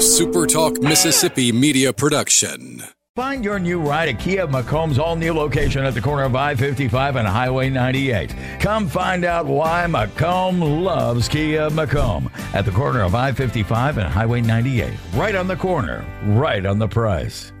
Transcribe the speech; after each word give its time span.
SuperTalk 0.00 0.82
Mississippi 0.82 1.52
media 1.52 1.92
production. 1.92 2.82
Find 3.16 3.44
your 3.44 3.58
new 3.58 3.78
ride 3.78 4.08
at 4.08 4.18
Kia 4.18 4.46
McComb's 4.46 4.98
all 4.98 5.14
new 5.14 5.34
location 5.34 5.84
at 5.84 5.92
the 5.92 6.00
corner 6.00 6.22
of 6.22 6.34
I 6.34 6.54
55 6.54 7.16
and 7.16 7.28
Highway 7.28 7.68
98. 7.68 8.34
Come 8.60 8.88
find 8.88 9.26
out 9.26 9.44
why 9.44 9.84
McComb 9.86 10.82
loves 10.82 11.28
Kia 11.28 11.68
McComb 11.68 12.32
at 12.54 12.64
the 12.64 12.70
corner 12.70 13.02
of 13.02 13.14
I 13.14 13.32
55 13.32 13.98
and 13.98 14.08
Highway 14.08 14.40
98. 14.40 14.94
Right 15.12 15.34
on 15.34 15.46
the 15.46 15.56
corner, 15.56 16.02
right 16.24 16.64
on 16.64 16.78
the 16.78 16.88
price. 16.88 17.52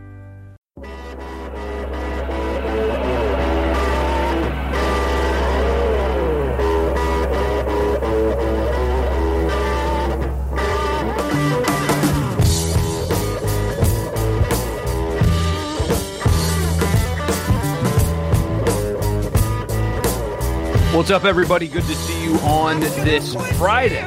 What's 20.92 21.12
up, 21.12 21.24
everybody? 21.24 21.68
Good 21.68 21.84
to 21.84 21.94
see 21.94 22.24
you 22.24 22.34
on 22.40 22.80
this 22.80 23.36
Friday. 23.56 24.02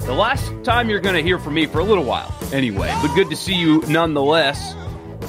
The 0.00 0.12
last 0.12 0.52
time 0.64 0.90
you're 0.90 0.98
going 0.98 1.14
to 1.14 1.22
hear 1.22 1.38
from 1.38 1.54
me 1.54 1.66
for 1.66 1.78
a 1.78 1.84
little 1.84 2.02
while, 2.02 2.34
anyway, 2.52 2.92
but 3.00 3.14
good 3.14 3.30
to 3.30 3.36
see 3.36 3.54
you 3.54 3.82
nonetheless 3.86 4.74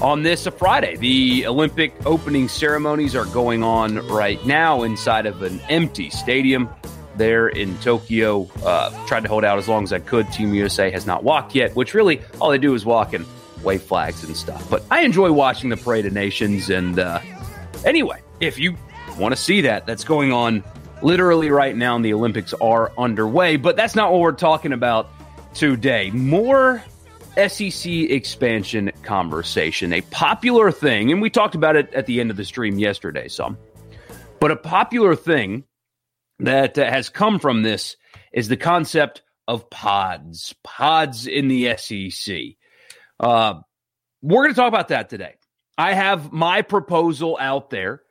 on 0.02 0.24
this 0.24 0.48
Friday. 0.48 0.96
The 0.96 1.46
Olympic 1.46 1.94
opening 2.08 2.50
ceremonies 2.50 3.16
are 3.16 3.26
going 3.26 3.62
on 3.62 3.98
right 4.08 4.44
now 4.48 4.82
inside 4.82 5.28
of 5.28 5.44
an 5.44 5.62
empty 5.70 6.10
stadium 6.10 6.68
there 7.16 7.50
in 7.50 7.78
Tokyo. 7.78 8.50
Uh, 8.64 8.90
tried 9.06 9.22
to 9.22 9.30
hold 9.30 9.46
out 9.46 9.60
as 9.60 9.68
long 9.68 9.84
as 9.84 9.94
I 9.94 10.00
could. 10.00 10.32
Team 10.32 10.56
USA 10.56 10.90
has 10.90 11.06
not 11.06 11.24
walked 11.24 11.54
yet, 11.54 11.76
which 11.76 11.94
really 11.94 12.20
all 12.42 12.50
they 12.50 12.58
do 12.58 12.74
is 12.74 12.84
walk 12.84 13.14
and 13.14 13.28
wave 13.64 13.84
flags 13.84 14.24
and 14.24 14.36
stuff. 14.36 14.68
But 14.72 14.84
I 14.90 15.02
enjoy 15.02 15.32
watching 15.32 15.70
the 15.70 15.78
Parade 15.78 16.08
of 16.08 16.14
Nations. 16.14 16.72
And 16.72 16.98
uh, 16.98 17.20
anyway, 17.86 18.24
if 18.40 18.58
you 18.58 18.76
want 19.20 19.36
to 19.36 19.40
see 19.40 19.62
that, 19.62 19.86
that's 19.86 20.04
going 20.04 20.34
on 20.34 20.64
literally 21.06 21.52
right 21.52 21.76
now, 21.76 21.98
the 22.00 22.14
Olympics 22.14 22.54
are 22.56 22.92
underway. 22.98 23.58
But 23.58 23.76
that's 23.76 23.96
not 23.96 24.12
what 24.12 24.22
we're 24.22 24.32
talking 24.32 24.74
about 24.74 25.10
today. 25.54 26.10
More 26.10 26.84
SEC 27.48 27.86
expansion 27.86 28.92
conversation, 29.04 29.94
a 29.94 30.02
popular 30.02 30.72
thing, 30.72 31.12
and 31.12 31.22
we 31.22 31.30
talked 31.30 31.54
about 31.54 31.76
it 31.76 31.94
at 31.94 32.08
the 32.08 32.20
end 32.20 32.32
of 32.32 32.38
the 32.38 32.46
stream 32.46 32.80
yesterday, 32.80 33.28
some. 33.28 33.58
But 34.40 34.52
a 34.52 34.56
popular 34.56 35.16
thing 35.16 35.66
that 36.40 36.78
uh, 36.78 36.90
has 36.90 37.10
come 37.10 37.40
from 37.40 37.62
this 37.62 37.98
is 38.34 38.48
the 38.48 38.58
concept 38.58 39.22
of 39.48 39.70
pods, 39.70 40.56
pods 40.64 41.28
in 41.28 41.48
the 41.48 41.78
SEC. 41.78 42.38
Uh, 43.20 43.60
we're 44.22 44.44
going 44.44 44.54
to 44.54 44.60
talk 44.60 44.68
about 44.68 44.88
that 44.88 45.10
today. 45.10 45.36
I 45.78 45.94
have 45.94 46.32
my 46.32 46.64
proposal 46.64 47.38
out 47.40 47.70
there 47.70 48.02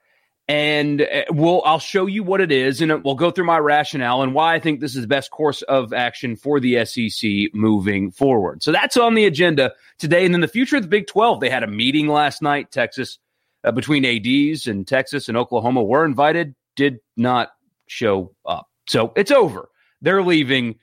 and 0.47 1.01
uh, 1.01 1.25
we'll 1.31 1.63
I'll 1.65 1.79
show 1.79 2.07
you 2.07 2.23
what 2.23 2.41
it 2.41 2.53
is, 2.53 2.81
and 2.81 3.03
we'll 3.03 3.15
go 3.15 3.31
through 3.31 3.47
my 3.47 3.59
rationale 3.59 4.23
and 4.23 4.35
why 4.35 4.55
I 4.55 4.61
think 4.61 4.81
this 4.81 4.95
is 4.95 5.03
the 5.03 5.09
best 5.09 5.31
course 5.31 5.63
of 5.63 5.93
action 5.93 6.37
for 6.37 6.61
the 6.61 6.85
SEC 6.85 7.55
moving 7.55 8.11
forward. 8.11 8.63
So 8.63 8.73
that's 8.73 8.97
on 8.97 9.15
the 9.15 9.25
agenda 9.25 9.73
today, 9.99 10.25
and 10.25 10.35
then 10.35 10.41
the 10.41 10.49
future 10.49 10.77
of 10.77 10.83
the 10.83 10.89
Big 10.89 11.07
Twelve. 11.07 11.41
They 11.41 11.51
had 11.51 11.63
a 11.63 11.69
meeting 11.69 12.09
last 12.09 12.43
night, 12.43 12.71
Texas, 12.71 13.19
uh, 13.63 13.73
between 13.73 14.05
ads 14.05 14.67
and 14.67 14.87
Texas 14.87 15.29
and 15.29 15.37
Oklahoma 15.37 15.83
were 15.83 16.05
invited, 16.05 16.55
did 16.77 17.01
not 17.17 17.51
show 17.87 18.35
up, 18.45 18.69
so 18.87 19.13
it's 19.17 19.31
over. 19.31 19.69
They're 20.03 20.23
leaving. 20.23 20.79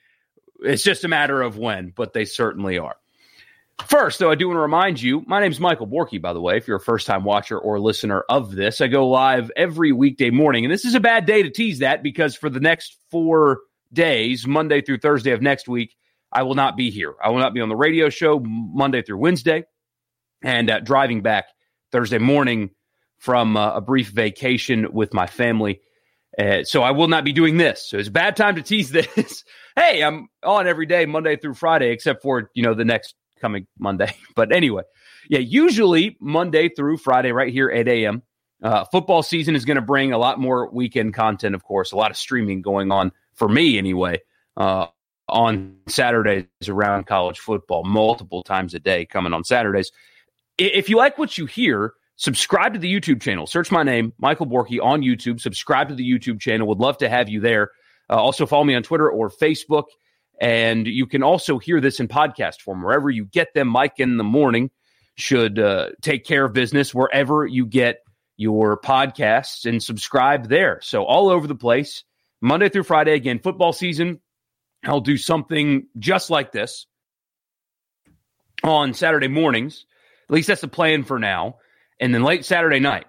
It's 0.64 0.84
just 0.84 1.04
a 1.04 1.08
matter 1.08 1.42
of 1.42 1.58
when, 1.58 1.92
but 1.96 2.14
they 2.14 2.26
certainly 2.26 2.78
are. 2.78 2.96
First, 3.88 4.20
though, 4.20 4.32
I 4.32 4.36
do 4.36 4.48
want 4.48 4.58
to 4.58 4.62
remind 4.62 5.02
you, 5.02 5.24
my 5.28 5.40
name 5.40 5.52
is 5.52 5.60
Michael 5.60 5.88
Borky, 5.88 6.22
by 6.22 6.34
the 6.34 6.42
way, 6.42 6.58
if 6.58 6.68
you're 6.68 6.78
a 6.78 6.82
first 6.82 7.08
time 7.08 7.24
watcher 7.24 7.58
or 7.58 7.80
listener 7.80 8.24
of 8.30 8.56
this. 8.56 8.82
I 8.82 8.88
go 8.88 9.08
live 9.08 9.52
every 9.56 9.92
weekday 9.92 10.30
morning, 10.30 10.66
and 10.66 10.74
this 10.74 10.86
is 10.86 10.96
a 10.96 11.00
bad 11.00 11.26
day 11.26 11.44
to 11.44 11.50
tease 11.50 11.80
that 11.80 12.04
because 12.04 12.36
for 12.36 12.50
the 12.50 12.60
next 12.60 12.98
four 13.10 13.60
days, 13.92 14.48
Monday 14.48 14.82
through 14.82 15.00
Thursday 15.00 15.32
of 15.32 15.42
next 15.42 15.68
week, 15.68 15.96
I 16.32 16.44
will 16.44 16.56
not 16.56 16.78
be 16.78 16.90
here. 16.90 17.14
I 17.24 17.30
will 17.30 17.40
not 17.40 17.54
be 17.54 17.62
on 17.62 17.70
the 17.70 17.76
radio 17.76 18.10
show 18.10 18.40
Monday 18.40 19.02
through 19.02 19.18
Wednesday 19.18 19.66
and 20.42 20.70
uh, 20.70 20.80
driving 20.80 21.22
back 21.22 21.46
Thursday 21.92 22.18
morning 22.18 22.72
from 23.20 23.58
uh, 23.58 23.76
a 23.76 23.82
brief 23.82 24.10
vacation 24.10 24.94
with 24.94 25.14
my 25.14 25.28
family. 25.28 25.82
Uh, 26.40 26.64
so 26.64 26.82
I 26.82 26.92
will 26.92 27.10
not 27.10 27.26
be 27.26 27.34
doing 27.34 27.58
this. 27.58 27.90
So 27.90 27.98
it's 27.98 28.08
a 28.08 28.12
bad 28.12 28.36
time 28.36 28.56
to 28.56 28.62
tease 28.62 28.90
this. 28.92 29.44
hey, 29.76 30.02
I'm 30.02 30.30
on 30.44 30.68
every 30.68 30.86
day, 30.86 31.06
Monday 31.06 31.36
through 31.36 31.56
Friday, 31.56 31.92
except 31.92 32.22
for, 32.22 32.50
you 32.54 32.64
know, 32.64 32.74
the 32.74 32.86
next 32.86 33.16
coming 33.42 33.68
Monday. 33.80 34.14
But 34.36 34.54
anyway, 34.54 34.84
yeah, 35.30 35.40
usually 35.40 36.18
Monday 36.22 36.70
through 36.70 36.98
Friday, 36.98 37.32
right 37.32 37.52
here, 37.52 37.70
8 37.70 37.88
a.m. 37.88 38.24
Uh, 38.64 38.86
football 38.86 39.24
season 39.24 39.56
is 39.56 39.66
going 39.66 39.76
to 39.76 39.82
bring 39.82 40.14
a 40.14 40.18
lot 40.18 40.40
more 40.40 40.70
weekend 40.72 41.14
content, 41.14 41.56
of 41.56 41.64
course, 41.64 41.92
a 41.92 41.98
lot 41.98 42.12
of 42.12 42.18
streaming 42.18 42.62
going 42.62 42.92
on 42.92 43.12
for 43.34 43.50
me 43.50 43.78
anyway. 43.78 44.20
Uh, 44.56 44.86
on 45.30 45.78
Saturdays 45.88 46.46
around 46.68 47.08
college 47.08 47.40
football, 47.40 47.84
multiple 47.84 48.44
times 48.44 48.74
a 48.74 48.80
day 48.80 49.06
coming 49.06 49.34
on 49.34 49.44
Saturdays. 49.44 49.92
If 50.58 50.90
you 50.90 50.98
like 50.98 51.18
what 51.18 51.38
you 51.38 51.46
hear, 51.46 51.94
subscribe 52.18 52.74
to 52.74 52.80
the 52.80 52.94
YouTube 52.94 53.22
channel. 53.22 53.48
Search 53.48 53.72
my 53.72 53.82
name, 53.82 54.14
Michael 54.20 54.46
Borky, 54.46 54.84
on 54.84 55.02
YouTube. 55.02 55.40
Subscribe 55.40 55.88
to 55.88 55.96
the 55.96 56.08
YouTube 56.08 56.40
channel. 56.40 56.68
Would 56.68 56.80
love 56.80 56.98
to 57.00 57.10
have 57.10 57.30
you 57.30 57.40
there. 57.40 57.72
Uh, 58.10 58.16
also, 58.16 58.46
follow 58.46 58.66
me 58.66 58.76
on 58.76 58.84
Twitter 58.84 59.10
or 59.10 59.30
Facebook. 59.30 59.86
And 60.42 60.88
you 60.88 61.06
can 61.06 61.22
also 61.22 61.60
hear 61.60 61.80
this 61.80 62.00
in 62.00 62.08
podcast 62.08 62.62
form 62.62 62.82
wherever 62.82 63.12
you 63.12 63.26
get 63.26 63.54
them. 63.54 63.68
Mike 63.68 64.00
in 64.00 64.18
the 64.18 64.24
morning 64.24 64.72
should 65.16 65.60
uh, 65.60 65.90
take 66.02 66.26
care 66.26 66.44
of 66.46 66.54
business 66.54 66.96
wherever 66.96 67.46
you 67.46 67.68
get 67.68 68.00
your 68.38 68.80
podcasts 68.82 69.68
and 69.68 69.84
subscribe 69.84 70.50
there. 70.50 70.80
So 70.82 71.06
all 71.06 71.30
over 71.30 71.46
the 71.46 71.54
place, 71.54 72.04
Monday 72.42 72.70
through 72.70 72.84
Friday. 72.84 73.14
Again, 73.14 73.38
football 73.38 73.72
season. 73.72 74.20
I'll 74.84 75.00
do 75.00 75.16
something 75.16 75.86
just 76.00 76.32
like 76.32 76.52
this 76.52 76.88
on 78.64 78.96
Saturday 78.96 79.28
mornings. 79.28 79.86
At 80.28 80.34
least 80.34 80.48
that's 80.48 80.62
the 80.62 80.68
plan 80.68 81.04
for 81.04 81.20
now. 81.20 81.58
And 82.00 82.16
then 82.16 82.24
late 82.24 82.46
Saturday 82.46 82.80
night, 82.80 83.06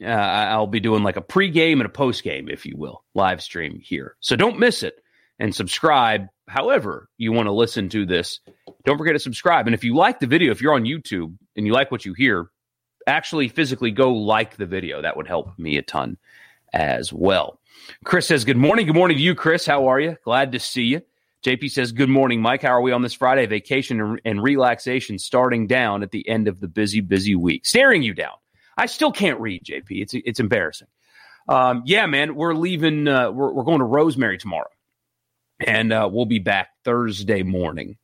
uh, 0.00 0.06
I'll 0.06 0.68
be 0.68 0.78
doing 0.78 1.02
like 1.02 1.16
a 1.16 1.22
pregame 1.22 1.80
and 1.80 1.86
a 1.86 1.88
postgame, 1.88 2.48
if 2.48 2.66
you 2.66 2.76
will, 2.76 3.02
live 3.16 3.42
stream 3.42 3.80
here. 3.82 4.14
So 4.20 4.36
don't 4.36 4.60
miss 4.60 4.84
it 4.84 4.94
and 5.38 5.54
subscribe 5.54 6.26
however 6.48 7.08
you 7.16 7.32
want 7.32 7.46
to 7.46 7.52
listen 7.52 7.88
to 7.90 8.06
this. 8.06 8.40
Don't 8.84 8.98
forget 8.98 9.14
to 9.14 9.20
subscribe. 9.20 9.66
And 9.66 9.74
if 9.74 9.84
you 9.84 9.94
like 9.94 10.20
the 10.20 10.26
video, 10.26 10.50
if 10.50 10.60
you're 10.60 10.74
on 10.74 10.84
YouTube 10.84 11.36
and 11.56 11.66
you 11.66 11.72
like 11.72 11.90
what 11.90 12.04
you 12.04 12.14
hear, 12.14 12.50
actually 13.06 13.48
physically 13.48 13.90
go 13.90 14.12
like 14.12 14.56
the 14.56 14.66
video. 14.66 15.02
That 15.02 15.16
would 15.16 15.26
help 15.26 15.58
me 15.58 15.76
a 15.76 15.82
ton 15.82 16.16
as 16.72 17.12
well. 17.12 17.60
Chris 18.04 18.26
says, 18.26 18.44
Good 18.44 18.56
morning. 18.56 18.86
Good 18.86 18.94
morning 18.94 19.16
to 19.16 19.22
you, 19.22 19.34
Chris. 19.34 19.66
How 19.66 19.88
are 19.88 20.00
you? 20.00 20.16
Glad 20.24 20.52
to 20.52 20.58
see 20.58 20.84
you. 20.84 21.02
JP 21.44 21.70
says, 21.70 21.92
Good 21.92 22.08
morning, 22.08 22.42
Mike. 22.42 22.62
How 22.62 22.70
are 22.70 22.82
we 22.82 22.92
on 22.92 23.02
this 23.02 23.14
Friday? 23.14 23.46
Vacation 23.46 24.18
and 24.24 24.42
relaxation 24.42 25.18
starting 25.18 25.66
down 25.66 26.02
at 26.02 26.10
the 26.10 26.28
end 26.28 26.48
of 26.48 26.60
the 26.60 26.68
busy, 26.68 27.00
busy 27.00 27.34
week. 27.34 27.64
Staring 27.66 28.02
you 28.02 28.14
down. 28.14 28.34
I 28.76 28.86
still 28.86 29.12
can't 29.12 29.40
read, 29.40 29.64
JP. 29.64 29.86
It's, 29.90 30.14
it's 30.14 30.40
embarrassing. 30.40 30.88
Um, 31.48 31.82
yeah, 31.86 32.06
man, 32.06 32.34
we're 32.34 32.54
leaving. 32.54 33.08
Uh, 33.08 33.30
we're, 33.30 33.52
we're 33.52 33.64
going 33.64 33.78
to 33.78 33.84
Rosemary 33.84 34.38
tomorrow 34.38 34.68
and 35.66 35.92
uh, 35.92 36.08
we'll 36.10 36.26
be 36.26 36.38
back 36.38 36.70
Thursday 36.84 37.42
morning 37.42 37.96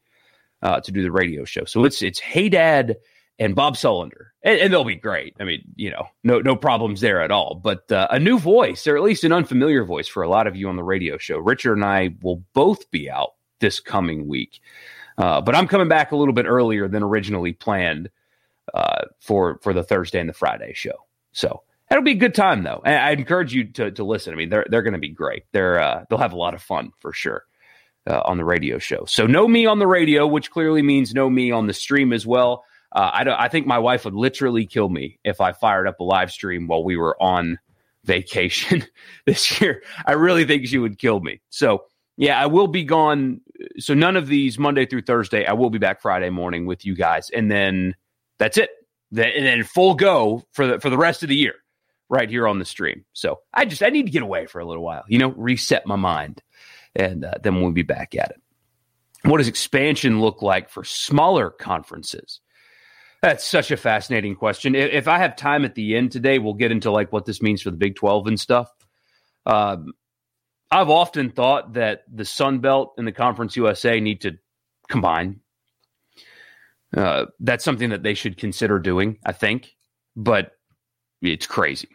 uh, 0.63 0.81
to 0.81 0.93
do 0.93 1.03
the 1.03 1.13
radio 1.13 1.45
show. 1.45 1.65
So 1.65 1.85
it's 1.85 2.03
it's 2.03 2.19
Hey 2.19 2.49
Dad 2.49 2.97
and 3.39 3.55
Bob 3.55 3.75
Sullender, 3.75 4.29
and, 4.43 4.61
and, 4.61 4.73
they'll 4.73 4.85
be 4.85 4.95
great. 4.95 5.35
I 5.41 5.45
mean, 5.45 5.63
you 5.77 5.91
know, 5.91 6.07
no 6.23 6.41
no 6.41 6.57
problems 6.57 7.01
there 7.01 7.21
at 7.21 7.31
all. 7.31 7.55
But 7.55 7.91
uh, 7.93 8.09
a 8.11 8.19
new 8.19 8.39
voice, 8.39 8.87
or 8.87 8.97
at 8.97 9.03
least 9.03 9.25
an 9.25 9.33
unfamiliar 9.33 9.85
voice 9.85 10.09
for 10.09 10.23
a 10.23 10.29
lot 10.29 10.47
of 10.47 10.57
you 10.57 10.69
on 10.69 10.77
the 10.77 10.85
radio 10.85 11.19
show. 11.19 11.39
Richard 11.39 11.75
and 11.75 11.85
I 11.85 12.15
will 12.23 12.43
both 12.55 12.91
be 12.91 13.11
out 13.11 13.35
this 13.61 13.81
coming 13.81 14.27
week, 14.27 14.61
uh, 15.19 15.41
but 15.41 15.55
I'm 15.55 15.69
coming 15.69 15.89
back 15.89 16.13
a 16.13 16.17
little 16.17 16.35
bit 16.35 16.47
earlier 16.47 16.89
than 16.89 17.03
originally 17.03 17.53
planned 17.53 18.11
uh, 18.73 19.05
for 19.21 19.59
for 19.63 19.73
the 19.73 19.83
Thursday 19.83 20.21
and 20.21 20.29
the 20.29 20.35
Friday 20.35 20.73
show. 20.75 21.07
So 21.33 21.63
It'll 21.91 22.03
be 22.03 22.13
a 22.13 22.17
good 22.17 22.35
time 22.35 22.63
though. 22.63 22.81
I 22.85 23.11
encourage 23.13 23.55
you 23.55 23.65
to 23.73 23.91
to 23.91 24.05
listen. 24.05 24.33
I 24.33 24.37
mean, 24.37 24.49
they're 24.49 24.67
they're 24.69 24.83
going 24.83 24.95
to 24.95 24.99
be 24.99 25.11
great. 25.11 25.45
They're 25.53 25.81
uh, 25.81 26.05
they'll 26.09 26.19
have 26.19 26.33
a 26.33 26.39
lot 26.39 26.55
of 26.55 26.63
fun 26.63 26.91
for 27.01 27.13
sure 27.13 27.45
uh, 28.09 28.23
on 28.25 28.37
the 28.37 28.45
radio 28.45 28.79
show. 28.79 29.05
So 29.07 29.27
know 29.27 29.47
me 29.49 29.67
on 29.67 29.79
the 29.79 29.87
radio, 29.87 30.27
which 30.27 30.51
clearly 30.51 30.83
means 30.83 31.15
know 31.15 31.31
me 31.31 31.51
on 31.51 31.67
the 31.67 31.75
stream 31.75 32.13
as 32.13 32.27
well. 32.27 32.65
Uh, 32.93 33.11
I 33.13 33.25
don't, 33.25 33.39
I 33.39 33.49
think 33.49 33.67
my 33.67 33.79
wife 33.79 34.05
would 34.05 34.15
literally 34.15 34.67
kill 34.67 34.89
me 34.89 35.19
if 35.25 35.41
I 35.41 35.53
fired 35.53 35.89
up 35.89 35.99
a 36.01 36.05
live 36.05 36.31
stream 36.31 36.69
while 36.69 36.85
we 36.85 36.97
were 36.97 37.21
on 37.21 37.59
vacation 38.05 38.85
this 39.27 39.61
year. 39.61 39.83
I 40.07 40.13
really 40.13 40.45
think 40.45 40.67
she 40.67 40.79
would 40.79 40.99
kill 40.99 41.21
me. 41.21 41.41
So 41.51 41.85
yeah, 42.17 42.41
I 42.41 42.47
will 42.47 42.69
be 42.69 42.85
gone. 42.85 43.41
So 43.79 43.95
none 43.95 44.17
of 44.17 44.29
these 44.29 44.59
Monday 44.59 44.87
through 44.87 45.03
Thursday. 45.03 45.45
I 45.45 45.53
will 45.55 45.71
be 45.71 45.79
back 45.79 46.01
Friday 46.01 46.31
morning 46.31 46.67
with 46.67 46.85
you 46.87 46.95
guys, 46.95 47.31
and 47.31 47.51
then 47.51 47.97
that's 48.39 48.59
it. 48.59 48.71
And 49.11 49.47
then 49.47 49.65
full 49.65 49.95
go 49.95 50.45
for 50.53 50.67
the 50.67 50.81
for 50.81 50.91
the 50.91 50.99
rest 50.99 51.23
of 51.23 51.29
the 51.29 51.37
year 51.37 51.55
right 52.09 52.29
here 52.29 52.47
on 52.47 52.59
the 52.59 52.65
stream. 52.65 53.05
So 53.13 53.41
I 53.53 53.65
just 53.65 53.83
I 53.83 53.89
need 53.89 54.07
to 54.07 54.13
get 54.13 54.23
away 54.23 54.47
for 54.47 54.61
a 54.61 54.67
little 54.67 54.85
while, 54.85 55.05
you 55.09 55.19
know, 55.19 55.31
reset 55.31 55.87
my 55.87 55.97
mind, 55.97 56.43
and 56.95 57.25
uh, 57.25 57.35
then 57.43 57.61
we'll 57.61 57.73
be 57.73 57.83
back 57.83 58.15
at 58.15 58.31
it. 58.31 58.41
what 59.29 59.39
does 59.39 59.49
expansion 59.49 60.21
look 60.21 60.43
like 60.43 60.69
for 60.69 60.85
smaller 60.85 61.51
conferences? 61.51 62.41
That's 63.23 63.45
such 63.45 63.71
a 63.71 63.79
fascinating 63.79 64.37
question. 64.37 64.75
If 64.75 65.09
I 65.09 65.17
have 65.17 65.35
time 65.35 65.65
at 65.65 65.75
the 65.75 65.97
end 65.97 66.13
today, 66.13 66.39
we'll 66.39 66.53
get 66.53 66.71
into 66.71 66.91
like 66.91 67.11
what 67.11 67.25
this 67.25 67.41
means 67.41 67.63
for 67.63 67.71
the 67.71 67.77
Big 67.79 67.97
12 67.97 68.27
and 68.27 68.39
stuff. 68.39 68.71
Um, 69.47 69.95
I've 70.71 70.91
often 70.91 71.31
thought 71.31 71.73
that 71.73 72.03
the 72.13 72.27
Sun 72.27 72.59
Belt 72.59 72.95
and 72.99 73.07
the 73.07 73.13
Conference 73.13 73.57
USA 73.57 73.99
need 73.99 74.21
to 74.23 74.39
combine. 74.91 75.41
Uh, 76.95 77.27
that's 77.41 77.65
something 77.65 77.91
that 77.91 78.03
they 78.03 78.13
should 78.15 78.37
consider 78.37 78.79
doing, 78.79 79.19
I 79.25 79.33
think, 79.33 79.75
but 80.15 80.53
it's 81.33 81.47
crazy. 81.47 81.89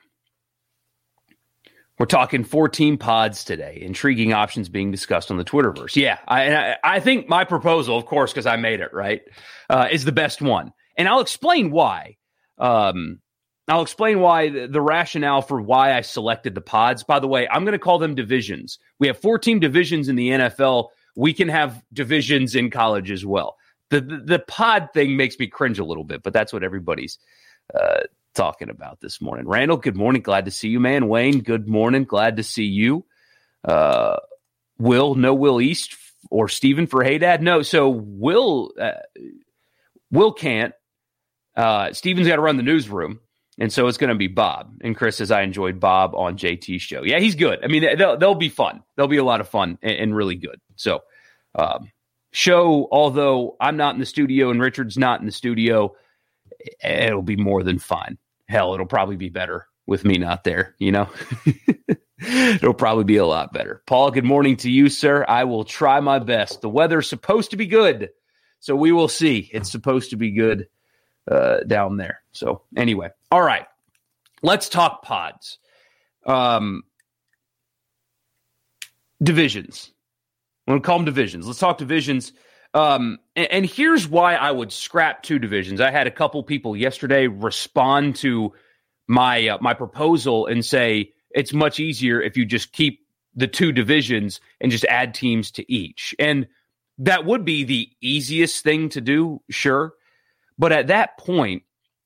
We're 2.00 2.06
talking 2.06 2.46
14 2.46 2.98
pods 2.98 3.44
today. 3.44 3.78
Intriguing 3.81 4.31
options 4.31 4.70
being 4.70 4.90
discussed 4.90 5.30
on 5.31 5.38
the 5.38 5.44
Twitterverse. 5.44 5.98
Yeah, 5.98 6.18
I, 6.30 6.78
I 6.81 7.02
think 7.02 7.28
my 7.28 7.44
proposal, 7.44 7.98
of 7.98 8.06
course, 8.06 8.31
because 8.31 8.46
I 8.46 8.56
made 8.56 8.80
it 8.80 8.94
right, 8.94 9.22
uh, 9.70 9.90
is 9.92 10.06
the 10.06 10.14
best 10.14 10.42
one, 10.42 10.72
and 10.98 11.10
I'll 11.10 11.20
explain 11.20 11.72
why. 11.72 12.16
Um, 12.58 13.20
I'll 13.68 13.81
explain 13.81 14.22
why 14.22 14.50
the, 14.50 14.68
the, 14.68 14.81
rationale 14.81 15.42
for 15.42 15.62
why 15.62 15.94
I 15.96 16.02
selected 16.02 16.56
the 16.56 16.62
pods. 16.62 17.04
By 17.04 17.20
the 17.20 17.28
way, 17.28 17.48
I'm 17.50 17.64
going 17.64 17.74
to 17.74 17.80
call 17.80 18.00
them 18.00 18.16
divisions. 18.16 18.80
We 18.98 19.08
have 19.08 19.20
14 19.20 19.60
divisions 19.60 20.10
in 20.10 20.16
the 20.16 20.30
NFL. 20.30 20.88
We 21.16 21.34
can 21.34 21.50
have 21.50 21.84
divisions 21.94 22.56
in 22.56 22.72
college 22.72 23.12
as 23.12 23.25
well. 23.25 23.58
The 23.90 24.02
the, 24.02 24.18
the 24.18 24.40
pod 24.40 24.90
thing 24.94 25.18
makes 25.18 25.38
me 25.38 25.48
cringe 25.48 25.80
a 25.80 25.84
little 25.84 26.04
bit, 26.04 26.24
but 26.24 26.34
that's 26.34 26.54
what 26.54 26.64
everybody's 26.64 27.20
uh, 27.74 28.02
talking 28.39 28.69
about 28.69 29.01
this 29.01 29.19
morning. 29.19 29.45
Randall, 29.45 29.75
good 29.75 29.97
morning. 29.97 30.21
Glad 30.21 30.45
to 30.45 30.51
see 30.51 30.69
you, 30.69 30.80
man. 30.80 31.09
Wayne, 31.09 31.41
good 31.41 31.68
morning. 31.68 32.06
Glad 32.06 32.38
to 32.38 32.44
see 32.44 32.63
you. 32.63 33.03
Uh, 33.65 34.15
Will, 34.77 35.13
no 35.15 35.33
Will 35.33 35.59
East 35.59 35.97
or 36.31 36.47
Stephen 36.47 36.88
for 36.88 37.03
Hey 37.03 37.18
Dad? 37.18 37.44
No. 37.44 37.63
So 37.63 37.89
Will, 37.89 38.71
uh, 38.80 38.91
Will 40.09 40.31
can't. 40.31 40.74
Uh, 41.53 41.91
Steven's 41.91 42.30
got 42.30 42.38
to 42.38 42.41
run 42.41 42.56
the 42.56 42.63
newsroom. 42.63 43.19
And 43.57 43.74
so 43.74 43.88
it's 43.88 43.97
going 43.97 44.07
to 44.07 44.15
be 44.15 44.27
Bob. 44.27 44.74
And 44.80 44.95
Chris 44.95 45.18
says, 45.18 45.31
I 45.31 45.41
enjoyed 45.41 45.81
Bob 45.81 46.15
on 46.15 46.38
JT's 46.38 46.81
show. 46.81 47.03
Yeah, 47.03 47.19
he's 47.19 47.36
good. 47.36 47.59
I 47.62 47.68
mean, 47.68 47.97
they'll, 47.97 48.15
they'll 48.15 48.36
be 48.36 48.47
fun. 48.47 48.83
They'll 48.95 49.09
be 49.09 49.18
a 49.18 49.24
lot 49.25 49.41
of 49.41 49.50
fun 49.50 49.77
and, 49.81 49.97
and 49.97 50.15
really 50.15 50.36
good. 50.36 50.62
So, 50.77 51.01
um, 51.56 51.91
show, 52.31 52.88
although 52.89 53.57
I'm 53.59 53.75
not 53.75 53.95
in 53.95 54.00
the 54.00 54.06
studio 54.06 54.50
and 54.50 54.62
Richard's 54.62 54.97
not 54.97 55.19
in 55.19 55.25
the 55.25 55.33
studio, 55.33 55.94
it'll 56.81 57.21
be 57.21 57.36
more 57.36 57.63
than 57.63 57.80
fine. 57.80 58.18
Hell, 58.50 58.74
it'll 58.74 58.88
probably 58.88 59.16
be 59.16 59.30
better 59.30 59.68
with 59.86 60.04
me 60.04 60.18
not 60.18 60.44
there, 60.44 60.75
you 60.80 60.92
know? 60.92 61.07
it'll 62.19 62.74
probably 62.74 63.04
be 63.04 63.18
a 63.18 63.25
lot 63.25 63.54
better. 63.54 63.84
Paul, 63.86 64.10
good 64.10 64.25
morning 64.25 64.57
to 64.57 64.72
you, 64.72 64.90
sir. 64.90 65.24
I 65.28 65.44
will 65.44 65.63
try 65.63 66.00
my 66.00 66.18
best. 66.18 66.62
The 66.62 66.69
weather's 66.69 67.07
supposed 67.07 67.51
to 67.51 67.57
be 67.57 67.68
good. 67.68 68.10
So 68.60 68.75
we 68.75 68.92
will 68.92 69.07
see. 69.07 69.51
It's 69.54 69.72
supposed 69.72 70.10
to 70.10 70.16
be 70.16 70.31
good 70.31 70.68
uh, 71.30 71.60
down 71.60 71.98
there. 71.98 72.22
So 72.31 72.63
anyway, 72.75 73.10
all 73.31 73.42
right, 73.42 73.68
let's 74.42 74.68
talk 74.68 75.04
pods. 75.04 75.60
Um, 76.25 76.81
divisions. 79.22 79.92
I'm 80.68 80.74
going 80.74 80.81
to 80.81 80.86
call 80.86 80.98
them 80.98 81.06
divisions. 81.06 81.46
Let's 81.46 81.60
talk 81.60 81.78
divisions. 81.78 82.34
Um, 82.74 83.19
and, 83.36 83.51
and, 83.51 83.66
here's 83.66 84.07
why 84.07 84.36
I 84.36 84.51
would 84.51 84.71
scrap 84.71 85.24
two 85.24 85.39
divisions. 85.39 85.81
I 85.81 85.89
had 85.89 86.06
a 86.06 86.12
couple 86.12 86.44
people 86.44 86.77
yesterday 86.77 87.25
respond 87.25 88.18
to 88.18 88.54
my 89.07 89.48
uh, 89.48 89.57
my 89.60 89.74
proposal 89.74 90.45
and 90.45 90.63
say 90.63 91.13
it's 91.31 91.51
much 91.51 91.80
easier 91.80 92.21
if 92.21 92.38
you 92.38 92.45
just 92.45 92.71
keep 92.71 93.00
the 93.36 93.48
two 93.48 93.71
divisions 93.71 94.39
and 94.62 94.71
just 94.71 94.86
add 94.86 95.16
teams 95.16 95.51
to 95.51 95.71
each. 95.71 96.13
And 96.19 96.48
that 97.00 97.25
would 97.25 97.44
be 97.44 97.63
the 97.63 97.89
easiest 98.01 98.63
thing 98.63 98.89
to 98.89 99.01
do, 99.01 99.42
sure. 99.50 99.94
But 100.57 100.72
at 100.72 100.88
that 100.88 101.18
point, 101.18 101.63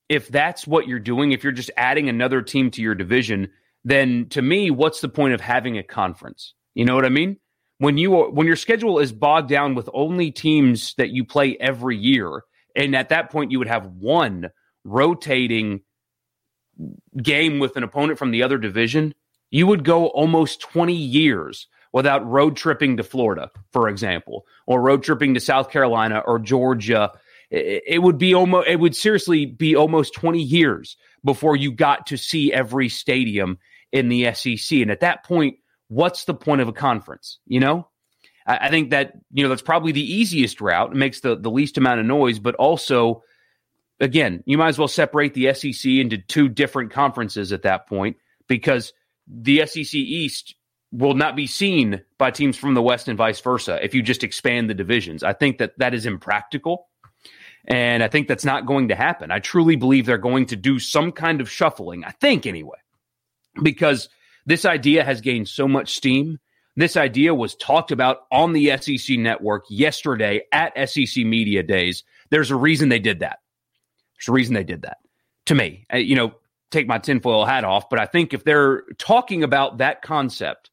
if 0.08 0.28
that's 0.28 0.66
what 0.66 0.86
you're 0.86 0.98
doing, 0.98 1.32
if 1.32 1.42
you're 1.42 1.52
just 1.52 1.70
adding 1.76 2.08
another 2.08 2.40
team 2.40 2.70
to 2.72 2.82
your 2.82 2.94
division, 2.94 3.48
then 3.84 4.28
to 4.30 4.40
me, 4.40 4.70
what's 4.70 5.00
the 5.00 5.08
point 5.08 5.34
of 5.34 5.40
having 5.40 5.76
a 5.76 5.82
conference? 5.82 6.54
You 6.74 6.84
know 6.84 6.94
what 6.94 7.04
I 7.04 7.10
mean? 7.10 7.38
When 7.78 7.98
you 7.98 8.12
when 8.12 8.46
your 8.46 8.56
schedule 8.56 8.98
is 8.98 9.12
bogged 9.12 9.48
down 9.48 9.74
with 9.74 9.88
only 9.92 10.30
teams 10.30 10.94
that 10.94 11.10
you 11.10 11.24
play 11.24 11.56
every 11.58 11.96
year, 11.96 12.42
and 12.76 12.94
at 12.94 13.08
that 13.08 13.30
point 13.30 13.50
you 13.50 13.58
would 13.58 13.68
have 13.68 13.86
one 13.86 14.50
rotating 14.84 15.80
game 17.20 17.58
with 17.58 17.76
an 17.76 17.82
opponent 17.82 18.18
from 18.18 18.30
the 18.30 18.42
other 18.42 18.58
division, 18.58 19.14
you 19.50 19.66
would 19.66 19.84
go 19.84 20.06
almost 20.06 20.60
20 20.60 20.94
years 20.94 21.68
without 21.92 22.26
road 22.26 22.56
tripping 22.56 22.96
to 22.96 23.04
Florida, 23.04 23.50
for 23.72 23.88
example, 23.88 24.44
or 24.66 24.82
road 24.82 25.02
tripping 25.02 25.34
to 25.34 25.40
South 25.40 25.70
Carolina 25.70 26.22
or 26.26 26.38
Georgia. 26.38 27.12
It 27.50 28.02
would 28.02 28.18
be 28.18 28.34
almost 28.34 28.68
it 28.68 28.80
would 28.80 28.96
seriously 28.96 29.46
be 29.46 29.76
almost 29.76 30.14
20 30.14 30.40
years 30.42 30.96
before 31.24 31.56
you 31.56 31.72
got 31.72 32.06
to 32.08 32.16
see 32.16 32.52
every 32.52 32.88
stadium 32.88 33.58
in 33.92 34.08
the 34.08 34.32
SEC. 34.34 34.78
And 34.80 34.90
at 34.90 35.00
that 35.00 35.24
point, 35.24 35.58
what's 35.94 36.24
the 36.24 36.34
point 36.34 36.60
of 36.60 36.68
a 36.68 36.72
conference? 36.72 37.38
You 37.46 37.60
know, 37.60 37.88
I, 38.46 38.56
I 38.66 38.70
think 38.70 38.90
that 38.90 39.12
you 39.32 39.42
know 39.42 39.48
that's 39.48 39.62
probably 39.62 39.92
the 39.92 40.14
easiest 40.14 40.60
route. 40.60 40.92
It 40.92 40.96
makes 40.96 41.20
the 41.20 41.36
the 41.36 41.50
least 41.50 41.78
amount 41.78 42.00
of 42.00 42.06
noise, 42.06 42.38
but 42.38 42.54
also, 42.56 43.22
again, 44.00 44.42
you 44.46 44.58
might 44.58 44.68
as 44.68 44.78
well 44.78 44.88
separate 44.88 45.34
the 45.34 45.54
SEC 45.54 45.90
into 45.90 46.18
two 46.18 46.48
different 46.48 46.92
conferences 46.92 47.52
at 47.52 47.62
that 47.62 47.86
point 47.86 48.16
because 48.48 48.92
the 49.26 49.64
SEC 49.66 49.94
East 49.94 50.54
will 50.92 51.14
not 51.14 51.34
be 51.34 51.46
seen 51.46 52.02
by 52.18 52.30
teams 52.30 52.56
from 52.56 52.74
the 52.74 52.82
West 52.82 53.08
and 53.08 53.18
vice 53.18 53.40
versa 53.40 53.82
if 53.82 53.94
you 53.94 54.02
just 54.02 54.22
expand 54.22 54.68
the 54.68 54.74
divisions. 54.74 55.22
I 55.22 55.32
think 55.32 55.58
that 55.58 55.78
that 55.78 55.94
is 55.94 56.06
impractical. 56.06 56.88
And 57.66 58.02
I 58.02 58.08
think 58.08 58.28
that's 58.28 58.44
not 58.44 58.66
going 58.66 58.88
to 58.88 58.94
happen. 58.94 59.30
I 59.30 59.38
truly 59.38 59.76
believe 59.76 60.04
they're 60.04 60.18
going 60.18 60.46
to 60.46 60.56
do 60.56 60.78
some 60.78 61.12
kind 61.12 61.40
of 61.40 61.50
shuffling. 61.50 62.04
I 62.04 62.10
think 62.10 62.44
anyway, 62.44 62.76
because 63.62 64.10
this 64.46 64.64
idea 64.64 65.04
has 65.04 65.20
gained 65.20 65.48
so 65.48 65.66
much 65.66 65.94
steam. 65.94 66.38
This 66.76 66.96
idea 66.96 67.34
was 67.34 67.54
talked 67.54 67.92
about 67.92 68.26
on 68.32 68.52
the 68.52 68.76
SEC 68.78 69.16
network 69.18 69.64
yesterday 69.68 70.42
at 70.52 70.72
SEC 70.88 71.24
Media 71.24 71.62
Days. 71.62 72.02
There's 72.30 72.50
a 72.50 72.56
reason 72.56 72.88
they 72.88 72.98
did 72.98 73.20
that. 73.20 73.38
There's 74.16 74.28
a 74.28 74.32
reason 74.32 74.54
they 74.54 74.64
did 74.64 74.82
that. 74.82 74.98
To 75.46 75.54
me, 75.54 75.86
uh, 75.92 75.98
you 75.98 76.16
know, 76.16 76.34
take 76.70 76.86
my 76.86 76.98
tinfoil 76.98 77.44
hat 77.44 77.64
off, 77.64 77.88
but 77.88 78.00
I 78.00 78.06
think 78.06 78.32
if 78.34 78.44
they're 78.44 78.82
talking 78.98 79.44
about 79.44 79.78
that 79.78 80.02
concept 80.02 80.70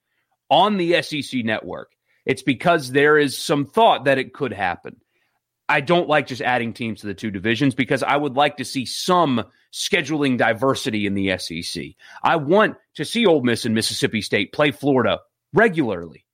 on 0.50 0.78
the 0.78 1.02
SEC 1.02 1.44
network, 1.44 1.92
it's 2.26 2.42
because 2.42 2.92
there 2.92 3.18
is 3.18 3.38
some 3.38 3.66
thought 3.66 4.06
that 4.06 4.18
it 4.18 4.34
could 4.34 4.54
happen. 4.54 4.98
I 5.70 5.82
don't 5.82 6.10
like 6.10 6.28
just 6.28 6.42
adding 6.42 6.74
teams 6.74 7.02
to 7.02 7.08
the 7.08 7.14
two 7.14 7.32
divisions 7.32 7.76
because 7.76 8.04
I 8.04 8.18
would 8.18 8.36
like 8.36 8.58
to 8.58 8.66
see 8.66 8.86
some 8.86 9.44
scheduling 9.72 10.38
diversity 10.38 11.06
in 11.06 11.14
the 11.14 11.38
SEC. 11.38 11.84
I 12.24 12.36
want 12.36 12.78
to 12.96 13.06
see 13.06 13.26
Ole 13.26 13.42
Miss 13.42 13.66
and 13.66 13.76
Mississippi 13.76 14.22
State 14.22 14.54
play 14.54 14.72
Florida 14.72 15.20
regularly. 15.54 16.26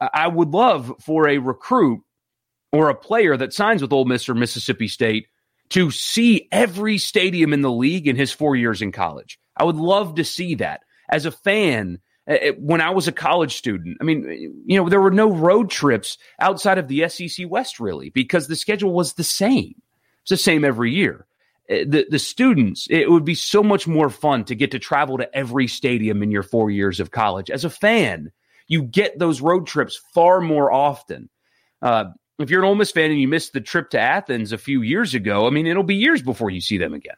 I 0.00 0.26
would 0.26 0.48
love 0.48 0.92
for 1.00 1.28
a 1.28 1.38
recruit 1.38 2.00
or 2.72 2.88
a 2.88 2.94
player 2.94 3.36
that 3.36 3.52
signs 3.52 3.82
with 3.82 3.92
Ole 3.92 4.04
Miss 4.04 4.28
or 4.28 4.34
Mississippi 4.34 4.88
State 4.88 5.26
to 5.70 5.90
see 5.90 6.48
every 6.50 6.98
stadium 6.98 7.52
in 7.52 7.60
the 7.60 7.70
league 7.70 8.08
in 8.08 8.16
his 8.16 8.32
four 8.32 8.56
years 8.56 8.82
in 8.82 8.92
college. 8.92 9.38
I 9.56 9.64
would 9.64 9.76
love 9.76 10.16
to 10.16 10.24
see 10.24 10.56
that. 10.56 10.80
As 11.08 11.26
a 11.26 11.30
fan, 11.30 11.98
uh, 12.28 12.52
when 12.58 12.80
I 12.80 12.90
was 12.90 13.08
a 13.08 13.12
college 13.12 13.56
student. 13.56 13.98
I 14.00 14.04
mean, 14.04 14.62
you 14.64 14.76
know, 14.76 14.88
there 14.88 15.00
were 15.00 15.10
no 15.10 15.30
road 15.30 15.70
trips 15.70 16.18
outside 16.38 16.78
of 16.78 16.88
the 16.88 17.08
SEC 17.08 17.50
West 17.50 17.80
really 17.80 18.10
because 18.10 18.46
the 18.46 18.56
schedule 18.56 18.92
was 18.92 19.14
the 19.14 19.24
same. 19.24 19.74
It's 20.22 20.30
the 20.30 20.36
same 20.36 20.64
every 20.64 20.92
year. 20.92 21.26
Uh, 21.72 21.84
the 21.86 22.06
the 22.10 22.18
students, 22.18 22.86
it 22.90 23.10
would 23.10 23.24
be 23.24 23.34
so 23.34 23.62
much 23.62 23.86
more 23.86 24.10
fun 24.10 24.44
to 24.44 24.54
get 24.54 24.70
to 24.72 24.78
travel 24.78 25.16
to 25.18 25.34
every 25.34 25.66
stadium 25.66 26.22
in 26.22 26.30
your 26.30 26.42
four 26.42 26.70
years 26.70 27.00
of 27.00 27.10
college. 27.10 27.50
As 27.50 27.64
a 27.64 27.70
fan, 27.70 28.30
you 28.68 28.82
get 28.82 29.18
those 29.18 29.40
road 29.40 29.66
trips 29.66 30.00
far 30.12 30.40
more 30.40 30.72
often. 30.72 31.28
Uh, 31.80 32.06
if 32.38 32.50
you're 32.50 32.62
an 32.62 32.68
Ole 32.68 32.74
Miss 32.74 32.90
fan 32.90 33.10
and 33.10 33.20
you 33.20 33.28
missed 33.28 33.52
the 33.52 33.60
trip 33.60 33.90
to 33.90 34.00
Athens 34.00 34.52
a 34.52 34.58
few 34.58 34.82
years 34.82 35.14
ago, 35.14 35.46
I 35.46 35.50
mean, 35.50 35.66
it'll 35.66 35.82
be 35.82 35.94
years 35.94 36.22
before 36.22 36.50
you 36.50 36.60
see 36.60 36.78
them 36.78 36.94
again. 36.94 37.16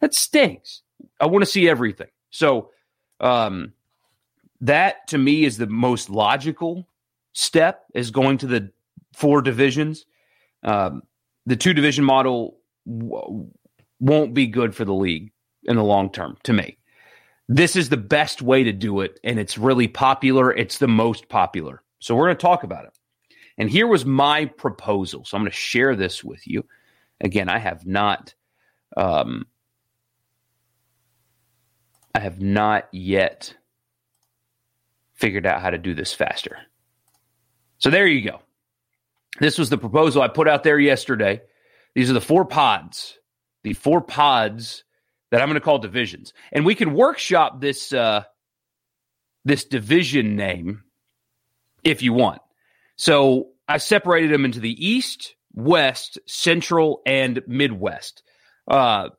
That 0.00 0.14
stinks. 0.14 0.82
I 1.20 1.26
want 1.26 1.42
to 1.42 1.50
see 1.50 1.68
everything. 1.68 2.08
So, 2.30 2.70
um, 3.18 3.72
that 4.60 5.08
to 5.08 5.18
me 5.18 5.44
is 5.44 5.56
the 5.56 5.66
most 5.66 6.10
logical 6.10 6.86
step 7.32 7.84
is 7.94 8.10
going 8.10 8.38
to 8.38 8.46
the 8.46 8.70
four 9.14 9.42
divisions. 9.42 10.06
Um, 10.62 11.02
the 11.46 11.56
two 11.56 11.72
division 11.72 12.04
model 12.04 12.58
won't 14.00 14.34
be 14.34 14.46
good 14.46 14.74
for 14.74 14.84
the 14.84 14.94
league 14.94 15.32
in 15.64 15.76
the 15.76 15.84
long 15.84 16.10
term 16.10 16.36
to 16.44 16.52
me. 16.52 16.78
This 17.48 17.76
is 17.76 17.88
the 17.88 17.96
best 17.96 18.42
way 18.42 18.64
to 18.64 18.72
do 18.72 19.00
it, 19.00 19.18
and 19.24 19.38
it's 19.38 19.58
really 19.58 19.88
popular. 19.88 20.52
It's 20.52 20.78
the 20.78 20.88
most 20.88 21.28
popular. 21.28 21.82
So 21.98 22.14
we're 22.14 22.26
going 22.26 22.36
to 22.36 22.42
talk 22.42 22.62
about 22.62 22.84
it. 22.84 22.92
And 23.58 23.68
here 23.68 23.86
was 23.86 24.06
my 24.06 24.46
proposal. 24.46 25.24
So 25.24 25.36
I'm 25.36 25.42
going 25.42 25.50
to 25.50 25.56
share 25.56 25.94
this 25.94 26.24
with 26.24 26.46
you. 26.46 26.64
Again, 27.20 27.48
I 27.48 27.58
have 27.58 27.86
not 27.86 28.34
um, 28.96 29.46
I 32.14 32.20
have 32.20 32.40
not 32.40 32.88
yet 32.92 33.54
figured 35.14 35.46
out 35.46 35.60
how 35.60 35.70
to 35.70 35.78
do 35.78 35.94
this 35.94 36.14
faster. 36.14 36.58
So 37.78 37.90
there 37.90 38.06
you 38.06 38.22
go. 38.22 38.40
This 39.38 39.58
was 39.58 39.70
the 39.70 39.78
proposal 39.78 40.22
I 40.22 40.28
put 40.28 40.48
out 40.48 40.64
there 40.64 40.78
yesterday. 40.78 41.42
These 41.94 42.10
are 42.10 42.14
the 42.14 42.20
four 42.20 42.44
pods, 42.44 43.18
the 43.62 43.74
four 43.74 44.00
pods 44.00 44.84
that 45.30 45.40
I'm 45.40 45.48
going 45.48 45.54
to 45.54 45.64
call 45.64 45.78
divisions, 45.78 46.32
and 46.52 46.64
we 46.64 46.74
can 46.74 46.94
workshop 46.94 47.60
this 47.60 47.92
uh, 47.92 48.24
this 49.44 49.64
division 49.64 50.36
name 50.36 50.82
if 51.84 52.02
you 52.02 52.12
want. 52.12 52.42
So 52.96 53.48
I 53.68 53.78
separated 53.78 54.32
them 54.32 54.44
into 54.44 54.60
the 54.60 54.86
East, 54.86 55.34
West, 55.54 56.18
Central, 56.26 57.00
and 57.06 57.42
Midwest. 57.46 58.22
Uh, 58.68 59.10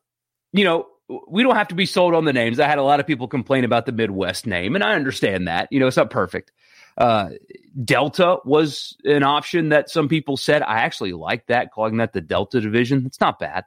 you 0.53 0.63
know, 0.63 0.85
we 1.27 1.43
don't 1.43 1.55
have 1.55 1.69
to 1.69 1.75
be 1.75 1.85
sold 1.85 2.13
on 2.13 2.25
the 2.25 2.33
names. 2.33 2.59
I 2.59 2.67
had 2.67 2.77
a 2.77 2.83
lot 2.83 2.99
of 2.99 3.07
people 3.07 3.27
complain 3.27 3.63
about 3.63 3.85
the 3.85 3.91
Midwest 3.91 4.45
name, 4.45 4.75
and 4.75 4.83
I 4.83 4.93
understand 4.93 5.47
that. 5.47 5.67
You 5.71 5.79
know, 5.79 5.87
it's 5.87 5.97
not 5.97 6.09
perfect. 6.09 6.51
Uh, 6.97 7.29
Delta 7.83 8.37
was 8.45 8.95
an 9.05 9.23
option 9.23 9.69
that 9.69 9.89
some 9.89 10.07
people 10.07 10.37
said. 10.37 10.61
I 10.61 10.79
actually 10.79 11.13
like 11.13 11.47
that, 11.47 11.71
calling 11.71 11.97
that 11.97 12.13
the 12.13 12.21
Delta 12.21 12.61
division. 12.61 13.05
It's 13.05 13.19
not 13.19 13.39
bad. 13.39 13.63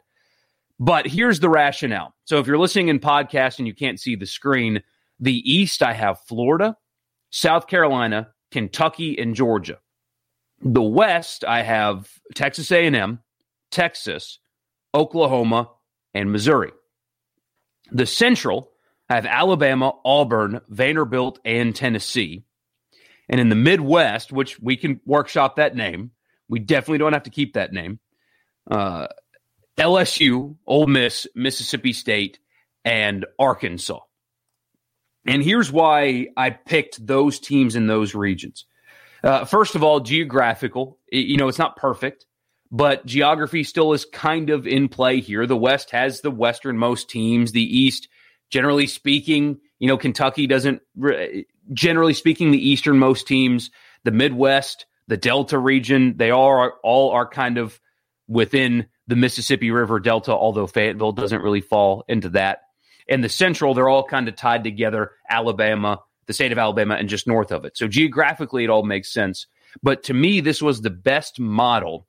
But 0.79 1.07
here's 1.07 1.41
the 1.41 1.49
rationale. 1.49 2.15
So 2.25 2.39
if 2.39 2.47
you're 2.47 2.59
listening 2.59 2.89
in 2.89 2.99
podcast 2.99 3.59
and 3.59 3.67
you 3.67 3.75
can't 3.75 4.01
see 4.01 4.17
the 4.17 4.27
screen, 4.27 4.83
the 5.21 5.39
East, 5.51 5.83
I 5.83 5.93
have 5.93 6.21
Florida, 6.23 6.77
South 7.31 7.67
Carolina, 7.67 8.29
Kentucky, 8.51 9.19
and 9.19 9.35
Georgia. 9.35 9.79
The 10.61 10.83
West, 10.83 11.45
I 11.45 11.63
have 11.63 12.11
Texas 12.35 12.73
A&M, 12.73 13.21
Texas, 13.71 14.39
Oklahoma, 14.95 15.71
and 16.15 16.33
Missouri. 16.33 16.73
The 17.93 18.07
Central, 18.07 18.71
I 19.09 19.17
have 19.17 19.27
Alabama, 19.27 19.93
Auburn, 20.05 20.61
Vanderbilt, 20.69 21.39
and 21.45 21.75
Tennessee. 21.75 22.45
And 23.29 23.41
in 23.41 23.49
the 23.49 23.57
Midwest, 23.57 24.33
which 24.33 24.59
we 24.61 24.77
can 24.77 25.01
workshop 25.05 25.57
that 25.57 25.77
name, 25.77 26.13
we 26.49 26.59
definitely 26.59 26.99
don't 26.99 27.13
have 27.13 27.25
to 27.25 27.31
keep 27.31 27.55
that 27.55 27.73
name. 27.73 27.99
Uh, 28.71 29.09
LSU, 29.79 30.57
Ole 30.67 30.87
Miss, 30.87 31.27
Mississippi 31.35 31.93
State, 31.93 32.39
and 32.85 33.27
Arkansas. 33.39 34.01
And 35.27 35.43
here's 35.43 35.73
why 35.73 36.29
I 36.37 36.51
picked 36.51 37.05
those 37.05 37.39
teams 37.39 37.77
in 37.77 37.87
those 37.87 38.15
regions. 38.15 38.67
Uh, 39.23 39.47
first 39.47 39.75
of 39.75 39.83
all, 39.83 40.01
geographical. 40.01 40.99
You 41.11 41.39
know, 41.39 41.49
it's 41.49 41.59
not 41.59 41.77
perfect, 41.77 42.27
but 42.71 43.07
geography 43.07 43.65
still 43.65 43.95
is 43.95 44.05
kind 44.05 44.51
of 44.51 44.67
in 44.67 44.89
play 44.89 45.21
here. 45.21 45.47
The 45.47 45.57
West 45.57 45.91
has 45.93 46.21
the 46.21 46.31
westernmost 46.31 47.09
teams. 47.09 47.53
The 47.53 47.63
East, 47.63 48.09
generally 48.51 48.87
speaking, 48.87 49.61
you 49.79 49.89
know, 49.89 49.97
Kentucky 49.97 50.47
doesn't, 50.47 50.83
generally 51.73 52.13
speaking, 52.13 52.51
the 52.51 52.69
easternmost 52.71 53.27
teams. 53.27 53.71
The 54.05 54.11
Midwest, 54.11 54.85
the 55.09 55.17
Delta 55.17 55.59
region, 55.59 56.19
they 56.19 56.31
all 56.31 56.49
are, 56.49 56.75
all 56.83 57.13
are 57.13 57.27
kind 57.27 57.57
of 57.57 57.81
within 58.29 58.87
the 59.07 59.17
Mississippi 59.17 59.71
River 59.71 60.01
Delta, 60.01 60.33
although 60.33 60.67
Fayetteville 60.67 61.13
doesn't 61.13 61.43
really 61.43 61.61
fall 61.61 62.05
into 62.09 62.31
that. 62.31 62.63
And 63.09 63.23
the 63.23 63.29
Central, 63.29 63.75
they're 63.75 63.89
all 63.89 64.05
kind 64.05 64.29
of 64.29 64.37
tied 64.37 64.65
together 64.65 65.13
Alabama, 65.29 66.01
the 66.27 66.33
state 66.33 66.53
of 66.53 66.59
Alabama, 66.59 66.95
and 66.95 67.09
just 67.09 67.27
north 67.27 67.53
of 67.53 67.65
it. 67.65 67.77
So 67.77 67.87
geographically, 67.87 68.65
it 68.65 68.71
all 68.71 68.83
makes 68.83 69.13
sense. 69.13 69.47
But 69.83 70.05
to 70.05 70.15
me, 70.15 70.41
this 70.41 70.63
was 70.63 70.81
the 70.81 70.91
best 70.91 71.39
model 71.39 72.07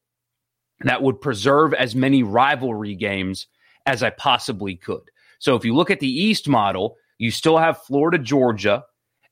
that 0.81 1.01
would 1.01 1.19
preserve 1.19 1.73
as 1.73 1.95
many 1.95 2.23
rivalry 2.23 2.95
games 2.95 3.47
as 3.85 4.03
I 4.03 4.09
possibly 4.11 4.75
could. 4.75 5.09
So 5.39 5.55
if 5.55 5.65
you 5.65 5.75
look 5.75 5.91
at 5.91 5.99
the 5.99 6.09
East 6.09 6.47
model, 6.47 6.95
you 7.17 7.31
still 7.31 7.57
have 7.57 7.81
Florida, 7.83 8.17
Georgia, 8.17 8.83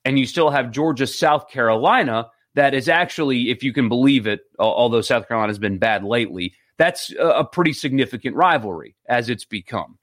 and 0.05 0.20
you 0.20 0.25
still 0.25 0.50
have 0.50 0.72
Georgia, 0.72 1.08
South 1.08 1.50
Carolina. 1.50 2.27
That 2.55 2.74
is 2.74 2.89
actually, 2.89 3.50
if 3.50 3.63
you 3.63 3.74
can 3.74 3.89
believe 3.89 4.27
it, 4.27 4.41
although 4.60 5.01
South 5.01 5.27
Carolina 5.27 5.50
has 5.50 5.60
been 5.60 5.79
bad 5.79 6.03
lately, 6.03 6.53
that's 6.77 7.13
a 7.20 7.44
pretty 7.44 7.74
significant 7.74 8.36
rivalry 8.36 8.96
as 9.08 9.30
it's 9.30 9.46
become. 9.46 9.98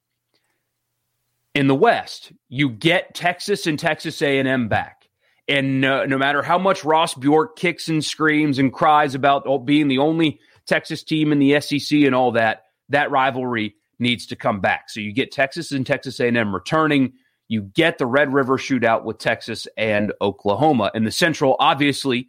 In 1.54 1.66
the 1.66 1.74
West, 1.74 2.32
you 2.48 2.70
get 2.70 3.14
Texas 3.14 3.66
and 3.66 3.78
Texas 3.78 4.22
A&M 4.22 4.68
back. 4.68 5.08
And 5.48 5.80
no, 5.80 6.04
no 6.04 6.16
matter 6.16 6.42
how 6.42 6.58
much 6.58 6.84
Ross 6.84 7.14
Bjork 7.14 7.56
kicks 7.56 7.88
and 7.88 8.04
screams 8.04 8.58
and 8.58 8.72
cries 8.72 9.16
about 9.16 9.42
oh, 9.46 9.58
being 9.58 9.88
the 9.88 9.98
only 9.98 10.38
Texas 10.66 11.02
team 11.02 11.32
in 11.32 11.40
the 11.40 11.60
SEC 11.60 12.02
and 12.02 12.14
all 12.14 12.30
that, 12.32 12.66
that 12.88 13.10
rivalry 13.10 13.74
needs 13.98 14.26
to 14.26 14.36
come 14.36 14.60
back. 14.60 14.88
So 14.90 15.00
you 15.00 15.12
get 15.12 15.32
Texas 15.32 15.72
and 15.72 15.84
Texas 15.84 16.20
A&M 16.20 16.54
returning. 16.54 17.12
You 17.48 17.62
get 17.62 17.98
the 17.98 18.06
Red 18.06 18.32
River 18.32 18.58
shootout 18.58 19.02
with 19.02 19.18
Texas 19.18 19.66
and 19.76 20.12
Oklahoma. 20.20 20.92
In 20.94 21.02
the 21.02 21.10
Central, 21.10 21.56
obviously, 21.58 22.28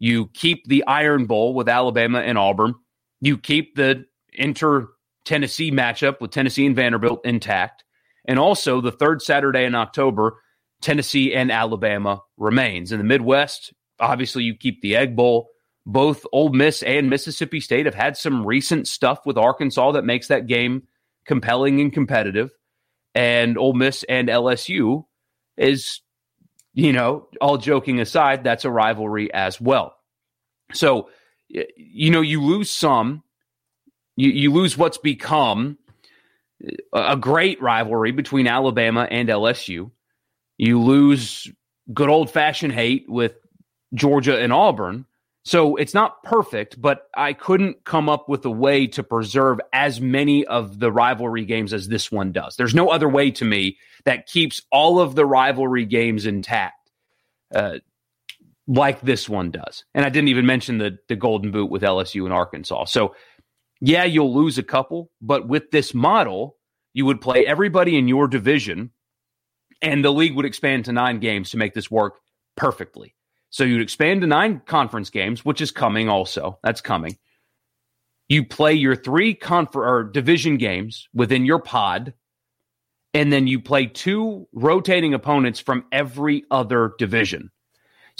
you 0.00 0.26
keep 0.34 0.66
the 0.66 0.84
Iron 0.86 1.26
Bowl 1.26 1.54
with 1.54 1.68
Alabama 1.68 2.18
and 2.18 2.36
Auburn. 2.36 2.74
You 3.20 3.38
keep 3.38 3.74
the 3.74 4.04
inter 4.32 4.88
Tennessee 5.24 5.70
matchup 5.70 6.20
with 6.20 6.30
Tennessee 6.30 6.66
and 6.66 6.76
Vanderbilt 6.76 7.20
intact. 7.24 7.84
And 8.24 8.38
also 8.38 8.80
the 8.80 8.92
third 8.92 9.22
Saturday 9.22 9.64
in 9.64 9.74
October, 9.74 10.40
Tennessee 10.80 11.34
and 11.34 11.50
Alabama 11.50 12.22
remains. 12.36 12.92
In 12.92 12.98
the 12.98 13.04
Midwest, 13.04 13.72
obviously 13.98 14.44
you 14.44 14.54
keep 14.54 14.80
the 14.80 14.96
Egg 14.96 15.16
Bowl. 15.16 15.48
Both 15.84 16.26
Ole 16.32 16.50
Miss 16.50 16.82
and 16.82 17.08
Mississippi 17.08 17.60
State 17.60 17.86
have 17.86 17.94
had 17.94 18.16
some 18.16 18.46
recent 18.46 18.86
stuff 18.86 19.20
with 19.24 19.38
Arkansas 19.38 19.92
that 19.92 20.04
makes 20.04 20.28
that 20.28 20.46
game 20.46 20.82
compelling 21.24 21.80
and 21.80 21.92
competitive. 21.92 22.50
And 23.14 23.56
Ole 23.56 23.72
Miss 23.72 24.04
and 24.04 24.28
LSU 24.28 25.04
is, 25.56 26.00
you 26.74 26.92
know, 26.92 27.28
all 27.40 27.56
joking 27.56 28.00
aside, 28.00 28.44
that's 28.44 28.64
a 28.66 28.70
rivalry 28.70 29.32
as 29.32 29.60
well. 29.60 29.94
So 30.72 31.08
you 31.48 32.10
know, 32.10 32.20
you 32.20 32.42
lose 32.42 32.70
some, 32.70 33.22
you, 34.16 34.30
you 34.30 34.52
lose 34.52 34.76
what's 34.76 34.98
become 34.98 35.78
a 36.92 37.16
great 37.16 37.60
rivalry 37.62 38.10
between 38.10 38.46
Alabama 38.46 39.06
and 39.10 39.28
LSU. 39.28 39.90
You 40.56 40.80
lose 40.80 41.50
good 41.94 42.08
old 42.08 42.30
fashioned 42.30 42.72
hate 42.72 43.06
with 43.08 43.34
Georgia 43.94 44.38
and 44.38 44.52
Auburn. 44.52 45.06
So 45.44 45.76
it's 45.76 45.94
not 45.94 46.22
perfect, 46.24 46.80
but 46.80 47.08
I 47.16 47.32
couldn't 47.32 47.84
come 47.84 48.08
up 48.08 48.28
with 48.28 48.44
a 48.44 48.50
way 48.50 48.86
to 48.88 49.02
preserve 49.02 49.60
as 49.72 50.00
many 50.00 50.44
of 50.44 50.78
the 50.78 50.92
rivalry 50.92 51.44
games 51.44 51.72
as 51.72 51.88
this 51.88 52.12
one 52.12 52.32
does. 52.32 52.56
There's 52.56 52.74
no 52.74 52.88
other 52.88 53.08
way 53.08 53.30
to 53.30 53.44
me 53.44 53.78
that 54.04 54.26
keeps 54.26 54.60
all 54.70 55.00
of 55.00 55.14
the 55.14 55.24
rivalry 55.24 55.86
games 55.86 56.26
intact. 56.26 56.90
Uh, 57.54 57.78
like 58.68 59.00
this 59.00 59.28
one 59.28 59.50
does. 59.50 59.84
And 59.94 60.04
I 60.04 60.10
didn't 60.10 60.28
even 60.28 60.46
mention 60.46 60.78
the 60.78 60.98
the 61.08 61.16
golden 61.16 61.50
boot 61.50 61.70
with 61.70 61.82
LSU 61.82 62.24
and 62.24 62.32
Arkansas. 62.32 62.84
So 62.84 63.14
yeah, 63.80 64.04
you'll 64.04 64.34
lose 64.34 64.58
a 64.58 64.62
couple, 64.62 65.10
but 65.20 65.48
with 65.48 65.70
this 65.70 65.94
model, 65.94 66.56
you 66.92 67.06
would 67.06 67.20
play 67.20 67.46
everybody 67.46 67.96
in 67.96 68.08
your 68.08 68.28
division 68.28 68.90
and 69.80 70.04
the 70.04 70.12
league 70.12 70.34
would 70.34 70.44
expand 70.44 70.86
to 70.86 70.92
9 70.92 71.20
games 71.20 71.50
to 71.50 71.56
make 71.56 71.74
this 71.74 71.90
work 71.90 72.18
perfectly. 72.56 73.14
So 73.50 73.62
you'd 73.62 73.80
expand 73.80 74.22
to 74.22 74.26
9 74.26 74.62
conference 74.66 75.10
games, 75.10 75.44
which 75.44 75.60
is 75.60 75.70
coming 75.70 76.08
also. 76.08 76.58
That's 76.64 76.80
coming. 76.80 77.16
You 78.28 78.44
play 78.44 78.74
your 78.74 78.96
3 78.96 79.34
confer- 79.34 79.86
or 79.86 80.04
division 80.04 80.56
games 80.56 81.08
within 81.14 81.46
your 81.46 81.60
pod 81.60 82.14
and 83.14 83.32
then 83.32 83.46
you 83.46 83.60
play 83.60 83.86
two 83.86 84.46
rotating 84.52 85.14
opponents 85.14 85.60
from 85.60 85.84
every 85.90 86.44
other 86.50 86.92
division. 86.98 87.50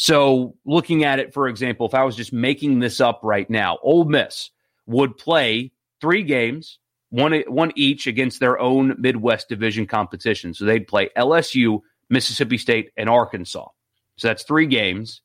So, 0.01 0.55
looking 0.65 1.03
at 1.03 1.19
it, 1.19 1.35
for 1.35 1.49
example, 1.49 1.85
if 1.85 1.93
I 1.93 2.05
was 2.05 2.15
just 2.15 2.33
making 2.33 2.79
this 2.79 3.01
up 3.01 3.21
right 3.25 3.51
now, 3.51 3.79
Ole 3.83 4.05
Miss 4.05 4.51
would 4.87 5.17
play 5.17 5.73
three 6.01 6.23
games, 6.23 6.79
one 7.11 7.43
one 7.49 7.73
each 7.75 8.07
against 8.07 8.39
their 8.39 8.61
own 8.61 8.95
Midwest 8.97 9.49
Division 9.49 9.89
competition. 9.89 10.55
So 10.55 10.65
they'd 10.65 10.87
play 10.87 11.11
LSU, 11.17 11.81
Mississippi 12.09 12.59
State, 12.59 12.93
and 12.97 13.09
Arkansas. 13.09 13.67
So 14.17 14.29
that's 14.29 14.45
three 14.45 14.67
games, 14.67 15.21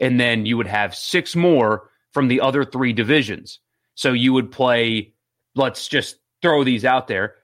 and 0.00 0.18
then 0.18 0.44
you 0.44 0.56
would 0.56 0.66
have 0.66 0.96
six 0.96 1.36
more 1.36 1.88
from 2.12 2.26
the 2.26 2.40
other 2.40 2.64
three 2.64 2.92
divisions. 2.92 3.60
So 3.94 4.12
you 4.12 4.32
would 4.32 4.50
play. 4.50 5.14
Let's 5.54 5.86
just 5.86 6.16
throw 6.42 6.64
these 6.64 6.84
out 6.84 7.06
there. 7.06 7.36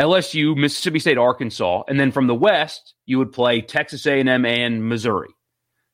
LSU, 0.00 0.56
Mississippi 0.56 0.98
State, 0.98 1.18
Arkansas, 1.18 1.84
and 1.86 2.00
then 2.00 2.10
from 2.10 2.26
the 2.26 2.34
West, 2.34 2.94
you 3.06 3.18
would 3.18 3.32
play 3.32 3.60
Texas 3.60 4.06
A&M 4.06 4.44
and 4.44 4.88
Missouri. 4.88 5.28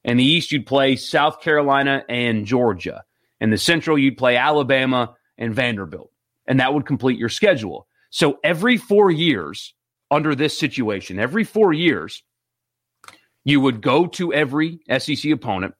In 0.04 0.16
the 0.16 0.24
East, 0.24 0.52
you'd 0.52 0.66
play 0.66 0.96
South 0.96 1.40
Carolina 1.40 2.04
and 2.08 2.44
Georgia. 2.44 3.04
In 3.40 3.50
the 3.50 3.58
Central, 3.58 3.98
you'd 3.98 4.18
play 4.18 4.36
Alabama 4.36 5.14
and 5.38 5.54
Vanderbilt. 5.54 6.10
And 6.46 6.60
that 6.60 6.74
would 6.74 6.86
complete 6.86 7.18
your 7.18 7.28
schedule. 7.28 7.86
So 8.10 8.38
every 8.42 8.76
four 8.76 9.10
years, 9.10 9.74
under 10.10 10.34
this 10.34 10.56
situation, 10.58 11.18
every 11.18 11.44
four 11.44 11.72
years, 11.72 12.22
you 13.44 13.60
would 13.60 13.80
go 13.80 14.06
to 14.06 14.32
every 14.32 14.80
SEC 14.98 15.30
opponent 15.30 15.74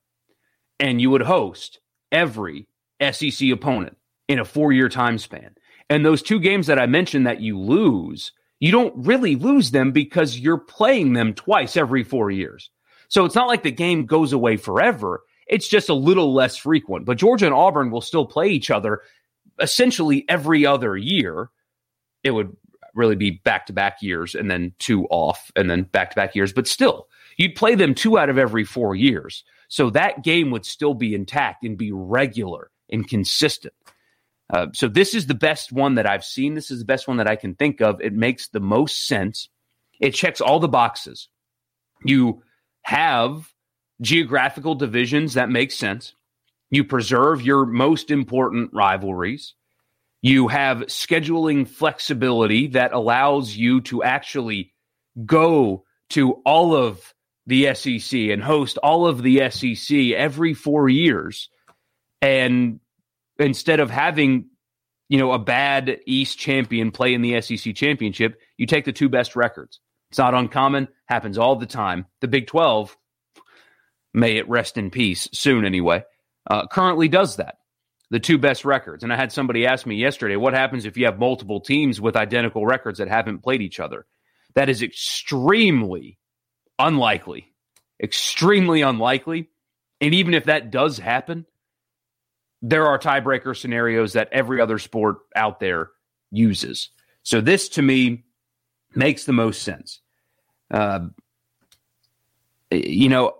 and 0.81 1.01
you 1.01 1.11
would 1.11 1.23
host 1.23 1.81
every 2.11 2.67
SEC 3.11 3.51
opponent 3.51 3.97
in 4.29 4.39
a 4.39 4.45
four 4.45 4.73
year 4.73 4.89
time 4.89 5.19
span. 5.19 5.55
And 5.91 6.05
those 6.05 6.23
two 6.23 6.41
games 6.41 6.67
that 6.69 6.79
I 6.79 6.87
mentioned 6.87 7.27
that 7.27 7.41
you 7.41 7.59
lose, 7.59 8.33
you 8.61 8.73
don't 8.73 9.07
really 9.07 9.37
lose 9.37 9.71
them 9.71 9.93
because 9.93 10.39
you're 10.39 10.59
playing 10.59 11.13
them 11.13 11.35
twice 11.35 11.77
every 11.77 12.03
four 12.03 12.31
years. 12.31 12.71
So 13.13 13.27
it's 13.27 13.35
not 13.35 13.47
like 13.47 13.63
the 13.63 13.71
game 13.71 14.07
goes 14.07 14.33
away 14.33 14.57
forever. 14.57 15.23
It's 15.47 15.69
just 15.69 15.91
a 15.91 15.95
little 15.95 16.33
less 16.33 16.57
frequent. 16.57 17.05
But 17.05 17.19
Georgia 17.19 17.45
and 17.45 17.55
Auburn 17.55 17.91
will 17.91 18.01
still 18.01 18.25
play 18.25 18.49
each 18.49 18.71
other 18.71 19.03
essentially 19.61 20.25
every 20.31 20.65
other 20.65 20.97
year. 20.97 21.51
It 22.25 22.31
would 22.31 22.57
really 22.95 23.17
be 23.17 23.33
back 23.45 23.67
to 23.67 23.75
back 23.75 23.99
years 24.01 24.35
and 24.35 24.51
then 24.51 24.73
two 24.79 25.05
off 25.11 25.51
and 25.55 25.69
then 25.69 25.83
back 25.83 26.09
to 26.13 26.17
back 26.17 26.35
years. 26.35 26.55
But 26.55 26.67
still, 26.67 27.07
you'd 27.37 27.55
play 27.55 27.75
them 27.75 27.95
two 27.95 28.17
out 28.17 28.31
of 28.31 28.39
every 28.39 28.65
four 28.65 28.95
years. 28.95 29.45
So 29.69 29.91
that 29.91 30.25
game 30.25 30.51
would 30.51 30.65
still 30.65 30.95
be 30.95 31.15
intact 31.15 31.65
and 31.65 31.77
be 31.77 31.93
regular 31.93 32.71
and 32.91 33.07
consistent. 33.07 33.75
Uh, 34.51 34.69
so 34.73 34.89
this 34.89 35.15
is 35.15 35.27
the 35.27 35.35
best 35.35 35.71
one 35.71 35.97
that 35.97 36.07
I've 36.07 36.25
seen. 36.25 36.55
This 36.55 36.71
is 36.71 36.79
the 36.79 36.87
best 36.87 37.07
one 37.07 37.19
that 37.19 37.29
I 37.29 37.37
can 37.37 37.57
think 37.57 37.83
of. 37.83 38.01
It 38.01 38.15
makes 38.15 38.49
the 38.49 38.61
most 38.61 39.07
sense. 39.07 39.51
It 40.01 40.15
checks 40.15 40.41
all 40.41 40.61
the 40.61 40.69
boxes. 40.69 41.29
You 42.07 42.43
have 42.83 43.53
geographical 44.01 44.75
divisions 44.75 45.35
that 45.35 45.49
make 45.49 45.71
sense. 45.71 46.15
You 46.71 46.85
preserve 46.85 47.43
your 47.43 47.67
most 47.67 48.11
important 48.11 48.71
rivalries. 48.73 49.55
You 50.23 50.49
have 50.49 50.79
scheduling 50.83 51.69
flexibility 51.69 52.69
that 52.69 52.93
allows 52.93 53.57
you 53.57 53.81
to 53.83 54.03
actually 54.03 54.73
go 55.27 55.85
to 56.11 56.33
all 56.45 56.75
of 56.75 57.13
the 57.47 57.75
SEC 57.75 58.19
and 58.19 58.43
host 58.43 58.79
all 58.79 59.07
of 59.07 59.23
the 59.23 59.51
SEC 59.51 59.97
every 60.15 60.55
four 60.55 60.89
years. 60.89 61.49
And 62.21 62.81
instead 63.39 63.81
of 63.81 63.91
having, 63.91 64.47
you 65.09 65.19
know, 65.19 65.33
a 65.33 65.39
bad 65.39 65.99
East 66.07 66.39
champion 66.39 66.93
play 66.93 67.15
in 67.15 67.23
the 67.23 67.41
SEC 67.41 67.75
championship, 67.75 68.39
you 68.57 68.67
take 68.67 68.85
the 68.85 68.93
two 68.93 69.09
best 69.09 69.35
records. 69.35 69.81
It's 70.13 70.19
not 70.19 70.35
uncommon, 70.35 70.89
happens 71.07 71.39
all 71.39 71.57
the 71.57 71.65
time. 71.65 72.05
The 72.21 72.29
Big 72.29 72.47
12, 72.47 72.95
may 74.13 74.37
it 74.37 74.47
rest 74.47 74.77
in 74.77 74.91
peace 74.91 75.27
soon 75.33 75.65
anyway, 75.65 76.05
uh, 76.47 76.67
currently 76.67 77.09
does 77.09 77.37
that 77.37 77.57
the 78.11 78.21
two 78.21 78.37
best 78.37 78.67
records. 78.67 79.03
And 79.03 79.11
I 79.11 79.17
had 79.17 79.33
somebody 79.33 79.65
ask 79.65 79.87
me 79.87 79.95
yesterday, 79.95 80.37
what 80.37 80.53
happens 80.53 80.85
if 80.85 80.99
you 80.99 81.07
have 81.07 81.19
multiple 81.19 81.63
teams 81.63 81.99
with 81.99 82.15
identical 82.15 82.67
records 82.67 82.99
that 82.99 83.09
haven't 83.09 83.43
played 83.43 83.63
each 83.63 83.81
other? 83.81 84.05
That 84.55 84.69
is 84.69 84.83
extremely 84.83 86.19
unlikely. 86.79 87.47
Extremely 88.03 88.83
unlikely. 88.83 89.49
And 90.03 90.13
even 90.13 90.35
if 90.35 90.45
that 90.45 90.71
does 90.71 90.99
happen, 90.99 91.47
there 92.61 92.87
are 92.87 92.99
tiebreaker 92.99 93.57
scenarios 93.57 94.13
that 94.13 94.29
every 94.31 94.61
other 94.61 94.79
sport 94.79 95.21
out 95.35 95.59
there 95.59 95.89
uses. 96.31 96.91
So 97.23 97.41
this 97.41 97.71
to 97.71 97.83
me 97.83 98.25
makes 98.95 99.25
the 99.25 99.33
most 99.33 99.63
sense. 99.63 100.02
Uh, 100.73 101.09
you 102.71 103.09
know, 103.09 103.37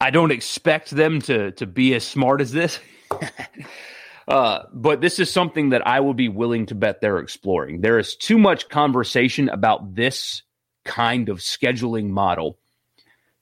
I 0.00 0.10
don't 0.10 0.30
expect 0.30 0.90
them 0.90 1.20
to 1.22 1.50
to 1.52 1.66
be 1.66 1.94
as 1.94 2.06
smart 2.06 2.40
as 2.40 2.52
this. 2.52 2.78
uh, 4.28 4.62
but 4.72 5.00
this 5.00 5.18
is 5.18 5.30
something 5.30 5.70
that 5.70 5.86
I 5.86 5.98
would 5.98 6.16
be 6.16 6.28
willing 6.28 6.66
to 6.66 6.74
bet 6.74 7.00
they're 7.00 7.18
exploring. 7.18 7.80
There 7.80 7.98
is 7.98 8.14
too 8.14 8.38
much 8.38 8.68
conversation 8.68 9.48
about 9.48 9.94
this 9.94 10.42
kind 10.84 11.28
of 11.28 11.38
scheduling 11.38 12.08
model 12.10 12.58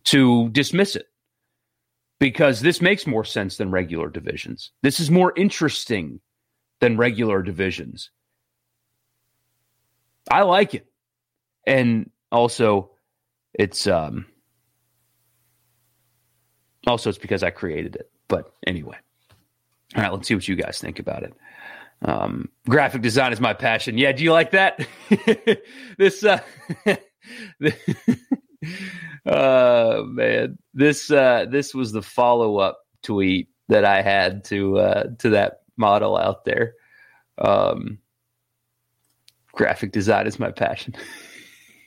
to 0.05 0.49
dismiss 0.51 0.97
it 0.97 1.07
because 2.19 2.61
this 2.61 2.81
makes 2.81 3.07
more 3.07 3.25
sense 3.25 3.57
than 3.57 3.71
regular 3.71 4.09
divisions. 4.09 4.71
This 4.83 5.01
is 5.01 5.11
more 5.11 5.33
interesting 5.37 6.21
than 6.81 6.97
regular 6.97 7.43
divisions. 7.43 8.11
I 10.31 10.43
like 10.43 10.75
it. 10.75 10.87
And 11.67 12.11
also 12.31 12.91
it's 13.55 13.87
um 13.87 14.27
also, 16.87 17.11
it's 17.11 17.19
because 17.19 17.43
I 17.43 17.51
created 17.51 17.97
it. 17.97 18.11
But 18.29 18.53
anyway, 18.67 18.97
all 19.97 20.03
right, 20.03 20.13
let's 20.13 20.29
see 20.29 20.35
what 20.35 20.47
you 20.47 20.57
guys 20.57 20.79
think 20.79 20.99
about 20.99 21.23
it. 21.25 21.35
Um, 22.03 22.49
graphic 22.69 23.03
design 23.03 23.33
is 23.33 23.41
my 23.41 23.55
passion. 23.55 23.99
Yeah, 23.99 24.13
do 24.13 24.23
you 24.23 24.33
like 24.33 24.53
that? 24.53 24.87
this, 25.99 26.23
uh, 26.23 26.41
uh, 29.27 30.03
man, 30.07 30.59
this, 30.75 31.11
uh, 31.11 31.47
this 31.51 31.75
was 31.75 31.93
the 31.93 32.03
follow 32.03 32.59
up 32.59 32.81
tweet 33.03 33.49
that 33.69 33.85
I 33.85 34.03
had 34.03 34.45
to, 34.45 34.79
uh, 34.79 35.05
to 35.19 35.31
that 35.31 35.63
model 35.77 36.17
out 36.17 36.45
there. 36.45 36.75
Um, 37.39 37.99
graphic 39.53 39.93
design 39.93 40.27
is 40.27 40.39
my 40.39 40.51
passion. 40.53 40.95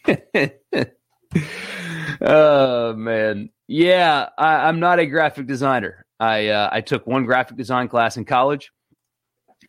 oh 2.22 2.94
man 2.94 3.50
yeah, 3.72 4.30
I, 4.36 4.68
am 4.68 4.80
not 4.80 4.98
a 4.98 5.06
graphic 5.06 5.46
designer. 5.46 6.04
I 6.20 6.48
uh, 6.48 6.70
I 6.72 6.82
took 6.82 7.06
one 7.06 7.26
graphic 7.26 7.56
design 7.56 7.88
class 7.88 8.18
in 8.18 8.26
college, 8.26 8.72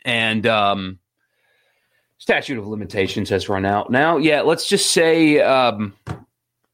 and 0.07 0.47
um, 0.47 1.01
statute 2.17 2.59
of 2.59 2.67
limitations 2.67 3.29
has 3.29 3.51
run 3.51 3.67
out 3.67 3.91
now. 3.91 4.17
Yeah, 4.17 4.41
let's 4.41 4.67
just 4.67 4.91
say 4.91 5.39
um, 5.41 5.93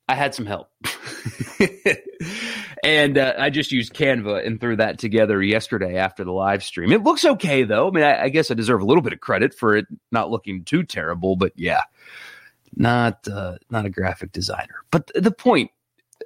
I 0.09 0.15
had 0.15 0.37
some 0.37 0.47
help, 0.47 0.71
and 2.85 3.19
uh, 3.19 3.35
I 3.37 3.51
just 3.51 3.73
used 3.73 3.93
Canva 3.93 4.47
and 4.47 4.61
threw 4.61 4.77
that 4.77 5.01
together 5.01 5.43
yesterday 5.43 5.97
after 5.97 6.23
the 6.23 6.31
live 6.31 6.63
stream. 6.63 6.93
It 6.93 7.03
looks 7.03 7.25
okay 7.25 7.65
though. 7.65 7.89
I 7.89 7.91
mean, 7.91 8.05
I, 8.05 8.23
I 8.23 8.29
guess 8.29 8.53
I 8.53 8.55
deserve 8.55 8.83
a 8.83 8.87
little 8.87 9.03
bit 9.03 9.15
of 9.15 9.19
credit 9.19 9.53
for 9.53 9.75
it 9.75 9.87
not 10.13 10.31
looking 10.31 10.63
too 10.63 10.85
terrible, 10.85 11.35
but 11.35 11.55
yeah, 11.57 11.83
not 12.75 13.27
uh, 13.29 13.57
not 13.71 13.87
a 13.87 13.91
graphic 13.91 14.33
designer. 14.33 14.77
But 14.91 15.11
the 15.15 15.31
point 15.31 15.71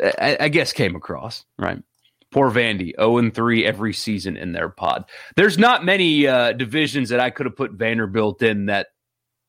I, 0.00 0.36
I 0.40 0.48
guess 0.48 0.72
came 0.72 0.94
across, 0.94 1.44
right? 1.58 1.82
Poor 2.30 2.50
Vandy, 2.50 2.94
0 2.96 3.18
and 3.18 3.34
3 3.34 3.66
every 3.66 3.92
season 3.92 4.36
in 4.36 4.52
their 4.52 4.68
pod. 4.68 5.04
There's 5.34 5.58
not 5.58 5.84
many 5.84 6.28
uh, 6.28 6.52
divisions 6.52 7.08
that 7.08 7.18
I 7.18 7.30
could 7.30 7.46
have 7.46 7.56
put 7.56 7.72
Vanderbilt 7.72 8.40
in 8.42 8.66
that 8.66 8.88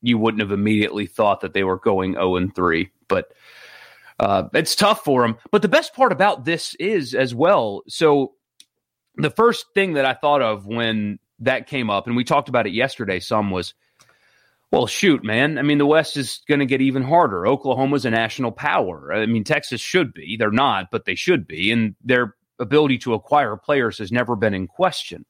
you 0.00 0.18
wouldn't 0.18 0.42
have 0.42 0.50
immediately 0.50 1.06
thought 1.06 1.42
that 1.42 1.54
they 1.54 1.62
were 1.62 1.78
going 1.78 2.14
0 2.14 2.36
and 2.36 2.54
3. 2.54 2.90
But 3.08 3.32
uh, 4.18 4.48
it's 4.52 4.74
tough 4.74 5.04
for 5.04 5.22
them. 5.22 5.38
But 5.52 5.62
the 5.62 5.68
best 5.68 5.94
part 5.94 6.12
about 6.12 6.44
this 6.44 6.74
is 6.76 7.14
as 7.14 7.34
well. 7.34 7.82
So 7.88 8.32
the 9.16 9.30
first 9.30 9.66
thing 9.74 9.94
that 9.94 10.04
I 10.04 10.14
thought 10.14 10.42
of 10.42 10.66
when 10.66 11.20
that 11.38 11.68
came 11.68 11.88
up, 11.88 12.06
and 12.06 12.16
we 12.16 12.24
talked 12.24 12.48
about 12.48 12.66
it 12.66 12.72
yesterday, 12.72 13.20
some 13.20 13.50
was 13.50 13.74
well, 14.72 14.86
shoot, 14.86 15.22
man. 15.22 15.58
I 15.58 15.62
mean, 15.62 15.76
the 15.76 15.86
West 15.86 16.16
is 16.16 16.40
going 16.48 16.60
to 16.60 16.66
get 16.66 16.80
even 16.80 17.02
harder. 17.02 17.46
Oklahoma's 17.46 18.06
a 18.06 18.10
national 18.10 18.52
power. 18.52 19.12
I 19.12 19.26
mean, 19.26 19.44
Texas 19.44 19.82
should 19.82 20.14
be. 20.14 20.36
They're 20.38 20.50
not, 20.50 20.90
but 20.90 21.04
they 21.04 21.14
should 21.14 21.46
be. 21.46 21.70
And 21.70 21.94
their 22.02 22.34
ability 22.58 22.96
to 22.98 23.12
acquire 23.12 23.56
players 23.56 23.98
has 23.98 24.10
never 24.10 24.34
been 24.34 24.54
in 24.54 24.66
question. 24.66 25.26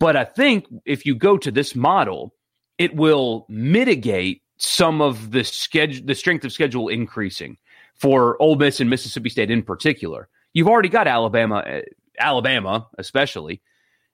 But 0.00 0.16
I 0.16 0.24
think 0.24 0.66
if 0.86 1.04
you 1.04 1.14
go 1.14 1.36
to 1.36 1.50
this 1.50 1.74
model, 1.74 2.34
it 2.78 2.96
will 2.96 3.44
mitigate 3.50 4.42
some 4.56 5.02
of 5.02 5.30
the 5.30 5.44
schedule, 5.44 6.06
the 6.06 6.14
strength 6.14 6.44
of 6.44 6.52
schedule 6.52 6.88
increasing 6.88 7.58
for 7.94 8.40
Ole 8.40 8.56
Miss 8.56 8.80
and 8.80 8.88
Mississippi 8.88 9.28
State 9.28 9.50
in 9.50 9.62
particular. 9.62 10.28
You've 10.54 10.68
already 10.68 10.88
got 10.88 11.06
Alabama, 11.06 11.64
eh, 11.66 11.82
Alabama 12.18 12.86
especially 12.96 13.60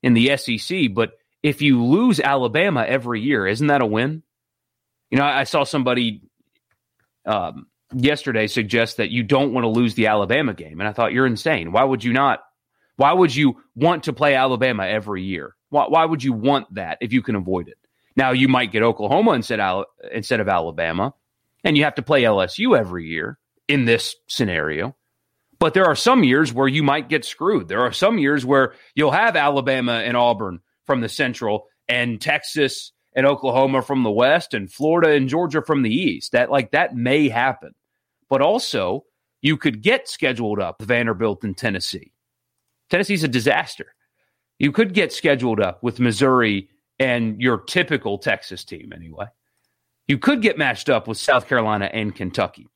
in 0.03 0.15
the 0.15 0.37
SEC, 0.37 0.93
but 0.93 1.13
if 1.45 1.61
you 1.61 1.85
lose 1.85 2.21
Alabama 2.21 2.85
every 2.89 3.21
year, 3.21 3.47
isn't 3.47 3.67
that 3.67 3.83
a 3.83 3.87
win? 3.87 4.23
You 5.11 5.19
know, 5.19 5.25
I, 5.25 5.45
saw 5.45 5.63
somebody 5.65 6.23
um, 7.27 7.67
yesterday 7.95 8.47
suggest 8.47 8.97
that 8.97 9.11
you 9.11 9.23
don't 9.23 9.53
want 9.53 9.65
to 9.65 9.69
lose 9.69 9.95
the 9.95 10.07
Alabama 10.07 10.55
game, 10.55 10.81
and 10.81 10.89
I 10.89 10.95
thought 10.95 11.13
you're 11.13 11.27
insane. 11.27 11.71
Why 11.71 11.85
would 11.85 12.03
you 12.03 12.15
not? 12.15 12.41
Why 12.97 13.13
would 13.13 13.37
you 13.37 13.61
want 13.77 14.05
to 14.05 14.15
play 14.15 14.35
Alabama 14.35 14.87
every 14.87 15.23
year? 15.23 15.55
Why, 15.69 15.85
why 15.87 16.07
would 16.07 16.25
you 16.25 16.33
want 16.33 16.75
that 16.75 16.97
if 17.03 17.13
you 17.13 17.21
can 17.21 17.37
avoid 17.37 17.69
it? 17.69 17.77
Now 18.17 18.31
you 18.31 18.49
might 18.49 18.73
get 18.73 18.83
Oklahoma 18.83 19.33
instead 19.33 19.61
instead 20.13 20.41
of 20.41 20.49
Alabama, 20.49 21.13
and 21.63 21.77
you 21.77 21.85
have 21.85 21.97
to 21.97 22.03
play 22.03 22.23
LSU 22.23 22.77
every 22.77 23.07
year 23.07 23.39
in 23.69 23.85
this 23.85 24.17
scenario. 24.29 24.97
But 25.59 25.75
there 25.75 25.85
are 25.85 25.97
some 25.97 26.25
years 26.25 26.55
where 26.55 26.69
you 26.69 26.83
might 26.83 27.11
get 27.11 27.27
screwed. 27.27 27.69
There 27.69 27.83
are 27.83 27.93
some 27.93 28.17
years 28.17 28.47
where 28.47 28.73
you'll 28.95 29.11
have 29.11 29.37
Alabama 29.37 29.93
and 29.93 30.17
Auburn 30.17 30.61
from 30.87 31.01
the 31.01 31.09
Central 31.09 31.67
and 31.89 32.21
Texas 32.21 32.93
and 33.15 33.27
Oklahoma 33.27 33.83
from 33.83 34.03
the 34.03 34.11
West 34.11 34.55
and 34.55 34.71
Florida 34.71 35.11
and 35.13 35.29
Georgia 35.29 35.63
from 35.63 35.83
the 35.83 35.95
East. 35.95 36.33
That 36.33 36.51
like 36.51 36.73
that 36.73 36.97
may 36.97 37.29
happen. 37.29 37.75
But 38.29 38.43
also, 38.43 39.05
you 39.43 39.57
could 39.57 39.83
get 39.83 40.09
scheduled 40.09 40.61
up 40.61 40.83
Vanderbilt 40.83 41.45
and 41.45 41.57
Tennessee. 41.57 42.13
Tennessee's 42.91 43.25
a 43.25 43.29
disaster. 43.29 43.95
You 44.59 44.73
could 44.73 44.95
get 44.95 45.13
scheduled 45.13 45.61
up 45.61 45.83
with 45.83 46.01
Missouri 46.01 46.69
and 46.99 47.41
your 47.41 47.59
typical 47.59 48.19
Texas 48.19 48.65
team 48.65 48.93
anyway. 48.95 49.27
You 50.07 50.19
could 50.19 50.43
get 50.43 50.59
matched 50.59 50.89
up 50.89 51.09
with 51.09 51.19
South 51.19 51.49
Carolina 51.49 51.91
and 51.93 52.15
Kentucky. 52.15 52.69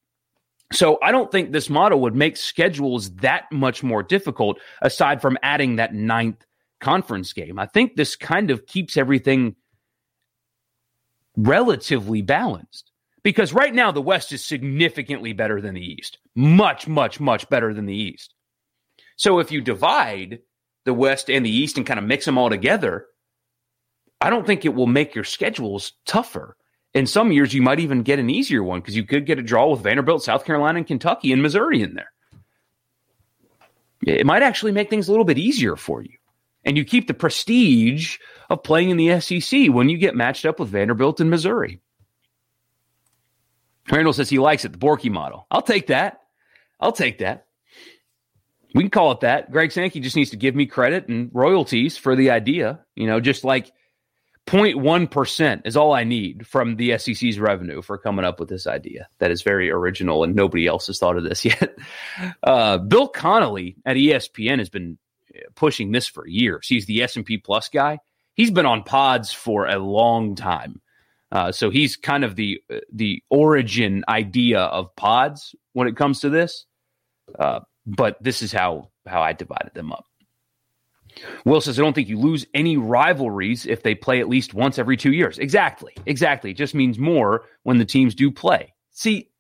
So 0.73 0.99
I 1.03 1.13
don't 1.13 1.33
think 1.33 1.53
this 1.53 1.71
model 1.71 2.01
would 2.01 2.15
make 2.15 2.37
schedules 2.37 3.11
that 3.17 3.51
much 3.51 3.83
more 3.83 4.03
difficult 4.03 4.59
aside 4.83 5.23
from 5.23 5.39
adding 5.43 5.77
that 5.77 5.95
ninth 5.95 6.45
conference 6.81 7.33
game. 7.33 7.59
I 7.59 7.67
think 7.67 7.97
this 7.97 8.17
kind 8.17 8.51
of 8.51 8.67
keeps 8.67 8.97
everything 8.97 9.57
relatively 11.37 12.23
balanced 12.23 12.91
because 13.23 13.53
right 13.53 13.75
now 13.75 13.93
the 13.93 14.03
West 14.03 14.33
is 14.33 14.45
significantly 14.45 15.33
better 15.33 15.61
than 15.61 15.75
the 15.75 15.85
East. 15.85 16.19
Much, 16.35 16.89
much, 16.89 17.21
much 17.21 17.49
better 17.49 17.75
than 17.75 17.87
the 17.87 17.97
East. 17.97 18.35
So 19.17 19.39
if 19.39 19.51
you 19.51 19.61
divide 19.61 20.41
the 20.85 20.95
West 20.95 21.29
and 21.29 21.45
the 21.45 21.51
East 21.51 21.77
and 21.77 21.87
kind 21.87 21.99
of 21.99 22.07
mix 22.07 22.25
them 22.25 22.39
all 22.39 22.51
together, 22.51 23.07
I 24.21 24.31
don't 24.31 24.47
think 24.47 24.65
it 24.65 24.75
will 24.75 24.87
make 24.87 25.15
your 25.15 25.25
schedules 25.25 25.93
tougher. 26.07 26.57
In 26.95 27.07
some 27.07 27.31
years, 27.31 27.53
you 27.53 27.63
might 27.63 27.81
even 27.81 28.03
get 28.03 28.19
an 28.19 28.31
easier 28.31 28.63
one 28.63 28.81
because 28.81 28.97
you 28.97 29.05
could 29.05 29.27
get 29.27 29.39
a 29.39 29.43
draw 29.43 29.71
with 29.71 29.83
Vanderbilt, 29.83 30.23
South 30.23 30.45
Carolina, 30.45 30.79
and 30.79 30.87
Kentucky 30.87 31.33
and 31.33 31.43
Missouri 31.43 31.83
in 31.83 31.95
there. 31.95 32.11
It 34.07 34.27
might 34.27 34.43
actually 34.43 34.73
make 34.73 34.91
things 34.91 35.09
a 35.09 35.13
little 35.13 35.25
bit 35.25 35.39
easier 35.39 35.77
for 35.77 36.03
you. 36.03 36.18
And 36.69 36.77
you 36.77 36.85
keep 36.85 37.07
the 37.07 37.15
prestige 37.15 38.19
of 38.51 38.63
playing 38.63 38.91
in 38.91 38.99
the 38.99 39.19
SEC 39.21 39.69
when 39.71 39.89
you 39.89 39.97
get 39.97 40.15
matched 40.15 40.45
up 40.45 40.61
with 40.61 40.69
Vanderbilt 40.69 41.19
and 41.19 41.31
Missouri. 41.31 41.81
Randall 43.91 44.13
says 44.13 44.29
he 44.29 44.39
likes 44.39 44.67
it, 44.67 44.73
the 44.73 44.79
Borky 44.79 45.11
model. 45.11 45.47
I'll 45.51 45.63
take 45.63 45.87
that. 45.87 46.21
I'll 46.79 46.93
take 46.93 47.21
that. 47.21 47.47
We 48.75 48.83
can 48.83 48.91
call 48.91 49.13
it 49.13 49.21
that. 49.21 49.51
Greg 49.51 49.73
Sankey 49.73 50.01
just 50.01 50.15
needs 50.15 50.29
to 50.29 50.37
give 50.37 50.55
me 50.55 50.67
credit 50.67 51.09
and 51.09 51.31
royalties 51.33 51.97
for 51.97 52.15
the 52.15 52.33
idea. 52.33 52.81
You 52.97 53.07
know, 53.07 53.19
just 53.19 53.45
like 53.45 53.73
0.1% 54.47 55.63
is 55.65 55.75
all 55.75 55.95
I 55.95 56.05
need 56.05 56.47
from 56.47 56.77
the 56.77 56.99
SEC's 56.99 57.41
revenue 57.41 57.81
for 57.81 57.97
coming 57.97 58.27
up 58.27 58.39
with 58.39 58.51
this 58.51 58.67
idea. 58.67 59.09
That 59.21 59.31
is 59.31 59.41
very 59.41 59.71
original 59.71 60.23
and 60.23 60.35
nobody 60.35 60.67
else 60.67 60.89
has 60.89 60.99
thought 60.99 61.17
of 61.17 61.25
this 61.25 61.45
yet. 61.47 61.79
Uh, 62.43 62.77
Bill 62.77 63.09
Connolly 63.09 63.77
at 63.87 63.97
ESPN 63.97 64.59
has 64.59 64.69
been 64.69 64.99
pushing 65.55 65.93
this 65.93 66.07
for 66.07 66.27
years. 66.27 66.67
He's 66.69 66.87
the 66.87 67.03
S&P 67.03 67.39
Plus 67.39 67.69
guy. 67.69 67.99
He's 68.35 68.51
been 68.51 68.67
on 68.67 68.83
pods 68.85 69.33
for 69.33 69.67
a 69.67 69.79
long 69.79 70.35
time. 70.35 70.81
Uh, 71.31 71.53
so 71.53 71.69
he's 71.69 71.97
kind 71.97 72.25
of 72.25 72.37
the 72.37 72.63
the 72.93 73.23
origin 73.29 74.03
idea 74.09 74.61
of 74.61 74.95
pods 74.97 75.55
when 75.75 75.87
it 75.87 75.97
comes 75.97 76.21
to 76.21 76.31
this. 76.31 76.65
Uh, 77.39 77.61
but 77.87 78.17
this 78.23 78.41
is 78.41 78.51
how 78.51 78.89
how 79.07 79.21
I 79.21 79.35
divided 79.35 79.75
them 79.75 79.93
up. 79.93 80.07
Will 81.45 81.61
says, 81.61 81.79
I 81.79 81.83
don't 81.83 81.95
think 81.95 82.09
you 82.09 82.19
lose 82.19 82.47
any 82.55 82.77
rivalries 82.77 83.67
if 83.67 83.83
they 83.83 83.95
play 83.95 84.21
at 84.21 84.29
least 84.29 84.55
once 84.55 84.79
every 84.79 84.97
two 84.97 85.13
years. 85.13 85.39
Exactly. 85.39 85.95
Exactly. 86.07 86.51
It 86.53 86.57
just 86.57 86.75
means 86.75 86.99
more 86.99 87.45
when 87.63 87.79
the 87.79 87.85
teams 87.85 88.15
do 88.15 88.31
play. 88.31 88.73
See, 88.93 89.31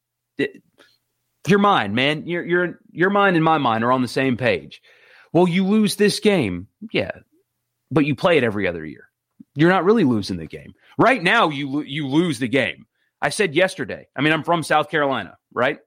your 1.46 1.58
mind, 1.58 1.94
man, 1.94 2.26
your, 2.26 2.44
your, 2.44 2.80
your 2.90 3.10
mind 3.10 3.36
and 3.36 3.44
my 3.44 3.58
mind 3.58 3.84
are 3.84 3.92
on 3.92 4.02
the 4.02 4.08
same 4.08 4.36
page. 4.36 4.82
Well, 5.32 5.48
you 5.48 5.66
lose 5.66 5.96
this 5.96 6.20
game. 6.20 6.68
Yeah. 6.92 7.10
But 7.90 8.04
you 8.06 8.14
play 8.14 8.36
it 8.36 8.44
every 8.44 8.66
other 8.66 8.84
year. 8.84 9.08
You're 9.54 9.70
not 9.70 9.84
really 9.84 10.04
losing 10.04 10.36
the 10.36 10.46
game. 10.46 10.74
Right 10.98 11.22
now, 11.22 11.48
you, 11.48 11.82
you 11.82 12.06
lose 12.06 12.38
the 12.38 12.48
game. 12.48 12.86
I 13.20 13.30
said 13.30 13.54
yesterday, 13.54 14.06
I 14.14 14.20
mean, 14.20 14.32
I'm 14.32 14.44
from 14.44 14.62
South 14.62 14.90
Carolina, 14.90 15.36
right? 15.52 15.78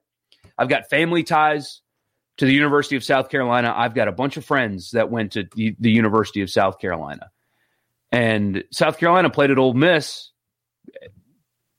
I've 0.58 0.68
got 0.68 0.90
family 0.90 1.22
ties 1.22 1.80
to 2.38 2.44
the 2.44 2.52
University 2.52 2.96
of 2.96 3.04
South 3.04 3.30
Carolina. 3.30 3.72
I've 3.74 3.94
got 3.94 4.08
a 4.08 4.12
bunch 4.12 4.36
of 4.36 4.44
friends 4.44 4.90
that 4.92 5.10
went 5.10 5.32
to 5.32 5.44
the, 5.54 5.74
the 5.78 5.90
University 5.90 6.42
of 6.42 6.50
South 6.50 6.78
Carolina. 6.78 7.30
And 8.10 8.64
South 8.70 8.98
Carolina 8.98 9.30
played 9.30 9.50
at 9.50 9.58
Ole 9.58 9.74
Miss 9.74 10.30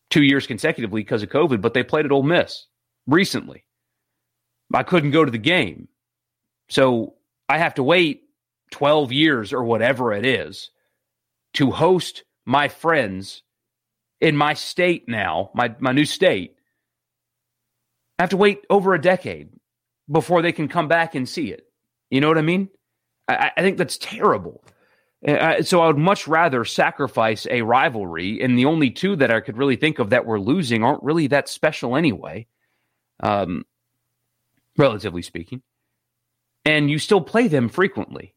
two 0.10 0.24
years 0.24 0.48
consecutively 0.48 1.02
because 1.02 1.22
of 1.22 1.30
COVID, 1.30 1.62
but 1.62 1.74
they 1.74 1.84
played 1.84 2.06
at 2.06 2.12
Ole 2.12 2.24
Miss 2.24 2.66
recently. 3.08 3.66
I 4.74 4.84
couldn't 4.84 5.12
go 5.12 5.24
to 5.24 5.32
the 5.32 5.38
game. 5.38 5.88
So 6.70 7.16
I 7.50 7.58
have 7.58 7.76
to 7.76 7.84
wait 7.84 8.24
12 8.72 9.12
years 9.12 9.54
or 9.54 9.64
whatever 9.64 10.14
it 10.14 10.26
is 10.26 10.72
to 11.54 11.72
host 11.72 12.24
my 12.46 12.68
friends 12.68 13.44
in 14.20 14.36
my 14.36 14.54
state 14.54 15.08
now, 15.08 15.52
my, 15.54 15.76
my 15.80 15.92
new 15.92 16.06
state. 16.06 16.56
I 18.18 18.24
have 18.24 18.30
to 18.32 18.38
wait 18.38 18.66
over 18.70 18.94
a 18.94 19.02
decade 19.02 19.50
before 20.10 20.42
they 20.42 20.52
can 20.52 20.68
come 20.68 20.88
back 20.88 21.16
and 21.16 21.28
see 21.28 21.52
it. 21.52 21.68
You 22.10 22.22
know 22.22 22.28
what 22.28 22.38
I 22.38 22.42
mean? 22.44 22.70
I, 23.28 23.52
I 23.58 23.62
think 23.62 23.78
that's 23.78 23.98
terrible. 23.98 24.64
Uh, 25.28 25.62
so 25.62 25.82
I 25.82 25.88
would 25.88 25.98
much 25.98 26.28
rather 26.28 26.66
sacrifice 26.66 27.48
a 27.50 27.62
rivalry, 27.62 28.42
and 28.42 28.58
the 28.58 28.66
only 28.66 28.90
two 28.90 29.16
that 29.16 29.32
I 29.32 29.40
could 29.40 29.58
really 29.58 29.78
think 29.78 30.00
of 30.00 30.10
that 30.10 30.26
we're 30.26 30.40
losing 30.40 30.84
aren't 30.84 31.04
really 31.04 31.28
that 31.28 31.48
special 31.48 31.96
anyway, 31.96 32.48
um, 33.22 33.66
relatively 34.78 35.22
speaking. 35.22 35.62
And 36.66 36.90
you 36.90 37.00
still 37.00 37.22
play 37.22 37.48
them 37.48 37.70
frequently. 37.70 38.36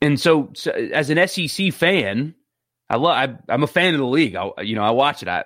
And 0.00 0.18
so, 0.18 0.50
so 0.54 0.70
as 0.70 1.10
an 1.10 1.28
SEC 1.28 1.72
fan, 1.72 2.34
I 2.88 2.96
love. 2.96 3.38
I, 3.48 3.52
am 3.52 3.62
a 3.62 3.68
fan 3.68 3.94
of 3.94 4.00
the 4.00 4.06
league. 4.06 4.36
I, 4.36 4.50
you 4.62 4.74
know, 4.74 4.82
I 4.82 4.90
watch 4.90 5.22
it. 5.22 5.28
I, 5.28 5.44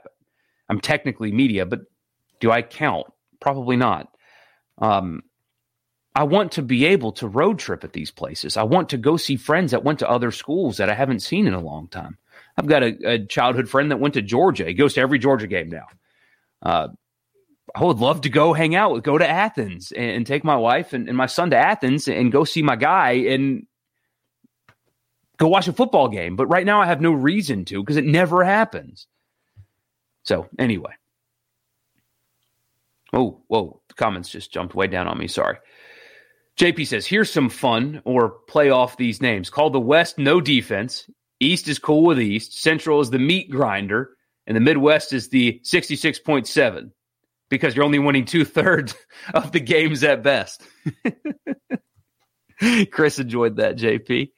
I'm 0.69 0.81
technically 0.81 1.33
media, 1.33 1.67
but 1.67 1.81
do 2.41 2.51
I 2.51 2.63
count? 2.63 3.07
Probably 3.41 3.77
not. 3.77 4.09
Um, 4.79 5.23
I 6.15 6.25
want 6.25 6.53
to 6.53 6.63
be 6.63 6.87
able 6.87 7.13
to 7.13 7.29
road 7.29 7.59
trip 7.59 7.85
at 7.85 7.93
these 7.93 8.11
places. 8.11 8.57
I 8.57 8.65
want 8.65 8.91
to 8.91 8.99
go 8.99 9.17
see 9.17 9.37
friends 9.37 9.71
that 9.71 9.85
went 9.85 10.01
to 10.01 10.11
other 10.11 10.31
schools 10.31 10.77
that 10.77 10.91
I 10.91 10.95
haven't 10.95 11.21
seen 11.21 11.47
in 11.47 11.55
a 11.55 11.61
long 11.61 11.89
time. 11.89 12.19
I've 12.57 12.67
got 12.67 12.83
a, 12.83 13.15
a 13.15 13.27
childhood 13.27 13.69
friend 13.69 13.91
that 13.91 14.01
went 14.01 14.15
to 14.15 14.23
Georgia. 14.23 14.67
He 14.67 14.75
goes 14.75 14.95
to 14.95 15.01
every 15.01 15.19
Georgia 15.19 15.47
game 15.47 15.71
now. 15.71 15.87
Uh, 16.61 16.89
I 17.75 17.85
would 17.85 17.99
love 17.99 18.23
to 18.23 18.29
go 18.29 18.53
hang 18.53 18.75
out, 18.75 19.03
go 19.03 19.17
to 19.17 19.29
Athens 19.29 19.93
and, 19.93 20.11
and 20.11 20.27
take 20.27 20.45
my 20.45 20.57
wife 20.57 20.93
and, 20.93 21.09
and, 21.09 21.17
my 21.17 21.27
son 21.27 21.51
to 21.51 21.57
Athens 21.57 22.07
and 22.07 22.31
go 22.31 22.45
see 22.45 22.63
my 22.63 22.77
guy 22.77 23.13
and 23.13 23.67
go 25.39 25.49
watch 25.49 25.69
a 25.69 25.73
football 25.73 26.09
game. 26.09 26.37
But 26.37 26.47
right 26.47 26.67
now 26.67 26.83
I 26.83 26.87
have 26.87 27.01
no 27.01 27.13
reason 27.13 27.65
to 27.67 27.83
because 27.83 27.97
it 27.97 28.05
never 28.05 28.45
happens. 28.45 29.07
So, 30.25 30.49
anyway. 30.59 30.93
Oh, 33.15 33.43
whoa 33.49 33.83
the 33.93 34.03
comments 34.03 34.31
just 34.31 34.53
jumped 34.53 34.75
way 34.75 34.87
down 34.87 35.07
on 35.07 35.19
me. 35.19 35.29
Sorry. 35.29 35.59
JP 36.59 36.87
says, 36.87 37.07
here's 37.07 37.31
some 37.31 37.49
fun 37.49 38.03
or 38.05 38.31
play 38.49 38.71
off 38.71 38.97
these 38.97 39.23
names. 39.23 39.51
Call 39.51 39.71
the 39.71 39.81
West 39.81 40.19
no 40.19 40.41
defense. 40.41 41.09
East 41.41 41.69
is 41.69 41.79
cool 41.79 42.05
with 42.05 42.21
East. 42.21 42.61
Central 42.61 43.01
is 43.01 43.11
the 43.11 43.19
meat 43.19 43.51
grinder. 43.51 44.11
And 44.47 44.57
the 44.57 44.61
Midwest 44.61 45.13
is 45.13 45.29
the 45.29 45.61
66.7 45.65 46.91
because 47.53 47.77
you're 47.77 47.85
only 47.85 47.99
winning 47.99 48.25
two 48.25 48.47
thirds 48.47 48.95
of 49.35 49.53
the 49.53 49.61
games 49.61 50.03
at 50.05 50.23
best. 50.23 50.63
Chris 52.91 53.19
enjoyed 53.19 53.57
that, 53.57 53.77
JP. 53.77 54.31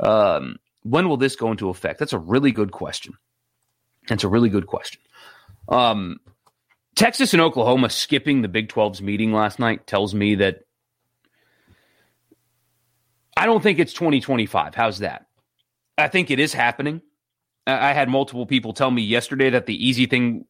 Um, 0.00 0.56
when 0.82 1.08
will 1.08 1.18
this 1.18 1.36
go 1.36 1.52
into 1.52 1.68
effect? 1.68 2.00
That's 2.00 2.12
a 2.12 2.18
really 2.18 2.50
good 2.50 2.72
question. 2.72 3.14
That's 4.08 4.24
a 4.24 4.28
really 4.28 4.48
good 4.48 4.66
question. 4.66 5.00
Um, 5.68 6.18
Texas 6.96 7.32
and 7.32 7.40
Oklahoma 7.40 7.90
skipping 7.90 8.42
the 8.42 8.48
Big 8.48 8.68
12's 8.68 9.00
meeting 9.00 9.32
last 9.32 9.60
night 9.60 9.86
tells 9.86 10.12
me 10.12 10.34
that 10.36 10.62
I 13.36 13.46
don't 13.46 13.62
think 13.62 13.78
it's 13.78 13.92
2025. 13.92 14.74
How's 14.74 14.98
that? 14.98 15.26
I 15.96 16.08
think 16.08 16.32
it 16.32 16.40
is 16.40 16.52
happening. 16.52 17.02
I 17.68 17.92
had 17.92 18.08
multiple 18.08 18.46
people 18.46 18.72
tell 18.72 18.90
me 18.90 19.02
yesterday 19.02 19.50
that 19.50 19.66
the 19.66 19.86
easy 19.86 20.06
thing 20.06 20.46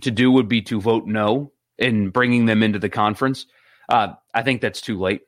to 0.00 0.10
do 0.10 0.30
would 0.32 0.48
be 0.48 0.62
to 0.62 0.80
vote 0.80 1.06
no 1.06 1.52
in 1.78 2.10
bringing 2.10 2.46
them 2.46 2.62
into 2.62 2.78
the 2.78 2.88
conference. 2.88 3.46
Uh, 3.88 4.14
I 4.34 4.42
think 4.42 4.60
that's 4.60 4.80
too 4.80 4.98
late. 4.98 5.22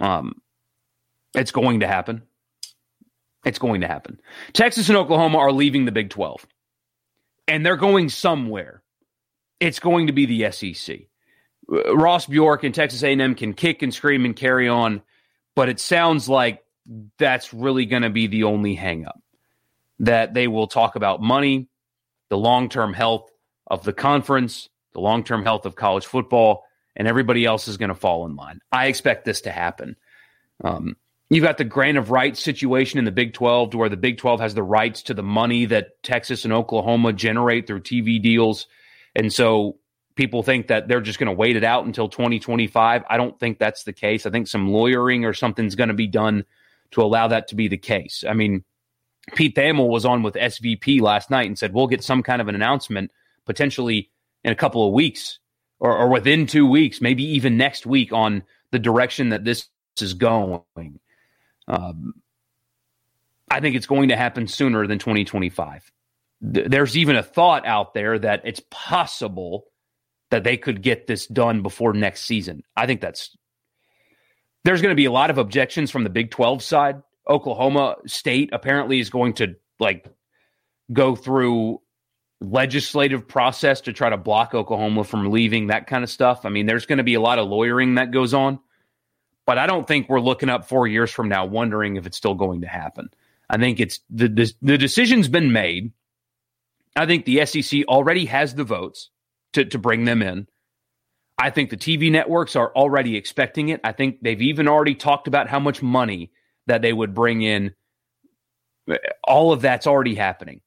Um, 0.00 0.40
it's 1.34 1.50
going 1.50 1.80
to 1.80 1.88
happen. 1.88 2.22
It's 3.44 3.58
going 3.58 3.80
to 3.80 3.88
happen. 3.88 4.20
Texas 4.52 4.88
and 4.88 4.98
Oklahoma 4.98 5.38
are 5.38 5.52
leaving 5.52 5.84
the 5.84 5.92
Big 5.92 6.10
12, 6.10 6.46
and 7.46 7.64
they're 7.64 7.76
going 7.76 8.08
somewhere 8.08 8.82
it's 9.60 9.80
going 9.80 10.06
to 10.06 10.12
be 10.12 10.26
the 10.26 10.50
SEC. 10.52 11.00
Ross 11.68 12.26
Bjork 12.26 12.64
and 12.64 12.74
Texas 12.74 13.02
A&M 13.02 13.34
can 13.34 13.54
kick 13.54 13.82
and 13.82 13.92
scream 13.92 14.24
and 14.24 14.34
carry 14.34 14.68
on, 14.68 15.02
but 15.54 15.68
it 15.68 15.80
sounds 15.80 16.28
like 16.28 16.64
that's 17.18 17.52
really 17.52 17.84
going 17.84 18.02
to 18.02 18.10
be 18.10 18.26
the 18.26 18.44
only 18.44 18.76
hangup. 18.76 19.20
That 20.00 20.34
they 20.34 20.48
will 20.48 20.66
talk 20.66 20.96
about 20.96 21.20
money, 21.20 21.68
the 22.28 22.38
long-term 22.38 22.94
health 22.94 23.30
of 23.66 23.84
the 23.84 23.92
conference, 23.92 24.68
the 24.92 25.00
long-term 25.00 25.42
health 25.42 25.66
of 25.66 25.74
college 25.74 26.06
football, 26.06 26.64
and 26.94 27.08
everybody 27.08 27.44
else 27.44 27.68
is 27.68 27.76
going 27.76 27.88
to 27.88 27.94
fall 27.94 28.26
in 28.26 28.36
line. 28.36 28.60
I 28.70 28.86
expect 28.86 29.24
this 29.24 29.42
to 29.42 29.50
happen. 29.50 29.96
Um, 30.62 30.96
you've 31.30 31.44
got 31.44 31.58
the 31.58 31.64
grant 31.64 31.98
of 31.98 32.10
rights 32.10 32.40
situation 32.40 32.98
in 32.98 33.04
the 33.04 33.12
Big 33.12 33.34
12 33.34 33.70
to 33.70 33.78
where 33.78 33.88
the 33.88 33.96
Big 33.96 34.18
12 34.18 34.40
has 34.40 34.54
the 34.54 34.62
rights 34.62 35.02
to 35.04 35.14
the 35.14 35.22
money 35.22 35.66
that 35.66 36.02
Texas 36.02 36.44
and 36.44 36.52
Oklahoma 36.52 37.12
generate 37.12 37.66
through 37.66 37.80
TV 37.80 38.20
deals 38.22 38.66
and 39.14 39.32
so 39.32 39.78
people 40.14 40.42
think 40.42 40.68
that 40.68 40.88
they're 40.88 41.00
just 41.00 41.18
going 41.18 41.26
to 41.26 41.32
wait 41.32 41.56
it 41.56 41.64
out 41.64 41.84
until 41.84 42.08
2025. 42.08 43.02
I 43.08 43.16
don't 43.16 43.38
think 43.38 43.58
that's 43.58 43.84
the 43.84 43.92
case. 43.92 44.26
I 44.26 44.30
think 44.30 44.46
some 44.46 44.70
lawyering 44.70 45.24
or 45.24 45.32
something's 45.32 45.74
going 45.74 45.88
to 45.88 45.94
be 45.94 46.06
done 46.06 46.44
to 46.92 47.02
allow 47.02 47.28
that 47.28 47.48
to 47.48 47.56
be 47.56 47.68
the 47.68 47.76
case. 47.76 48.24
I 48.28 48.32
mean, 48.32 48.64
Pete 49.34 49.54
Thamel 49.54 49.88
was 49.88 50.04
on 50.04 50.22
with 50.22 50.34
SVP 50.34 51.00
last 51.00 51.30
night 51.30 51.46
and 51.46 51.58
said, 51.58 51.72
we'll 51.72 51.86
get 51.86 52.04
some 52.04 52.22
kind 52.22 52.40
of 52.40 52.48
an 52.48 52.54
announcement 52.54 53.10
potentially 53.46 54.10
in 54.44 54.52
a 54.52 54.56
couple 54.56 54.86
of 54.86 54.92
weeks 54.92 55.38
or, 55.80 55.96
or 55.96 56.08
within 56.08 56.46
two 56.46 56.66
weeks, 56.66 57.00
maybe 57.00 57.24
even 57.24 57.56
next 57.56 57.86
week 57.86 58.12
on 58.12 58.42
the 58.70 58.78
direction 58.78 59.30
that 59.30 59.44
this 59.44 59.68
is 60.00 60.14
going. 60.14 60.62
Um, 61.66 62.14
I 63.50 63.60
think 63.60 63.76
it's 63.76 63.86
going 63.86 64.10
to 64.10 64.16
happen 64.16 64.46
sooner 64.46 64.86
than 64.86 64.98
2025 64.98 65.90
there's 66.40 66.96
even 66.96 67.16
a 67.16 67.22
thought 67.22 67.66
out 67.66 67.94
there 67.94 68.18
that 68.18 68.42
it's 68.44 68.62
possible 68.70 69.66
that 70.30 70.44
they 70.44 70.56
could 70.56 70.82
get 70.82 71.06
this 71.06 71.26
done 71.26 71.62
before 71.62 71.92
next 71.92 72.22
season. 72.22 72.62
I 72.76 72.86
think 72.86 73.00
that's 73.00 73.36
there's 74.64 74.82
going 74.82 74.92
to 74.92 74.96
be 74.96 75.06
a 75.06 75.12
lot 75.12 75.30
of 75.30 75.38
objections 75.38 75.90
from 75.90 76.04
the 76.04 76.10
Big 76.10 76.30
12 76.30 76.62
side. 76.62 77.02
Oklahoma 77.28 77.96
State 78.06 78.50
apparently 78.52 79.00
is 79.00 79.10
going 79.10 79.34
to 79.34 79.56
like 79.78 80.06
go 80.92 81.14
through 81.14 81.80
legislative 82.40 83.26
process 83.26 83.82
to 83.82 83.92
try 83.92 84.10
to 84.10 84.16
block 84.16 84.54
Oklahoma 84.54 85.04
from 85.04 85.30
leaving, 85.30 85.68
that 85.68 85.86
kind 85.86 86.04
of 86.04 86.10
stuff. 86.10 86.44
I 86.44 86.50
mean, 86.50 86.66
there's 86.66 86.86
going 86.86 86.98
to 86.98 87.04
be 87.04 87.14
a 87.14 87.20
lot 87.20 87.38
of 87.38 87.48
lawyering 87.48 87.96
that 87.96 88.10
goes 88.10 88.32
on, 88.32 88.60
but 89.44 89.58
I 89.58 89.66
don't 89.66 89.86
think 89.86 90.08
we're 90.08 90.20
looking 90.20 90.48
up 90.48 90.68
four 90.68 90.86
years 90.86 91.10
from 91.10 91.28
now 91.28 91.46
wondering 91.46 91.96
if 91.96 92.06
it's 92.06 92.16
still 92.16 92.34
going 92.34 92.60
to 92.60 92.68
happen. 92.68 93.10
I 93.50 93.56
think 93.58 93.80
it's 93.80 94.00
the, 94.10 94.28
the, 94.28 94.52
the 94.62 94.78
decision's 94.78 95.28
been 95.28 95.52
made. 95.52 95.92
I 96.94 97.06
think 97.06 97.24
the 97.24 97.44
SEC 97.46 97.84
already 97.88 98.26
has 98.26 98.54
the 98.54 98.64
votes 98.64 99.10
to, 99.54 99.64
to 99.64 99.78
bring 99.78 100.04
them 100.04 100.22
in. 100.22 100.46
I 101.38 101.50
think 101.50 101.70
the 101.70 101.76
TV 101.76 102.10
networks 102.10 102.56
are 102.56 102.72
already 102.74 103.16
expecting 103.16 103.68
it. 103.68 103.80
I 103.84 103.92
think 103.92 104.18
they've 104.22 104.42
even 104.42 104.68
already 104.68 104.94
talked 104.94 105.28
about 105.28 105.48
how 105.48 105.60
much 105.60 105.82
money 105.82 106.32
that 106.68 106.82
they 106.82 106.92
would 106.92 107.14
bring 107.14 107.42
in. 107.42 107.74
All 109.24 109.52
of 109.52 109.60
that's 109.60 109.86
already 109.86 110.14
happening. 110.14 110.60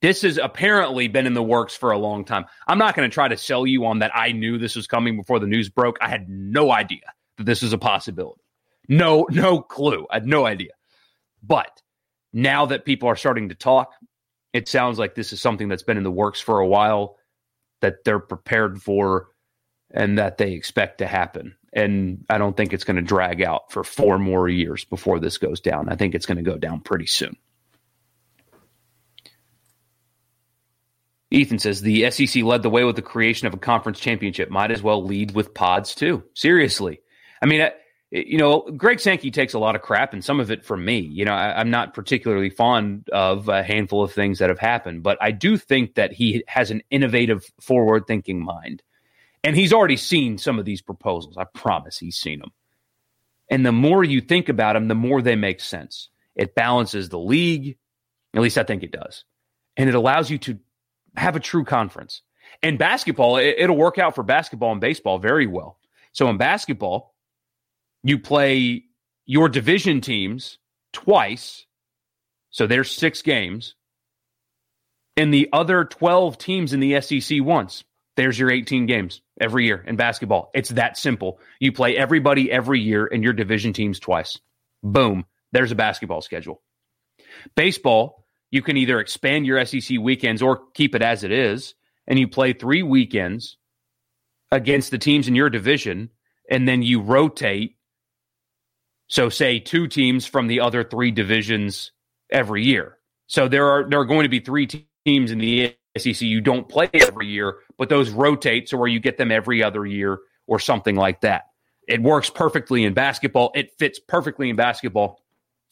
This 0.00 0.22
has 0.22 0.36
apparently 0.36 1.06
been 1.06 1.26
in 1.26 1.34
the 1.34 1.42
works 1.42 1.76
for 1.76 1.92
a 1.92 1.98
long 1.98 2.24
time. 2.24 2.44
I'm 2.66 2.78
not 2.78 2.96
going 2.96 3.08
to 3.08 3.14
try 3.14 3.28
to 3.28 3.36
sell 3.36 3.66
you 3.66 3.84
on 3.84 4.00
that. 4.00 4.10
I 4.14 4.32
knew 4.32 4.58
this 4.58 4.74
was 4.74 4.88
coming 4.88 5.16
before 5.16 5.38
the 5.38 5.46
news 5.46 5.68
broke. 5.68 5.96
I 6.00 6.08
had 6.08 6.28
no 6.28 6.72
idea 6.72 7.02
that 7.36 7.44
this 7.44 7.62
was 7.62 7.72
a 7.72 7.78
possibility. 7.78 8.42
No, 8.88 9.26
no 9.30 9.60
clue. 9.60 10.06
I 10.10 10.16
had 10.16 10.26
no 10.26 10.44
idea. 10.44 10.72
But 11.40 11.80
now 12.32 12.66
that 12.66 12.84
people 12.84 13.08
are 13.08 13.14
starting 13.14 13.48
to 13.50 13.54
talk, 13.54 13.92
it 14.52 14.68
sounds 14.68 14.98
like 14.98 15.14
this 15.14 15.32
is 15.32 15.40
something 15.40 15.68
that's 15.68 15.84
been 15.84 15.96
in 15.96 16.02
the 16.02 16.10
works 16.10 16.40
for 16.40 16.58
a 16.58 16.66
while 16.66 17.16
that 17.80 18.02
they're 18.04 18.18
prepared 18.18 18.82
for 18.82 19.28
and 19.92 20.18
that 20.18 20.36
they 20.36 20.52
expect 20.52 20.98
to 20.98 21.06
happen. 21.06 21.54
And 21.72 22.24
I 22.28 22.38
don't 22.38 22.56
think 22.56 22.72
it's 22.72 22.84
going 22.84 22.96
to 22.96 23.02
drag 23.02 23.42
out 23.42 23.72
for 23.72 23.82
four 23.82 24.18
more 24.18 24.48
years 24.48 24.84
before 24.84 25.18
this 25.18 25.38
goes 25.38 25.60
down. 25.60 25.88
I 25.88 25.96
think 25.96 26.14
it's 26.14 26.26
going 26.26 26.36
to 26.36 26.42
go 26.42 26.58
down 26.58 26.80
pretty 26.80 27.06
soon. 27.06 27.36
Ethan 31.30 31.58
says 31.58 31.80
the 31.80 32.10
SEC 32.10 32.42
led 32.42 32.62
the 32.62 32.68
way 32.68 32.84
with 32.84 32.96
the 32.96 33.02
creation 33.02 33.46
of 33.46 33.54
a 33.54 33.58
conference 33.58 33.98
championship. 33.98 34.50
Might 34.50 34.70
as 34.70 34.82
well 34.82 35.02
lead 35.02 35.34
with 35.34 35.54
pods 35.54 35.94
too. 35.94 36.22
Seriously, 36.34 37.00
I 37.40 37.46
mean, 37.46 37.70
you 38.10 38.36
know, 38.36 38.60
Greg 38.76 39.00
Sankey 39.00 39.30
takes 39.30 39.54
a 39.54 39.58
lot 39.58 39.74
of 39.74 39.80
crap, 39.80 40.12
and 40.12 40.22
some 40.22 40.38
of 40.38 40.50
it 40.50 40.66
from 40.66 40.84
me. 40.84 40.98
You 40.98 41.24
know, 41.24 41.32
I, 41.32 41.58
am 41.58 41.70
not 41.70 41.94
particularly 41.94 42.50
fond 42.50 43.08
of 43.08 43.48
a 43.48 43.62
handful 43.62 44.02
of 44.02 44.12
things 44.12 44.40
that 44.40 44.50
have 44.50 44.58
happened, 44.58 45.02
but 45.02 45.16
I 45.22 45.30
do 45.30 45.56
think 45.56 45.94
that 45.94 46.12
he 46.12 46.44
has 46.46 46.70
an 46.70 46.82
innovative, 46.90 47.42
forward-thinking 47.62 48.44
mind, 48.44 48.82
and 49.44 49.56
he's 49.56 49.72
already 49.72 49.96
seen 49.96 50.38
some 50.38 50.58
of 50.58 50.64
these 50.64 50.82
proposals. 50.82 51.36
I 51.36 51.44
promise, 51.44 51.98
he's 51.98 52.16
seen 52.16 52.40
them. 52.40 52.52
And 53.50 53.66
the 53.66 53.72
more 53.72 54.04
you 54.04 54.20
think 54.20 54.48
about 54.48 54.74
them, 54.74 54.88
the 54.88 54.94
more 54.94 55.20
they 55.20 55.36
make 55.36 55.60
sense. 55.60 56.08
It 56.34 56.54
balances 56.54 57.08
the 57.08 57.18
league, 57.18 57.76
at 58.34 58.40
least 58.40 58.56
I 58.56 58.62
think 58.62 58.82
it 58.82 58.92
does, 58.92 59.24
and 59.76 59.88
it 59.88 59.94
allows 59.94 60.30
you 60.30 60.38
to 60.38 60.58
have 61.16 61.36
a 61.36 61.40
true 61.40 61.64
conference. 61.64 62.22
In 62.62 62.76
basketball, 62.76 63.36
it, 63.36 63.56
it'll 63.58 63.76
work 63.76 63.98
out 63.98 64.14
for 64.14 64.22
basketball 64.22 64.72
and 64.72 64.80
baseball 64.80 65.18
very 65.18 65.46
well. 65.46 65.78
So 66.12 66.28
in 66.28 66.38
basketball, 66.38 67.14
you 68.02 68.18
play 68.18 68.84
your 69.26 69.48
division 69.48 70.00
teams 70.00 70.58
twice. 70.92 71.66
So 72.50 72.66
there's 72.66 72.90
six 72.90 73.22
games. 73.22 73.74
And 75.16 75.32
the 75.32 75.48
other 75.52 75.84
12 75.84 76.38
teams 76.38 76.72
in 76.72 76.80
the 76.80 77.00
SEC 77.00 77.38
once. 77.42 77.84
There's 78.16 78.38
your 78.38 78.50
18 78.50 78.86
games 78.86 79.22
every 79.40 79.66
year 79.66 79.82
in 79.86 79.96
basketball. 79.96 80.50
It's 80.54 80.70
that 80.70 80.98
simple. 80.98 81.40
You 81.60 81.72
play 81.72 81.96
everybody 81.96 82.50
every 82.50 82.80
year 82.80 83.06
and 83.06 83.22
your 83.24 83.32
division 83.32 83.72
teams 83.72 83.98
twice. 83.98 84.38
Boom. 84.82 85.24
There's 85.52 85.72
a 85.72 85.76
basketball 85.76 86.20
schedule. 86.20 86.62
Baseball, 87.56 88.26
you 88.50 88.62
can 88.62 88.76
either 88.76 89.00
expand 89.00 89.46
your 89.46 89.64
SEC 89.64 89.98
weekends 89.98 90.42
or 90.42 90.62
keep 90.74 90.94
it 90.94 91.02
as 91.02 91.24
it 91.24 91.32
is, 91.32 91.74
and 92.06 92.18
you 92.18 92.28
play 92.28 92.52
three 92.52 92.82
weekends 92.82 93.56
against 94.50 94.90
the 94.90 94.98
teams 94.98 95.28
in 95.28 95.34
your 95.34 95.48
division, 95.48 96.10
and 96.50 96.68
then 96.68 96.82
you 96.82 97.00
rotate. 97.00 97.76
So, 99.08 99.30
say 99.30 99.58
two 99.58 99.88
teams 99.88 100.26
from 100.26 100.48
the 100.48 100.60
other 100.60 100.84
three 100.84 101.10
divisions 101.10 101.92
every 102.30 102.64
year. 102.64 102.98
So 103.26 103.48
there 103.48 103.66
are 103.68 103.88
there 103.88 104.00
are 104.00 104.04
going 104.04 104.24
to 104.24 104.28
be 104.28 104.40
three 104.40 104.66
teams 105.06 105.30
in 105.30 105.38
the 105.38 105.74
SEC 105.96 106.22
you 106.22 106.40
don't 106.40 106.68
play 106.68 106.88
every 106.94 107.26
year, 107.26 107.56
but 107.76 107.88
those 107.88 108.10
rotate 108.10 108.68
so 108.68 108.76
where 108.76 108.88
you 108.88 109.00
get 109.00 109.18
them 109.18 109.30
every 109.30 109.62
other 109.62 109.84
year 109.84 110.18
or 110.46 110.58
something 110.58 110.96
like 110.96 111.20
that. 111.20 111.46
It 111.88 112.02
works 112.02 112.30
perfectly 112.30 112.84
in 112.84 112.94
basketball. 112.94 113.50
It 113.54 113.72
fits 113.78 113.98
perfectly 113.98 114.48
in 114.48 114.56
basketball. 114.56 115.20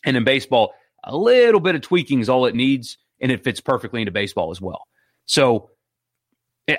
And 0.05 0.17
in 0.17 0.25
baseball, 0.25 0.75
a 1.05 1.17
little 1.17 1.61
bit 1.61 1.75
of 1.75 1.83
tweaking 1.83 2.21
is 2.21 2.29
all 2.29 2.47
it 2.47 2.55
needs, 2.55 2.99
and 3.21 3.31
it 3.31 3.45
fits 3.45 3.61
perfectly 3.61 4.01
into 4.03 4.13
baseball 4.13 4.51
as 4.51 4.61
well. 4.61 4.87
So 5.27 5.71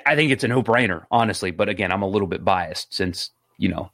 I 0.06 0.14
think 0.14 0.32
it's 0.32 0.44
a 0.44 0.48
no 0.48 0.62
brainer, 0.62 1.06
honestly. 1.10 1.50
But 1.50 1.68
again, 1.68 1.92
I'm 1.92 2.02
a 2.02 2.08
little 2.08 2.28
bit 2.28 2.44
biased 2.44 2.94
since, 2.94 3.30
you 3.58 3.68
know, 3.68 3.90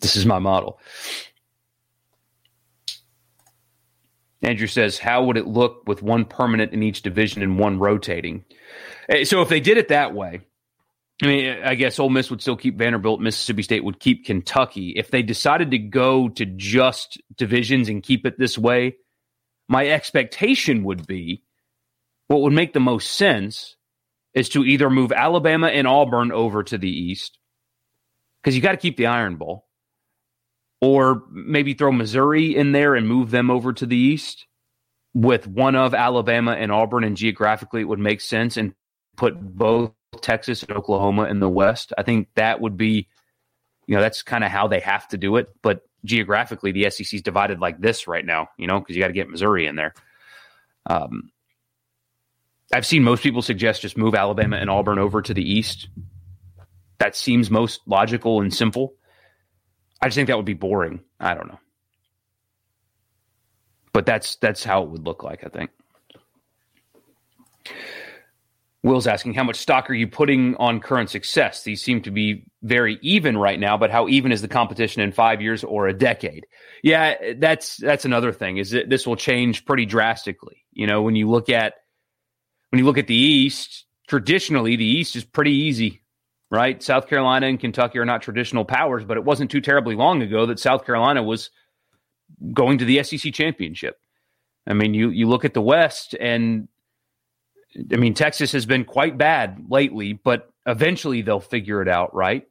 this 0.00 0.16
is 0.16 0.26
my 0.26 0.38
model. 0.38 0.78
Andrew 4.42 4.66
says, 4.66 4.98
How 4.98 5.24
would 5.24 5.36
it 5.36 5.46
look 5.46 5.82
with 5.86 6.02
one 6.02 6.24
permanent 6.24 6.72
in 6.72 6.82
each 6.82 7.02
division 7.02 7.42
and 7.42 7.58
one 7.58 7.78
rotating? 7.78 8.44
Eh, 9.08 9.24
so 9.24 9.42
if 9.42 9.48
they 9.48 9.60
did 9.60 9.78
it 9.78 9.88
that 9.88 10.14
way, 10.14 10.40
I 11.22 11.26
mean, 11.26 11.62
I 11.64 11.74
guess 11.74 11.98
Ole 11.98 12.10
Miss 12.10 12.30
would 12.30 12.42
still 12.42 12.56
keep 12.56 12.76
Vanderbilt. 12.76 13.20
Mississippi 13.20 13.62
State 13.62 13.84
would 13.84 14.00
keep 14.00 14.26
Kentucky. 14.26 14.92
If 14.96 15.10
they 15.10 15.22
decided 15.22 15.70
to 15.70 15.78
go 15.78 16.28
to 16.28 16.44
just 16.44 17.20
divisions 17.36 17.88
and 17.88 18.02
keep 18.02 18.26
it 18.26 18.38
this 18.38 18.58
way, 18.58 18.96
my 19.68 19.88
expectation 19.88 20.84
would 20.84 21.06
be 21.06 21.42
what 22.28 22.42
would 22.42 22.52
make 22.52 22.72
the 22.72 22.80
most 22.80 23.12
sense 23.12 23.76
is 24.34 24.50
to 24.50 24.64
either 24.64 24.90
move 24.90 25.12
Alabama 25.12 25.68
and 25.68 25.86
Auburn 25.86 26.32
over 26.32 26.62
to 26.62 26.76
the 26.76 26.90
East 26.90 27.38
because 28.42 28.54
you 28.54 28.62
got 28.62 28.72
to 28.72 28.76
keep 28.76 28.96
the 28.96 29.06
Iron 29.06 29.36
Bowl, 29.36 29.65
or 30.80 31.22
maybe 31.30 31.74
throw 31.74 31.92
Missouri 31.92 32.54
in 32.54 32.72
there 32.72 32.94
and 32.94 33.08
move 33.08 33.30
them 33.30 33.50
over 33.50 33.72
to 33.72 33.86
the 33.86 33.96
East 33.96 34.46
with 35.14 35.46
one 35.46 35.74
of 35.74 35.94
Alabama 35.94 36.52
and 36.52 36.70
Auburn, 36.70 37.04
and 37.04 37.16
geographically 37.16 37.80
it 37.80 37.88
would 37.88 37.98
make 37.98 38.20
sense 38.20 38.56
and 38.56 38.74
put 39.16 39.40
both 39.40 39.92
Texas 40.20 40.62
and 40.62 40.76
Oklahoma 40.76 41.24
in 41.24 41.40
the 41.40 41.48
West. 41.48 41.92
I 41.96 42.02
think 42.02 42.28
that 42.34 42.60
would 42.60 42.76
be, 42.76 43.08
you 43.86 43.96
know, 43.96 44.02
that's 44.02 44.22
kind 44.22 44.44
of 44.44 44.50
how 44.50 44.68
they 44.68 44.80
have 44.80 45.08
to 45.08 45.16
do 45.16 45.36
it. 45.36 45.48
But 45.62 45.82
geographically, 46.04 46.72
the 46.72 46.90
SEC 46.90 47.14
is 47.14 47.22
divided 47.22 47.60
like 47.60 47.80
this 47.80 48.06
right 48.06 48.24
now, 48.24 48.50
you 48.58 48.66
know, 48.66 48.78
because 48.78 48.94
you 48.94 49.02
got 49.02 49.08
to 49.08 49.14
get 49.14 49.30
Missouri 49.30 49.66
in 49.66 49.76
there. 49.76 49.94
Um, 50.84 51.30
I've 52.72 52.86
seen 52.86 53.02
most 53.02 53.22
people 53.22 53.42
suggest 53.42 53.82
just 53.82 53.96
move 53.96 54.14
Alabama 54.14 54.56
and 54.56 54.68
Auburn 54.68 54.98
over 54.98 55.22
to 55.22 55.32
the 55.32 55.42
East. 55.42 55.88
That 56.98 57.16
seems 57.16 57.50
most 57.50 57.80
logical 57.86 58.40
and 58.40 58.52
simple. 58.52 58.94
I 60.00 60.06
just 60.06 60.16
think 60.16 60.28
that 60.28 60.36
would 60.36 60.46
be 60.46 60.54
boring. 60.54 61.00
I 61.18 61.34
don't 61.34 61.48
know. 61.48 61.58
But 63.92 64.06
that's 64.06 64.36
that's 64.36 64.62
how 64.62 64.82
it 64.82 64.90
would 64.90 65.04
look 65.06 65.22
like, 65.22 65.42
I 65.44 65.48
think. 65.48 65.70
Will's 68.86 69.08
asking, 69.08 69.34
how 69.34 69.42
much 69.42 69.56
stock 69.56 69.90
are 69.90 69.94
you 69.94 70.06
putting 70.06 70.54
on 70.56 70.78
current 70.78 71.10
success? 71.10 71.64
These 71.64 71.82
seem 71.82 72.02
to 72.02 72.12
be 72.12 72.44
very 72.62 73.00
even 73.02 73.36
right 73.36 73.58
now, 73.58 73.76
but 73.76 73.90
how 73.90 74.06
even 74.06 74.30
is 74.30 74.42
the 74.42 74.48
competition 74.48 75.02
in 75.02 75.10
five 75.10 75.42
years 75.42 75.64
or 75.64 75.88
a 75.88 75.92
decade? 75.92 76.46
Yeah, 76.84 77.34
that's 77.38 77.78
that's 77.78 78.04
another 78.04 78.32
thing. 78.32 78.58
Is 78.58 78.70
that 78.70 78.88
this 78.88 79.04
will 79.04 79.16
change 79.16 79.64
pretty 79.64 79.86
drastically. 79.86 80.64
You 80.72 80.86
know, 80.86 81.02
when 81.02 81.16
you 81.16 81.28
look 81.28 81.48
at 81.48 81.74
when 82.70 82.78
you 82.78 82.84
look 82.84 82.98
at 82.98 83.08
the 83.08 83.16
East, 83.16 83.86
traditionally 84.06 84.76
the 84.76 84.86
East 84.86 85.16
is 85.16 85.24
pretty 85.24 85.52
easy, 85.52 86.02
right? 86.50 86.82
South 86.82 87.08
Carolina 87.08 87.46
and 87.46 87.60
Kentucky 87.60 87.98
are 87.98 88.04
not 88.04 88.22
traditional 88.22 88.64
powers, 88.64 89.04
but 89.04 89.16
it 89.16 89.24
wasn't 89.24 89.50
too 89.50 89.60
terribly 89.60 89.94
long 89.94 90.22
ago 90.22 90.46
that 90.46 90.58
South 90.58 90.84
Carolina 90.84 91.22
was 91.22 91.50
going 92.52 92.78
to 92.78 92.84
the 92.84 93.02
SEC 93.02 93.32
championship. 93.32 93.98
I 94.66 94.74
mean, 94.74 94.94
you 94.94 95.10
you 95.10 95.28
look 95.28 95.44
at 95.44 95.54
the 95.54 95.62
West 95.62 96.14
and 96.18 96.68
I 97.92 97.96
mean, 97.96 98.14
Texas 98.14 98.52
has 98.52 98.66
been 98.66 98.84
quite 98.84 99.18
bad 99.18 99.66
lately, 99.68 100.12
but 100.14 100.50
eventually 100.66 101.22
they'll 101.22 101.40
figure 101.40 101.82
it 101.82 101.88
out, 101.88 102.14
right? 102.14 102.46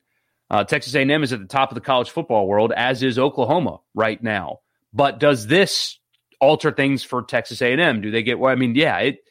Uh, 0.49 0.63
Texas 0.63 0.93
A&M 0.93 1.23
is 1.23 1.33
at 1.33 1.39
the 1.39 1.47
top 1.47 1.71
of 1.71 1.75
the 1.75 1.81
college 1.81 2.11
football 2.11 2.47
world, 2.47 2.71
as 2.75 3.01
is 3.01 3.17
Oklahoma 3.17 3.79
right 3.95 4.21
now. 4.21 4.59
But 4.93 5.19
does 5.19 5.47
this 5.47 5.97
alter 6.39 6.71
things 6.71 7.03
for 7.03 7.23
Texas 7.23 7.61
A&M? 7.61 8.01
Do 8.01 8.11
they 8.11 8.21
get? 8.21 8.37
Well, 8.37 8.51
I 8.51 8.55
mean, 8.55 8.75
yeah, 8.75 8.97
it 8.99 9.24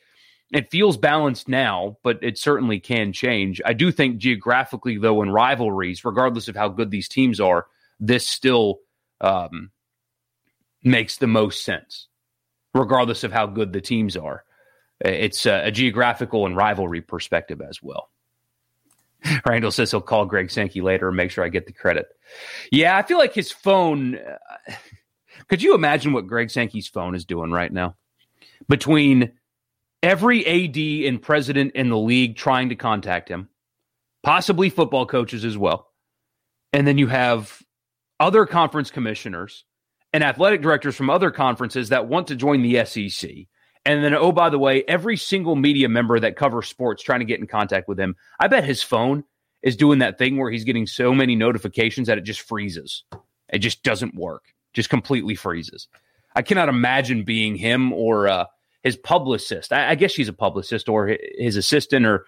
it 0.54 0.70
feels 0.70 0.96
balanced 0.96 1.48
now, 1.48 1.98
but 2.04 2.20
it 2.22 2.38
certainly 2.38 2.78
can 2.78 3.12
change. 3.12 3.60
I 3.64 3.72
do 3.72 3.90
think 3.90 4.18
geographically, 4.18 4.98
though, 4.98 5.20
in 5.20 5.30
rivalries, 5.30 6.04
regardless 6.04 6.46
of 6.46 6.54
how 6.54 6.68
good 6.68 6.92
these 6.92 7.08
teams 7.08 7.40
are, 7.40 7.66
this 7.98 8.24
still 8.24 8.78
um, 9.20 9.72
makes 10.84 11.16
the 11.16 11.26
most 11.26 11.64
sense, 11.64 12.06
regardless 12.72 13.24
of 13.24 13.32
how 13.32 13.46
good 13.46 13.72
the 13.72 13.80
teams 13.80 14.16
are. 14.16 14.44
It's 15.00 15.44
a, 15.44 15.66
a 15.66 15.70
geographical 15.72 16.46
and 16.46 16.56
rivalry 16.56 17.00
perspective 17.00 17.60
as 17.60 17.82
well. 17.82 18.10
Randall 19.46 19.72
says 19.72 19.90
he'll 19.90 20.02
call 20.02 20.24
Greg 20.24 20.52
Sankey 20.52 20.82
later 20.82 21.08
and 21.08 21.16
make 21.16 21.32
sure 21.32 21.44
I 21.44 21.48
get 21.48 21.66
the 21.66 21.72
credit. 21.72 22.06
Yeah, 22.70 22.96
I 22.96 23.02
feel 23.02 23.18
like 23.18 23.34
his 23.34 23.50
phone. 23.50 24.18
Uh, 24.18 24.72
could 25.48 25.62
you 25.62 25.74
imagine 25.74 26.12
what 26.12 26.28
Greg 26.28 26.48
Sankey's 26.48 26.86
phone 26.86 27.16
is 27.16 27.24
doing 27.24 27.50
right 27.50 27.72
now? 27.72 27.96
Between 28.68 29.32
every 30.04 30.46
AD 30.46 31.08
and 31.08 31.20
president 31.20 31.72
in 31.74 31.88
the 31.88 31.96
league 31.96 32.36
trying 32.36 32.68
to 32.68 32.76
contact 32.76 33.28
him, 33.28 33.48
possibly 34.22 34.68
football 34.68 35.06
coaches 35.06 35.44
as 35.44 35.56
well. 35.56 35.88
And 36.72 36.86
then 36.86 36.98
you 36.98 37.06
have 37.06 37.62
other 38.20 38.44
conference 38.44 38.90
commissioners 38.90 39.64
and 40.12 40.22
athletic 40.22 40.60
directors 40.60 40.94
from 40.94 41.08
other 41.08 41.30
conferences 41.30 41.88
that 41.88 42.06
want 42.06 42.28
to 42.28 42.36
join 42.36 42.62
the 42.62 42.84
SEC. 42.84 43.30
And 43.86 44.04
then, 44.04 44.14
oh, 44.14 44.30
by 44.30 44.50
the 44.50 44.58
way, 44.58 44.84
every 44.86 45.16
single 45.16 45.56
media 45.56 45.88
member 45.88 46.20
that 46.20 46.36
covers 46.36 46.68
sports 46.68 47.02
trying 47.02 47.20
to 47.20 47.26
get 47.26 47.40
in 47.40 47.46
contact 47.46 47.88
with 47.88 47.98
him, 47.98 48.14
I 48.38 48.48
bet 48.48 48.64
his 48.64 48.82
phone 48.82 49.24
is 49.62 49.76
doing 49.76 50.00
that 50.00 50.18
thing 50.18 50.36
where 50.36 50.50
he's 50.50 50.64
getting 50.64 50.86
so 50.86 51.14
many 51.14 51.34
notifications 51.34 52.08
that 52.08 52.18
it 52.18 52.24
just 52.24 52.42
freezes. 52.42 53.04
It 53.50 53.58
just 53.58 53.82
doesn't 53.82 54.14
work, 54.14 54.44
just 54.74 54.90
completely 54.90 55.34
freezes. 55.34 55.88
I 56.36 56.42
cannot 56.42 56.68
imagine 56.68 57.24
being 57.24 57.56
him 57.56 57.92
or 57.92 58.28
uh, 58.28 58.44
his 58.84 58.96
publicist. 58.96 59.72
I, 59.72 59.90
I, 59.90 59.94
guess 59.94 60.12
she's 60.12 60.28
a 60.28 60.32
publicist 60.32 60.88
or 60.88 61.16
his 61.38 61.56
assistant 61.56 62.06
or 62.06 62.26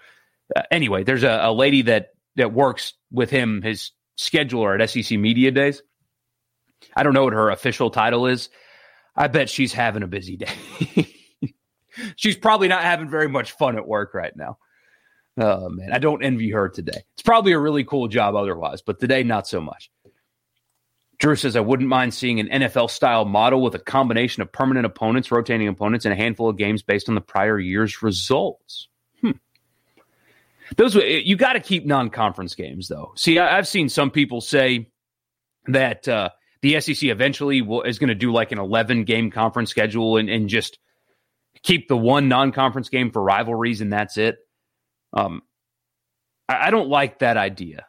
uh, 0.57 0.62
anyway. 0.71 1.05
There's 1.05 1.23
a, 1.23 1.38
a 1.42 1.53
lady 1.53 1.83
that 1.83 2.14
that 2.37 2.53
works 2.53 2.95
with 3.12 3.31
him, 3.31 3.62
his 3.62 3.92
scheduler 4.19 4.81
at 4.81 4.90
SEC 4.90 5.19
Media 5.19 5.51
Days. 5.51 5.83
I 6.95 7.03
don't 7.03 7.14
know 7.14 7.25
what 7.25 7.35
her 7.35 7.51
official 7.51 7.90
title 7.90 8.27
is. 8.27 8.49
I 9.14 9.29
bet 9.29 9.49
she's 9.49 9.73
having 9.73 10.03
a 10.03 10.07
busy 10.07 10.37
day. 10.37 11.14
she's 12.16 12.37
probably 12.37 12.69
not 12.69 12.83
having 12.83 13.09
very 13.09 13.29
much 13.29 13.53
fun 13.53 13.77
at 13.77 13.87
work 13.87 14.14
right 14.14 14.35
now. 14.37 14.59
Oh 15.38 15.69
man, 15.69 15.92
I 15.92 15.99
don't 15.99 16.25
envy 16.25 16.51
her 16.51 16.69
today. 16.69 17.03
It's 17.14 17.23
probably 17.23 17.53
a 17.53 17.59
really 17.59 17.85
cool 17.85 18.09
job 18.09 18.35
otherwise, 18.35 18.81
but 18.81 18.99
today 18.99 19.23
not 19.23 19.47
so 19.47 19.61
much. 19.61 19.90
Drew 21.18 21.35
says 21.35 21.57
I 21.57 21.61
wouldn't 21.61 21.88
mind 21.88 22.12
seeing 22.12 22.40
an 22.40 22.48
NFL 22.48 22.90
style 22.90 23.24
model 23.24 23.62
with 23.62 23.74
a 23.74 23.79
combination 23.79 24.42
of 24.42 24.52
permanent 24.52 24.85
opponents, 24.85 25.31
rotating 25.31 25.68
opponents, 25.68 26.05
and 26.05 26.12
a 26.12 26.16
handful 26.16 26.48
of 26.48 26.57
games 26.57 26.83
based 26.83 27.09
on 27.09 27.14
the 27.14 27.20
prior 27.20 27.59
year's 27.59 28.02
results. 28.02 28.88
Hmm. 29.22 29.33
Those 30.76 30.94
you 30.94 31.37
got 31.37 31.55
to 31.55 31.61
keep 31.61 31.87
non-conference 31.87 32.55
games 32.55 32.88
though. 32.88 33.12
See, 33.16 33.38
I, 33.38 33.57
have 33.57 33.68
seen 33.68 33.88
some 33.88 34.11
people 34.11 34.40
say 34.40 34.90
that 35.66 36.07
uh, 36.07 36.31
the 36.61 36.81
SEC 36.81 37.05
eventually 37.05 37.62
will, 37.62 37.83
is 37.83 37.98
going 37.98 38.09
to 38.09 38.14
do 38.14 38.33
like 38.33 38.52
an 38.52 38.59
11 38.59 39.05
game 39.05 39.31
conference 39.31 39.70
schedule 39.70 40.18
and, 40.18 40.29
and 40.29 40.48
just 40.48 40.79
keep 41.62 41.88
the 41.88 41.96
one 41.96 42.29
non-conference 42.29 42.90
game 42.90 43.11
for 43.11 43.22
rivalries 43.22 43.81
and 43.81 43.92
that's 43.92 44.18
it. 44.18 44.37
Um, 45.14 45.42
I, 46.46 46.66
I 46.66 46.70
don't 46.70 46.88
like 46.88 47.20
that 47.20 47.38
idea 47.38 47.87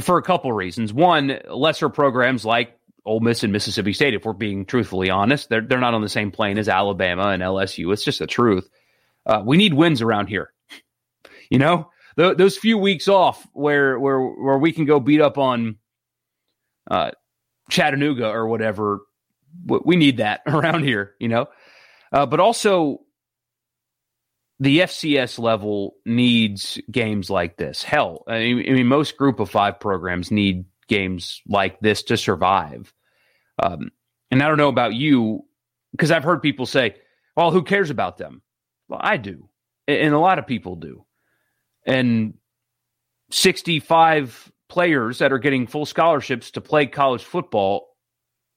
for 0.00 0.18
a 0.18 0.22
couple 0.22 0.52
reasons. 0.52 0.92
One, 0.92 1.38
lesser 1.48 1.88
programs 1.88 2.44
like 2.44 2.78
Ole 3.04 3.20
Miss 3.20 3.42
and 3.42 3.52
Mississippi 3.52 3.92
State, 3.92 4.14
if 4.14 4.24
we're 4.24 4.32
being 4.32 4.64
truthfully 4.64 5.10
honest, 5.10 5.48
they're 5.48 5.60
they're 5.60 5.80
not 5.80 5.94
on 5.94 6.02
the 6.02 6.08
same 6.08 6.30
plane 6.30 6.58
as 6.58 6.68
Alabama 6.68 7.28
and 7.28 7.42
LSU. 7.42 7.92
It's 7.92 8.04
just 8.04 8.18
the 8.18 8.26
truth. 8.26 8.68
Uh, 9.26 9.42
we 9.44 9.56
need 9.56 9.74
wins 9.74 10.02
around 10.02 10.28
here. 10.28 10.52
You 11.50 11.58
know, 11.58 11.90
Th- 12.16 12.36
those 12.36 12.56
few 12.56 12.78
weeks 12.78 13.08
off 13.08 13.46
where 13.52 13.98
where 13.98 14.20
where 14.20 14.58
we 14.58 14.72
can 14.72 14.84
go 14.84 15.00
beat 15.00 15.20
up 15.20 15.38
on 15.38 15.76
uh, 16.90 17.10
Chattanooga 17.70 18.28
or 18.28 18.46
whatever. 18.46 19.00
We 19.66 19.96
need 19.96 20.18
that 20.18 20.42
around 20.46 20.84
here. 20.84 21.14
You 21.18 21.28
know, 21.28 21.46
uh, 22.12 22.26
but 22.26 22.40
also 22.40 23.00
the 24.60 24.80
FCS 24.80 25.38
level 25.38 25.96
needs 26.06 26.80
games 26.90 27.28
like 27.30 27.56
this. 27.56 27.82
Hell, 27.82 28.24
I 28.28 28.38
mean, 28.38 28.70
I 28.70 28.72
mean, 28.72 28.86
most 28.86 29.16
group 29.16 29.40
of 29.40 29.50
five 29.50 29.80
programs 29.80 30.30
need 30.30 30.64
games 30.88 31.42
like 31.46 31.80
this 31.80 32.04
to 32.04 32.16
survive. 32.16 32.92
Um, 33.62 33.90
and 34.30 34.42
I 34.42 34.48
don't 34.48 34.58
know 34.58 34.68
about 34.68 34.94
you, 34.94 35.44
because 35.92 36.10
I've 36.10 36.24
heard 36.24 36.42
people 36.42 36.66
say, 36.66 36.96
well, 37.36 37.50
who 37.50 37.62
cares 37.62 37.90
about 37.90 38.16
them? 38.16 38.42
Well, 38.88 39.00
I 39.02 39.16
do. 39.16 39.48
And 39.88 40.14
a 40.14 40.18
lot 40.18 40.38
of 40.38 40.46
people 40.46 40.76
do. 40.76 41.04
And 41.84 42.34
65 43.30 44.52
players 44.68 45.18
that 45.18 45.32
are 45.32 45.38
getting 45.38 45.66
full 45.66 45.86
scholarships 45.86 46.52
to 46.52 46.60
play 46.60 46.86
college 46.86 47.24
football 47.24 47.93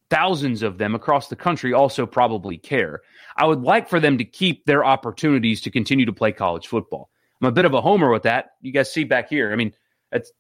thousands 0.10 0.64
of 0.64 0.78
them 0.78 0.96
across 0.96 1.28
the 1.28 1.36
country 1.36 1.74
also 1.74 2.06
probably 2.06 2.58
care. 2.58 3.02
I 3.36 3.46
would 3.46 3.62
like 3.62 3.90
for 3.90 4.00
them 4.00 4.18
to 4.18 4.26
keep 4.26 4.66
their 4.66 4.86
opportunities 4.86 5.62
to 5.62 5.72
continue 5.72 6.06
to 6.06 6.14
play 6.14 6.32
college 6.32 6.68
football. 6.68 7.10
I'm 7.42 7.48
a 7.48 7.52
bit 7.52 7.66
of 7.66 7.74
a 7.74 7.82
homer 7.82 8.12
with 8.12 8.24
that. 8.24 8.52
You 8.62 8.72
guys 8.72 8.92
see 8.92 9.04
back 9.04 9.30
here. 9.30 9.52
I 9.52 9.56
mean, 9.56 9.74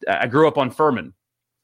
I 0.07 0.27
grew 0.27 0.47
up 0.47 0.57
on 0.57 0.71
Furman. 0.71 1.13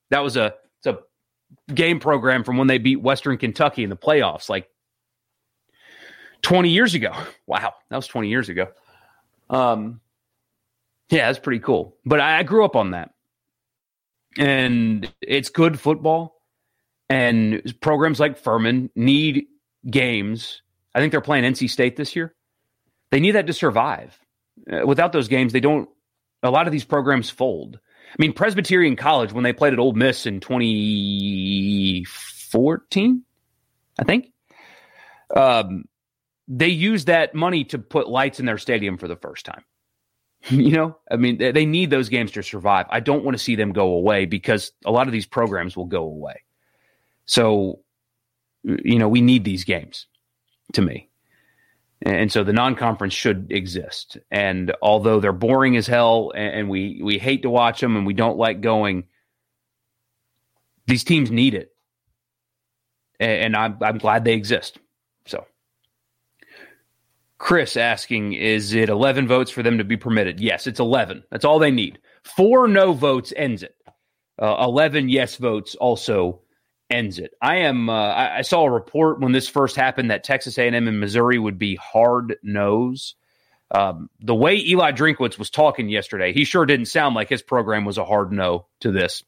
That 0.10 0.20
was 0.20 0.38
a 0.38 0.54
it's 0.84 0.88
a 0.88 1.74
game 1.74 2.00
program 2.00 2.44
from 2.44 2.58
when 2.58 2.68
they 2.68 2.78
beat 2.78 3.02
Western 3.02 3.38
Kentucky 3.38 3.84
in 3.84 3.90
the 3.90 3.98
playoffs, 3.98 4.50
like 4.50 4.68
20 6.42 6.70
years 6.70 6.94
ago. 6.94 7.14
Wow, 7.46 7.74
that 7.90 7.96
was 7.98 8.08
20 8.08 8.30
years 8.30 8.48
ago. 8.48 8.70
Um, 9.50 10.00
yeah, 11.10 11.28
that's 11.28 11.40
pretty 11.40 11.60
cool. 11.60 11.98
But 12.06 12.22
I, 12.22 12.40
I 12.40 12.44
grew 12.44 12.64
up 12.64 12.78
on 12.78 12.92
that, 12.92 13.12
and 14.38 15.12
it's 15.22 15.50
good 15.50 15.78
football. 15.78 16.42
And 17.14 17.80
programs 17.80 18.20
like 18.20 18.40
Furman 18.40 18.90
need 18.96 19.46
games. 19.88 20.64
I 20.96 21.00
think 21.00 21.12
they're 21.12 21.22
playing 21.22 21.44
NC 21.44 21.70
State 21.70 21.96
this 21.96 22.16
year. 22.16 22.34
They 23.12 23.20
need 23.20 23.34
that 23.34 23.46
to 23.46 23.54
survive. 23.54 24.18
Uh, 24.72 24.88
without 24.88 25.12
those 25.12 25.28
games, 25.28 25.54
they 25.54 25.60
don't. 25.60 25.88
A 26.42 26.50
lot 26.50 26.66
of 26.66 26.74
these 26.74 26.86
programs 26.86 27.30
fold. 27.30 27.78
I 27.78 28.16
mean, 28.18 28.34
Presbyterian 28.34 28.96
College 28.96 29.32
when 29.32 29.44
they 29.44 29.54
played 29.54 29.74
at 29.74 29.80
Ole 29.80 29.94
Miss 29.94 30.26
in 30.26 30.40
2014, 30.40 33.24
I 34.00 34.04
think. 34.04 34.32
Um, 35.36 35.86
they 36.48 36.70
used 36.70 37.06
that 37.08 37.36
money 37.36 37.66
to 37.66 37.78
put 37.78 38.10
lights 38.10 38.40
in 38.40 38.48
their 38.48 38.58
stadium 38.58 38.98
for 38.98 39.08
the 39.08 39.18
first 39.18 39.46
time. 39.46 39.64
you 40.50 40.72
know, 40.72 40.98
I 41.12 41.18
mean, 41.18 41.38
they 41.38 41.68
need 41.68 41.92
those 41.92 42.10
games 42.10 42.32
to 42.32 42.42
survive. 42.42 42.88
I 42.90 43.02
don't 43.02 43.24
want 43.24 43.38
to 43.38 43.44
see 43.44 43.56
them 43.56 43.72
go 43.72 43.90
away 43.90 44.26
because 44.26 44.72
a 44.84 44.92
lot 44.92 45.06
of 45.06 45.14
these 45.14 45.28
programs 45.28 45.78
will 45.78 45.86
go 45.86 46.06
away. 46.06 46.42
So, 47.26 47.80
you 48.64 49.00
know, 49.00 49.08
we 49.08 49.22
need 49.22 49.44
these 49.44 49.64
games 49.64 50.08
to 50.74 50.82
me. 50.82 51.10
And 52.06 52.32
so 52.32 52.44
the 52.44 52.54
non-conference 52.54 53.14
should 53.14 53.48
exist. 53.52 54.18
And 54.30 54.74
although 54.82 55.22
they're 55.22 55.32
boring 55.32 55.78
as 55.78 55.88
hell 55.88 56.34
and 56.36 56.70
we, 56.70 57.00
we 57.02 57.18
hate 57.18 57.44
to 57.44 57.50
watch 57.50 57.80
them 57.80 57.96
and 57.96 58.06
we 58.06 58.14
don't 58.14 58.38
like 58.38 58.60
going, 58.60 59.06
these 60.86 61.06
teams 61.06 61.32
need 61.32 61.54
it. 61.54 61.74
And 63.20 63.56
I'm, 63.56 63.78
I'm 63.82 64.00
glad 64.00 64.26
they 64.26 64.34
exist. 64.34 64.80
So 65.28 65.46
Chris 67.38 67.78
asking, 67.78 68.34
is 68.34 68.74
it 68.74 68.90
11 68.90 69.28
votes 69.28 69.52
for 69.52 69.64
them 69.64 69.78
to 69.78 69.86
be 69.86 69.96
permitted? 69.96 70.42
Yes, 70.42 70.68
it's 70.68 70.82
11. 70.82 71.24
That's 71.32 71.46
all 71.46 71.60
they 71.60 71.72
need. 71.72 72.00
Four 72.24 72.68
no 72.68 72.92
votes 72.92 73.32
ends 73.38 73.64
it. 73.64 73.76
Uh, 74.42 74.58
11 74.60 75.08
yes 75.10 75.38
votes 75.38 75.76
also 75.76 76.42
ends 76.94 77.20
it. 77.20 77.34
I 77.42 77.58
am. 77.58 77.90
Uh, 77.90 77.94
I, 77.94 78.38
I, 78.38 78.42
saw 78.44 78.64
a 78.64 78.70
report 78.70 79.20
when 79.20 79.32
this 79.32 79.48
first 79.48 79.76
happened 79.76 80.12
that 80.12 80.24
Texas 80.24 80.58
A&M 80.58 80.88
and 80.88 81.00
Missouri 81.00 81.40
would 81.40 81.58
be 81.58 81.76
hard 81.76 82.38
nose. 82.44 83.16
Um, 83.72 84.10
the 84.20 84.36
way 84.36 84.58
Eli 84.58 84.92
Drinkwitz 84.92 85.40
was 85.40 85.50
talking 85.50 85.90
yesterday, 85.90 86.32
he 86.32 86.46
sure 86.46 86.66
didn't 86.66 86.86
sound 86.86 87.16
like 87.16 87.30
his 87.30 87.42
program 87.42 87.86
was 87.86 87.98
a 87.98 88.06
hard 88.06 88.32
no 88.32 88.68
to 88.82 88.92
this. 88.92 89.24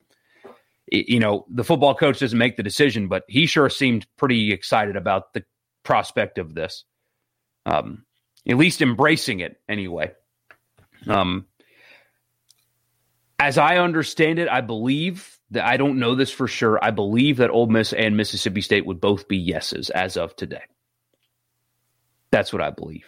It, 0.87 1.09
you 1.09 1.19
know, 1.19 1.45
the 1.49 1.63
football 1.63 1.95
coach 1.95 2.19
doesn't 2.19 2.37
make 2.37 2.55
the 2.55 2.63
decision, 2.63 3.07
but 3.07 3.23
he 3.27 3.47
sure 3.47 3.69
seemed 3.69 4.05
pretty 4.17 4.53
excited 4.53 4.95
about 4.95 5.33
the 5.33 5.43
prospect 5.83 6.37
of 6.37 6.53
this. 6.53 6.85
Um, 7.65 8.05
at 8.47 8.57
least 8.57 8.83
embracing 8.83 9.39
it 9.39 9.59
anyway. 9.67 10.11
Um, 11.07 11.47
as 13.39 13.57
I 13.57 13.77
understand 13.77 14.37
it, 14.37 14.47
I 14.47 14.61
believe 14.61 15.34
I 15.53 15.77
don't 15.77 15.99
know 15.99 16.15
this 16.15 16.31
for 16.31 16.47
sure. 16.47 16.83
I 16.83 16.91
believe 16.91 17.37
that 17.37 17.51
Ole 17.51 17.67
Miss 17.67 17.93
and 17.93 18.17
Mississippi 18.17 18.61
State 18.61 18.85
would 18.85 18.99
both 18.99 19.27
be 19.27 19.37
yeses 19.37 19.89
as 19.89 20.17
of 20.17 20.35
today. 20.35 20.63
That's 22.31 22.51
what 22.51 22.61
I 22.61 22.71
believe. 22.71 23.05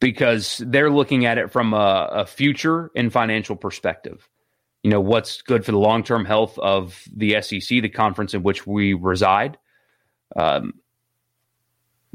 Because 0.00 0.62
they're 0.64 0.90
looking 0.90 1.24
at 1.24 1.38
it 1.38 1.52
from 1.52 1.72
a, 1.72 2.08
a 2.12 2.26
future 2.26 2.90
and 2.94 3.12
financial 3.12 3.56
perspective. 3.56 4.28
You 4.82 4.90
know, 4.90 5.00
what's 5.00 5.42
good 5.42 5.64
for 5.64 5.72
the 5.72 5.78
long 5.78 6.02
term 6.04 6.24
health 6.24 6.58
of 6.58 7.02
the 7.14 7.40
SEC, 7.40 7.68
the 7.68 7.88
conference 7.88 8.34
in 8.34 8.42
which 8.42 8.66
we 8.66 8.92
reside, 8.92 9.56
um, 10.34 10.74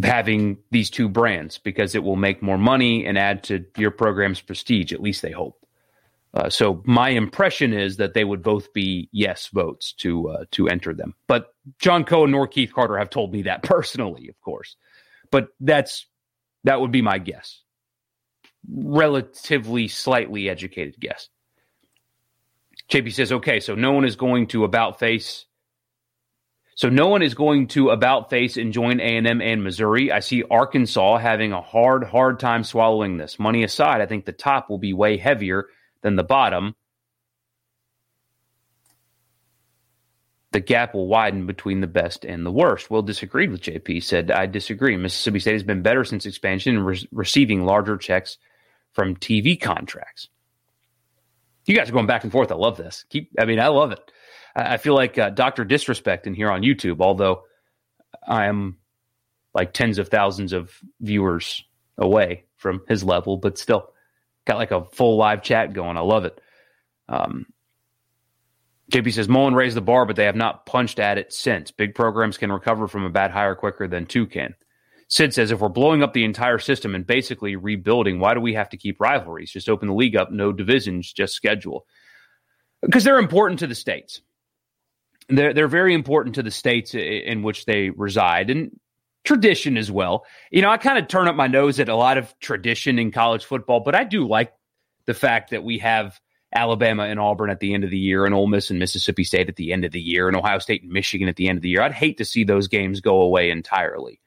having 0.03 0.57
these 0.69 0.89
two 0.89 1.09
brands 1.09 1.57
because 1.57 1.95
it 1.95 2.03
will 2.03 2.15
make 2.15 2.41
more 2.41 2.57
money 2.57 3.05
and 3.05 3.17
add 3.17 3.43
to 3.45 3.65
your 3.77 3.91
program's 3.91 4.41
prestige. 4.41 4.93
At 4.93 5.01
least 5.01 5.21
they 5.21 5.31
hope. 5.31 5.60
Uh, 6.33 6.49
so 6.49 6.81
my 6.85 7.09
impression 7.09 7.73
is 7.73 7.97
that 7.97 8.13
they 8.13 8.23
would 8.23 8.41
both 8.41 8.71
be 8.73 9.09
yes 9.11 9.47
votes 9.47 9.93
to 9.93 10.29
uh, 10.29 10.45
to 10.51 10.69
enter 10.69 10.93
them. 10.93 11.13
But 11.27 11.53
John 11.79 12.05
Cohen 12.05 12.31
nor 12.31 12.47
Keith 12.47 12.73
Carter 12.73 12.97
have 12.97 13.09
told 13.09 13.33
me 13.33 13.43
that 13.43 13.63
personally, 13.65 14.29
of 14.29 14.39
course. 14.41 14.75
But 15.29 15.49
that's 15.59 16.05
that 16.63 16.79
would 16.79 16.91
be 16.91 17.01
my 17.01 17.17
guess. 17.17 17.61
relatively 18.69 19.87
slightly 19.87 20.49
educated 20.49 20.99
guess. 20.99 21.29
JP 22.89 23.13
says, 23.13 23.31
okay, 23.31 23.59
so 23.59 23.75
no 23.75 23.91
one 23.93 24.05
is 24.05 24.15
going 24.15 24.47
to 24.47 24.63
about 24.63 24.99
face. 24.99 25.45
So 26.75 26.89
no 26.89 27.07
one 27.07 27.21
is 27.21 27.35
going 27.35 27.67
to 27.69 27.89
about 27.89 28.29
face 28.29 28.57
and 28.57 28.73
join 28.73 28.99
A&M 28.99 29.41
and 29.41 29.63
Missouri. 29.63 30.11
I 30.11 30.19
see 30.19 30.43
Arkansas 30.49 31.17
having 31.17 31.53
a 31.53 31.61
hard, 31.61 32.03
hard 32.03 32.39
time 32.39 32.63
swallowing 32.63 33.17
this. 33.17 33.39
Money 33.39 33.63
aside, 33.63 34.01
I 34.01 34.05
think 34.05 34.25
the 34.25 34.31
top 34.31 34.69
will 34.69 34.79
be 34.79 34.93
way 34.93 35.17
heavier 35.17 35.67
than 36.01 36.15
the 36.15 36.23
bottom. 36.23 36.75
The 40.51 40.59
gap 40.59 40.93
will 40.93 41.07
widen 41.07 41.45
between 41.45 41.79
the 41.79 41.87
best 41.87 42.25
and 42.25 42.45
the 42.45 42.51
worst. 42.51 42.91
Will 42.91 43.01
disagreed 43.01 43.51
with 43.51 43.61
JP. 43.61 44.03
Said 44.03 44.31
I 44.31 44.47
disagree. 44.47 44.97
Mississippi 44.97 45.39
State 45.39 45.53
has 45.53 45.63
been 45.63 45.81
better 45.81 46.03
since 46.03 46.25
expansion 46.25 46.75
and 46.75 46.85
re- 46.85 47.07
receiving 47.11 47.65
larger 47.65 47.97
checks 47.97 48.37
from 48.91 49.15
TV 49.15 49.59
contracts. 49.59 50.27
You 51.65 51.75
guys 51.75 51.89
are 51.89 51.93
going 51.93 52.07
back 52.07 52.23
and 52.23 52.31
forth. 52.31 52.51
I 52.51 52.55
love 52.55 52.75
this. 52.75 53.05
Keep. 53.09 53.31
I 53.39 53.45
mean, 53.45 53.59
I 53.59 53.67
love 53.67 53.93
it. 53.93 54.11
I, 54.55 54.73
I 54.73 54.77
feel 54.77 54.95
like 54.95 55.17
uh, 55.17 55.29
Doctor 55.29 55.63
Disrespect 55.63 56.27
in 56.27 56.33
here 56.33 56.51
on 56.51 56.63
YouTube. 56.63 56.99
Although 56.99 57.43
I 58.27 58.47
am 58.47 58.77
like 59.53 59.71
tens 59.73 59.99
of 59.99 60.09
thousands 60.09 60.51
of 60.51 60.71
viewers 60.99 61.63
away 61.97 62.45
from 62.57 62.83
his 62.89 63.03
level, 63.03 63.37
but 63.37 63.57
still 63.57 63.93
got 64.45 64.57
like 64.57 64.71
a 64.71 64.85
full 64.85 65.17
live 65.17 65.43
chat 65.43 65.73
going. 65.73 65.97
I 65.97 66.01
love 66.01 66.25
it. 66.25 66.39
Um, 67.07 67.45
JP 68.91 69.13
says 69.13 69.29
Mullen 69.29 69.55
raised 69.55 69.77
the 69.77 69.81
bar, 69.81 70.05
but 70.05 70.15
they 70.15 70.25
have 70.25 70.35
not 70.35 70.65
punched 70.65 70.99
at 70.99 71.17
it 71.17 71.33
since. 71.33 71.71
Big 71.71 71.95
programs 71.95 72.37
can 72.37 72.51
recover 72.51 72.87
from 72.87 73.05
a 73.05 73.09
bad 73.09 73.31
hire 73.31 73.55
quicker 73.55 73.87
than 73.87 74.05
two 74.05 74.27
can. 74.27 74.53
Sid 75.07 75.33
says 75.33 75.51
if 75.51 75.59
we're 75.59 75.69
blowing 75.69 76.03
up 76.03 76.13
the 76.13 76.23
entire 76.23 76.57
system 76.57 76.95
and 76.95 77.05
basically 77.05 77.55
rebuilding, 77.55 78.19
why 78.19 78.33
do 78.33 78.39
we 78.39 78.53
have 78.53 78.69
to 78.69 78.77
keep 78.77 78.99
rivalries? 78.99 79.51
Just 79.51 79.69
open 79.69 79.87
the 79.87 79.93
league 79.93 80.15
up, 80.15 80.31
no 80.31 80.53
divisions, 80.53 81.11
just 81.11 81.33
schedule. 81.33 81.85
Because 82.81 83.03
they're 83.03 83.19
important 83.19 83.59
to 83.59 83.67
the 83.67 83.75
states. 83.75 84.21
They're 85.29 85.53
they're 85.53 85.67
very 85.67 85.93
important 85.93 86.35
to 86.35 86.43
the 86.43 86.51
states 86.51 86.95
in 86.95 87.43
which 87.43 87.65
they 87.65 87.89
reside 87.89 88.49
and 88.49 88.77
tradition 89.23 89.77
as 89.77 89.91
well. 89.91 90.25
You 90.51 90.61
know, 90.61 90.69
I 90.69 90.77
kind 90.77 90.97
of 90.97 91.07
turn 91.07 91.27
up 91.27 91.35
my 91.35 91.47
nose 91.47 91.79
at 91.79 91.89
a 91.89 91.95
lot 91.95 92.17
of 92.17 92.33
tradition 92.39 92.99
in 92.99 93.11
college 93.11 93.45
football, 93.45 93.79
but 93.79 93.95
I 93.95 94.03
do 94.03 94.27
like 94.27 94.53
the 95.05 95.13
fact 95.13 95.51
that 95.51 95.63
we 95.63 95.79
have 95.79 96.19
Alabama 96.53 97.03
and 97.03 97.19
Auburn 97.19 97.49
at 97.49 97.59
the 97.59 97.73
end 97.73 97.83
of 97.83 97.89
the 97.89 97.97
year, 97.97 98.25
and 98.25 98.35
Ole 98.35 98.47
Miss 98.47 98.69
and 98.69 98.79
Mississippi 98.79 99.23
State 99.23 99.47
at 99.47 99.55
the 99.55 99.71
end 99.71 99.85
of 99.85 99.91
the 99.93 100.01
year, 100.01 100.27
and 100.27 100.35
Ohio 100.35 100.59
State 100.59 100.83
and 100.83 100.91
Michigan 100.91 101.29
at 101.29 101.37
the 101.37 101.47
end 101.47 101.57
of 101.57 101.61
the 101.61 101.69
year. 101.69 101.81
I'd 101.81 101.93
hate 101.93 102.17
to 102.17 102.25
see 102.25 102.43
those 102.43 102.67
games 102.67 102.99
go 102.99 103.21
away 103.21 103.49
entirely 103.49 104.21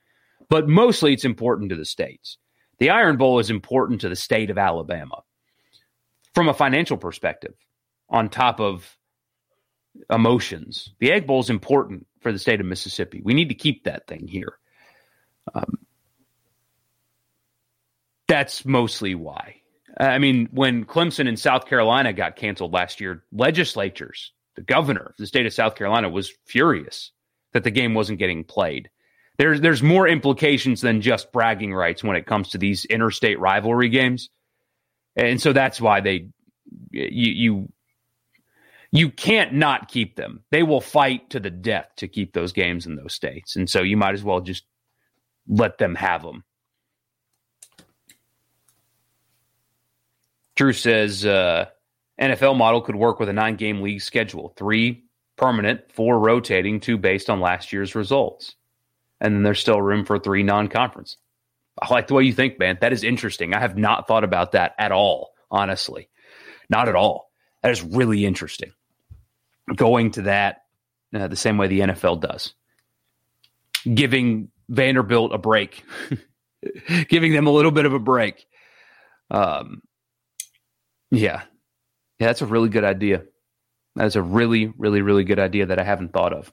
but 0.49 0.69
mostly 0.69 1.13
it's 1.13 1.25
important 1.25 1.71
to 1.71 1.77
the 1.77 1.85
states. 1.85 2.39
The 2.79 2.91
Iron 2.91 3.17
Bowl 3.17 3.39
is 3.39 3.51
important 3.51 4.01
to 4.01 4.09
the 4.09 4.17
state 4.17 4.51
of 4.51 4.59
Alabama 4.59 5.23
from 6.35 6.49
a 6.49 6.55
financial 6.55 6.97
perspective, 6.97 7.55
on 8.09 8.29
top 8.29 8.61
of 8.61 8.97
emotions. 10.11 10.93
The 10.99 11.13
Egg 11.13 11.27
Bowl 11.27 11.41
is 11.41 11.51
important 11.51 12.07
for 12.21 12.33
the 12.33 12.39
state 12.39 12.61
of 12.61 12.67
Mississippi. 12.67 13.21
We 13.25 13.35
need 13.35 13.49
to 13.49 13.55
keep 13.55 13.85
that 13.85 14.07
thing 14.07 14.27
here. 14.27 14.59
Um, 15.53 15.79
that's 18.29 18.65
mostly 18.65 19.15
why. 19.15 19.57
I 19.99 20.19
mean, 20.19 20.49
when 20.51 20.85
Clemson 20.85 21.29
and 21.29 21.39
South 21.39 21.67
Carolina 21.67 22.13
got 22.13 22.37
canceled 22.37 22.73
last 22.73 23.01
year, 23.01 23.23
legislatures, 23.33 24.33
the 24.57 24.63
governor 24.63 25.07
of 25.11 25.17
the 25.19 25.27
state 25.27 25.47
of 25.47 25.53
South 25.53 25.77
Carolina 25.77 26.09
was 26.09 26.33
furious 26.47 27.13
that 27.53 27.65
the 27.65 27.71
game 27.71 27.95
wasn't 27.95 28.19
getting 28.19 28.45
played 28.45 28.89
there's 29.39 29.61
there's 29.61 29.83
more 29.83 30.07
implications 30.07 30.81
than 30.81 31.01
just 31.01 31.33
bragging 31.33 31.75
rights 31.75 32.05
when 32.05 32.17
it 32.17 32.27
comes 32.27 32.51
to 32.51 32.59
these 32.59 32.85
interstate 32.85 33.41
rivalry 33.41 33.89
games, 33.89 34.31
and 35.17 35.41
so 35.41 35.53
that's 35.53 35.81
why 35.81 36.01
they 36.01 36.29
you 36.91 37.33
you 37.33 37.73
you 38.93 39.11
can't 39.11 39.55
not 39.55 39.89
keep 39.89 40.15
them. 40.15 40.45
They 40.53 40.63
will 40.63 40.81
fight 40.81 41.31
to 41.31 41.41
the 41.41 41.51
death 41.51 41.89
to 41.97 42.07
keep 42.07 42.33
those 42.33 42.53
games 42.53 42.87
in 42.87 42.95
those 42.95 43.13
states, 43.13 43.57
and 43.57 43.69
so 43.69 43.83
you 43.83 43.97
might 43.97 44.15
as 44.15 44.23
well 44.23 44.41
just 44.41 44.65
let 45.49 45.79
them 45.79 45.95
have 45.95 46.23
them. 46.23 46.45
Drew 50.57 50.73
says 50.73 51.27
uh, 51.27 51.67
NFL 52.21 52.57
model 52.57 52.81
could 52.81 52.97
work 52.97 53.19
with 53.19 53.29
a 53.29 53.33
nine 53.33 53.57
game 53.57 53.83
league 53.83 54.03
schedule, 54.03 54.55
three 54.57 55.05
permanent, 55.37 55.91
four 55.93 56.19
rotating, 56.19 56.79
two 56.81 56.97
based 56.97 57.29
on 57.29 57.41
last 57.41 57.73
year's 57.73 57.95
results 57.95 58.55
and 59.25 59.35
then 59.35 59.43
there's 59.43 59.61
still 59.61 59.81
room 59.81 60.05
for 60.05 60.19
three 60.19 60.43
non-conference. 60.43 61.17
I 61.81 61.93
like 61.93 62.09
the 62.09 62.15
way 62.15 62.25
you 62.25 62.33
think, 62.33 62.59
man. 62.59 62.77
That 62.81 62.93
is 62.93 63.03
interesting. 63.03 63.55
I 63.55 63.61
have 63.61 63.77
not 63.77 64.07
thought 64.07 64.23
about 64.23 64.53
that 64.53 64.75
at 64.79 64.93
all, 64.93 65.33
honestly. 65.51 66.11
Not 66.69 66.89
at 66.89 66.95
all. 66.95 67.31
That 67.63 67.73
is 67.73 67.83
really 67.83 68.27
interesting. 68.27 68.73
Going 69.75 70.11
to 70.13 70.23
that 70.23 70.65
uh, 71.15 71.29
the 71.29 71.37
same 71.37 71.57
way 71.57 71.69
the 71.69 71.81
NFL 71.81 72.21
does. 72.21 72.55
Giving 73.93 74.51
Vanderbilt 74.69 75.35
a 75.35 75.39
break. 75.39 75.85
Giving 77.09 77.33
them 77.33 77.47
a 77.47 77.51
little 77.51 77.71
bit 77.71 77.87
of 77.87 77.93
a 77.93 77.99
break. 77.99 78.47
Um 79.31 79.83
yeah. 81.11 81.43
Yeah, 82.19 82.29
that's 82.29 82.43
a 82.43 82.47
really 82.47 82.69
good 82.69 82.85
idea. 82.85 83.25
That's 83.97 84.17
a 84.17 84.23
really, 84.23 84.73
really, 84.77 85.03
really 85.03 85.25
good 85.25 85.39
idea 85.39 85.67
that 85.67 85.79
I 85.79 85.85
haven't 85.85 86.13
thought 86.13 86.33
of. 86.33 86.53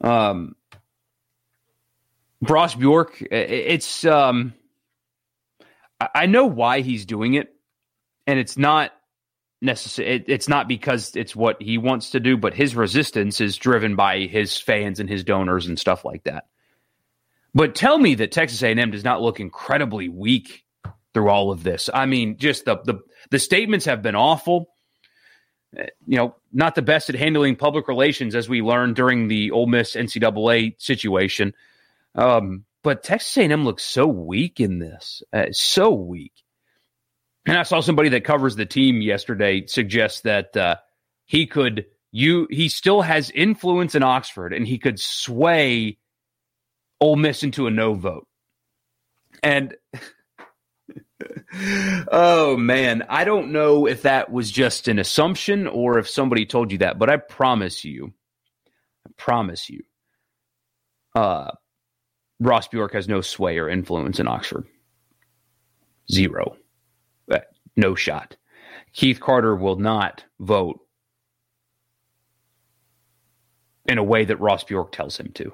Um, 0.00 0.56
Ross 2.42 2.74
Bjork, 2.74 3.22
it's 3.30 4.04
um, 4.04 4.54
I 6.00 6.26
know 6.26 6.46
why 6.46 6.80
he's 6.80 7.06
doing 7.06 7.34
it, 7.34 7.54
and 8.26 8.38
it's 8.38 8.58
not 8.58 8.92
necessary. 9.62 10.16
It, 10.16 10.24
it's 10.28 10.48
not 10.48 10.68
because 10.68 11.16
it's 11.16 11.34
what 11.34 11.62
he 11.62 11.78
wants 11.78 12.10
to 12.10 12.20
do, 12.20 12.36
but 12.36 12.54
his 12.54 12.76
resistance 12.76 13.40
is 13.40 13.56
driven 13.56 13.96
by 13.96 14.20
his 14.20 14.56
fans 14.58 15.00
and 15.00 15.08
his 15.08 15.24
donors 15.24 15.66
and 15.66 15.78
stuff 15.78 16.04
like 16.04 16.24
that. 16.24 16.46
But 17.56 17.74
tell 17.74 17.96
me 17.96 18.16
that 18.16 18.32
Texas 18.32 18.62
A&M 18.62 18.90
does 18.90 19.02
not 19.02 19.22
look 19.22 19.40
incredibly 19.40 20.10
weak 20.10 20.66
through 21.14 21.30
all 21.30 21.50
of 21.50 21.62
this. 21.62 21.88
I 21.92 22.04
mean, 22.04 22.36
just 22.36 22.66
the 22.66 22.76
the 22.84 23.00
the 23.30 23.38
statements 23.38 23.86
have 23.86 24.02
been 24.02 24.14
awful. 24.14 24.68
Uh, 25.76 25.84
you 26.06 26.18
know, 26.18 26.36
not 26.52 26.74
the 26.74 26.82
best 26.82 27.08
at 27.08 27.14
handling 27.14 27.56
public 27.56 27.88
relations, 27.88 28.34
as 28.34 28.46
we 28.46 28.60
learned 28.60 28.94
during 28.94 29.28
the 29.28 29.52
Ole 29.52 29.68
Miss 29.68 29.96
NCAA 29.96 30.74
situation. 30.78 31.54
Um, 32.14 32.66
but 32.82 33.02
Texas 33.02 33.34
A&M 33.38 33.64
looks 33.64 33.84
so 33.84 34.06
weak 34.06 34.60
in 34.60 34.78
this, 34.78 35.22
uh, 35.32 35.46
so 35.50 35.92
weak. 35.92 36.34
And 37.46 37.56
I 37.56 37.62
saw 37.62 37.80
somebody 37.80 38.10
that 38.10 38.24
covers 38.24 38.54
the 38.54 38.66
team 38.66 39.00
yesterday 39.00 39.64
suggest 39.64 40.24
that 40.24 40.54
uh, 40.58 40.76
he 41.24 41.46
could 41.46 41.86
you 42.12 42.48
he 42.50 42.68
still 42.68 43.00
has 43.00 43.30
influence 43.30 43.94
in 43.94 44.02
Oxford 44.02 44.52
and 44.52 44.66
he 44.66 44.76
could 44.76 45.00
sway 45.00 45.96
Ole 47.00 47.16
Miss 47.16 47.42
into 47.42 47.66
a 47.66 47.70
no 47.70 47.94
vote. 47.94 48.26
And 49.42 49.74
oh 52.10 52.56
man, 52.56 53.04
I 53.08 53.24
don't 53.24 53.52
know 53.52 53.86
if 53.86 54.02
that 54.02 54.30
was 54.30 54.50
just 54.50 54.88
an 54.88 54.98
assumption 54.98 55.66
or 55.66 55.98
if 55.98 56.08
somebody 56.08 56.46
told 56.46 56.72
you 56.72 56.78
that, 56.78 56.98
but 56.98 57.10
I 57.10 57.16
promise 57.16 57.84
you, 57.84 58.12
I 59.06 59.10
promise 59.16 59.68
you, 59.68 59.82
uh, 61.14 61.50
Ross 62.40 62.68
Bjork 62.68 62.92
has 62.92 63.08
no 63.08 63.20
sway 63.20 63.58
or 63.58 63.68
influence 63.68 64.20
in 64.20 64.28
Oxford. 64.28 64.66
Zero. 66.10 66.56
Uh, 67.30 67.38
no 67.76 67.94
shot. 67.94 68.36
Keith 68.92 69.20
Carter 69.20 69.56
will 69.56 69.76
not 69.76 70.24
vote 70.38 70.80
in 73.86 73.98
a 73.98 74.04
way 74.04 74.24
that 74.24 74.40
Ross 74.40 74.64
Bjork 74.64 74.92
tells 74.92 75.18
him 75.18 75.32
to. 75.34 75.52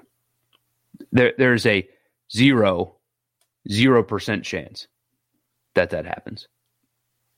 There, 1.11 1.33
there's 1.37 1.67
a 1.67 1.89
zero, 2.33 2.97
zero 3.71 4.03
percent 4.03 4.45
chance 4.45 4.87
that 5.75 5.91
that 5.91 6.05
happens. 6.05 6.49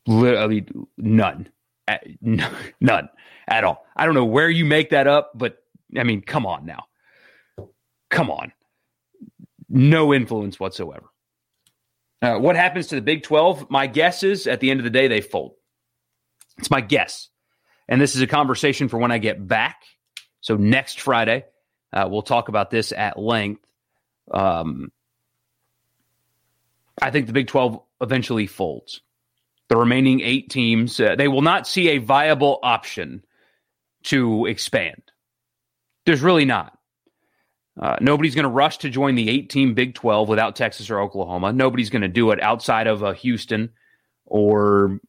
Literally 0.06 0.66
none, 0.98 1.48
none 2.20 3.08
at 3.48 3.64
all. 3.64 3.86
I 3.96 4.04
don't 4.04 4.14
know 4.14 4.24
where 4.24 4.50
you 4.50 4.64
make 4.64 4.90
that 4.90 5.06
up, 5.06 5.32
but 5.34 5.58
I 5.96 6.02
mean, 6.02 6.20
come 6.20 6.46
on 6.46 6.66
now, 6.66 6.84
come 8.10 8.30
on 8.30 8.52
no 9.74 10.14
influence 10.14 10.58
whatsoever. 10.60 11.06
Uh, 12.22 12.38
what 12.38 12.56
happens 12.56 12.86
to 12.86 12.94
the 12.94 13.02
Big 13.02 13.22
12? 13.22 13.68
My 13.70 13.86
guess 13.86 14.22
is 14.22 14.46
at 14.46 14.60
the 14.60 14.70
end 14.70 14.80
of 14.80 14.84
the 14.84 14.90
day, 14.90 15.08
they 15.08 15.20
fold. 15.20 15.54
It's 16.58 16.70
my 16.70 16.80
guess. 16.80 17.28
And 17.88 18.00
this 18.00 18.14
is 18.14 18.22
a 18.22 18.26
conversation 18.26 18.88
for 18.88 18.98
when 18.98 19.10
I 19.10 19.18
get 19.18 19.46
back. 19.46 19.82
So 20.40 20.56
next 20.56 21.00
Friday, 21.00 21.44
uh, 21.95 22.09
we'll 22.11 22.22
talk 22.22 22.49
about 22.49 22.70
this 22.70 22.92
at 22.92 23.18
length. 23.18 23.64
Um, 24.30 24.90
I 27.01 27.11
think 27.11 27.28
the 27.28 27.32
Big 27.32 27.47
12 27.47 27.80
eventually 28.01 28.47
folds. 28.49 29.01
The 29.68 29.76
remaining 29.76 30.20
eight 30.20 30.51
teams, 30.51 30.99
uh, 30.99 31.14
they 31.16 31.28
will 31.28 31.42
not 31.42 31.66
see 31.66 31.90
a 31.90 31.99
viable 31.99 32.59
option 32.62 33.24
to 34.05 34.47
expand. 34.47 35.03
There's 36.05 36.20
really 36.20 36.45
not. 36.45 36.76
Uh, 37.80 37.97
nobody's 38.01 38.34
going 38.34 38.45
to 38.45 38.51
rush 38.51 38.78
to 38.78 38.90
join 38.90 39.14
the 39.14 39.30
eight 39.30 39.51
team 39.51 39.74
Big 39.74 39.95
12 39.95 40.28
without 40.28 40.57
Texas 40.57 40.90
or 40.90 41.01
Oklahoma. 41.01 41.53
Nobody's 41.53 41.90
going 41.90 42.03
to 42.03 42.09
do 42.09 42.30
it 42.32 42.42
outside 42.42 42.86
of 42.86 43.03
uh, 43.03 43.12
Houston 43.14 43.70
or, 44.26 45.01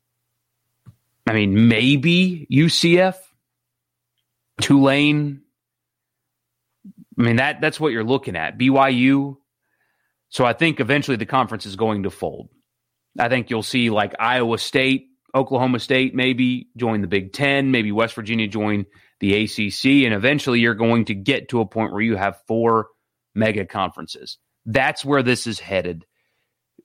I 1.28 1.34
mean, 1.34 1.68
maybe 1.68 2.48
UCF, 2.52 3.16
Tulane. 4.62 5.42
I 7.18 7.22
mean, 7.22 7.38
that 7.38 7.61
that's 7.61 7.80
what 7.80 7.91
you're 7.91 8.03
looking 8.03 8.36
at. 8.36 8.57
BYU. 8.57 9.38
So 10.30 10.43
I 10.43 10.53
think 10.53 10.80
eventually 10.80 11.18
the 11.18 11.26
conference 11.26 11.66
is 11.66 11.76
going 11.76 12.03
to 12.03 12.09
fold. 12.09 12.49
I 13.18 13.30
think 13.30 13.49
you'll 13.49 13.63
see 13.63 13.89
like 13.89 14.13
Iowa 14.20 14.57
State, 14.57 15.07
Oklahoma 15.34 15.80
State 15.80 16.13
maybe 16.13 16.68
join 16.76 17.01
the 17.01 17.07
Big 17.07 17.32
Ten, 17.32 17.72
maybe 17.72 17.91
West 17.91 18.16
Virginia 18.16 18.47
join 18.47 18.86
the 19.20 19.43
ACC, 19.43 20.05
and 20.05 20.13
eventually 20.13 20.59
you're 20.59 20.76
going 20.76 21.05
to 21.05 21.13
get 21.16 21.49
to 21.49 21.61
a 21.61 21.66
point 21.66 21.93
where 21.93 22.01
you 22.01 22.18
have 22.18 22.41
four 22.47 22.88
mega 23.34 23.66
conferences. 23.66 24.38
That's 24.66 25.05
where 25.05 25.24
this 25.24 25.47
is 25.47 25.59
headed. 25.59 26.05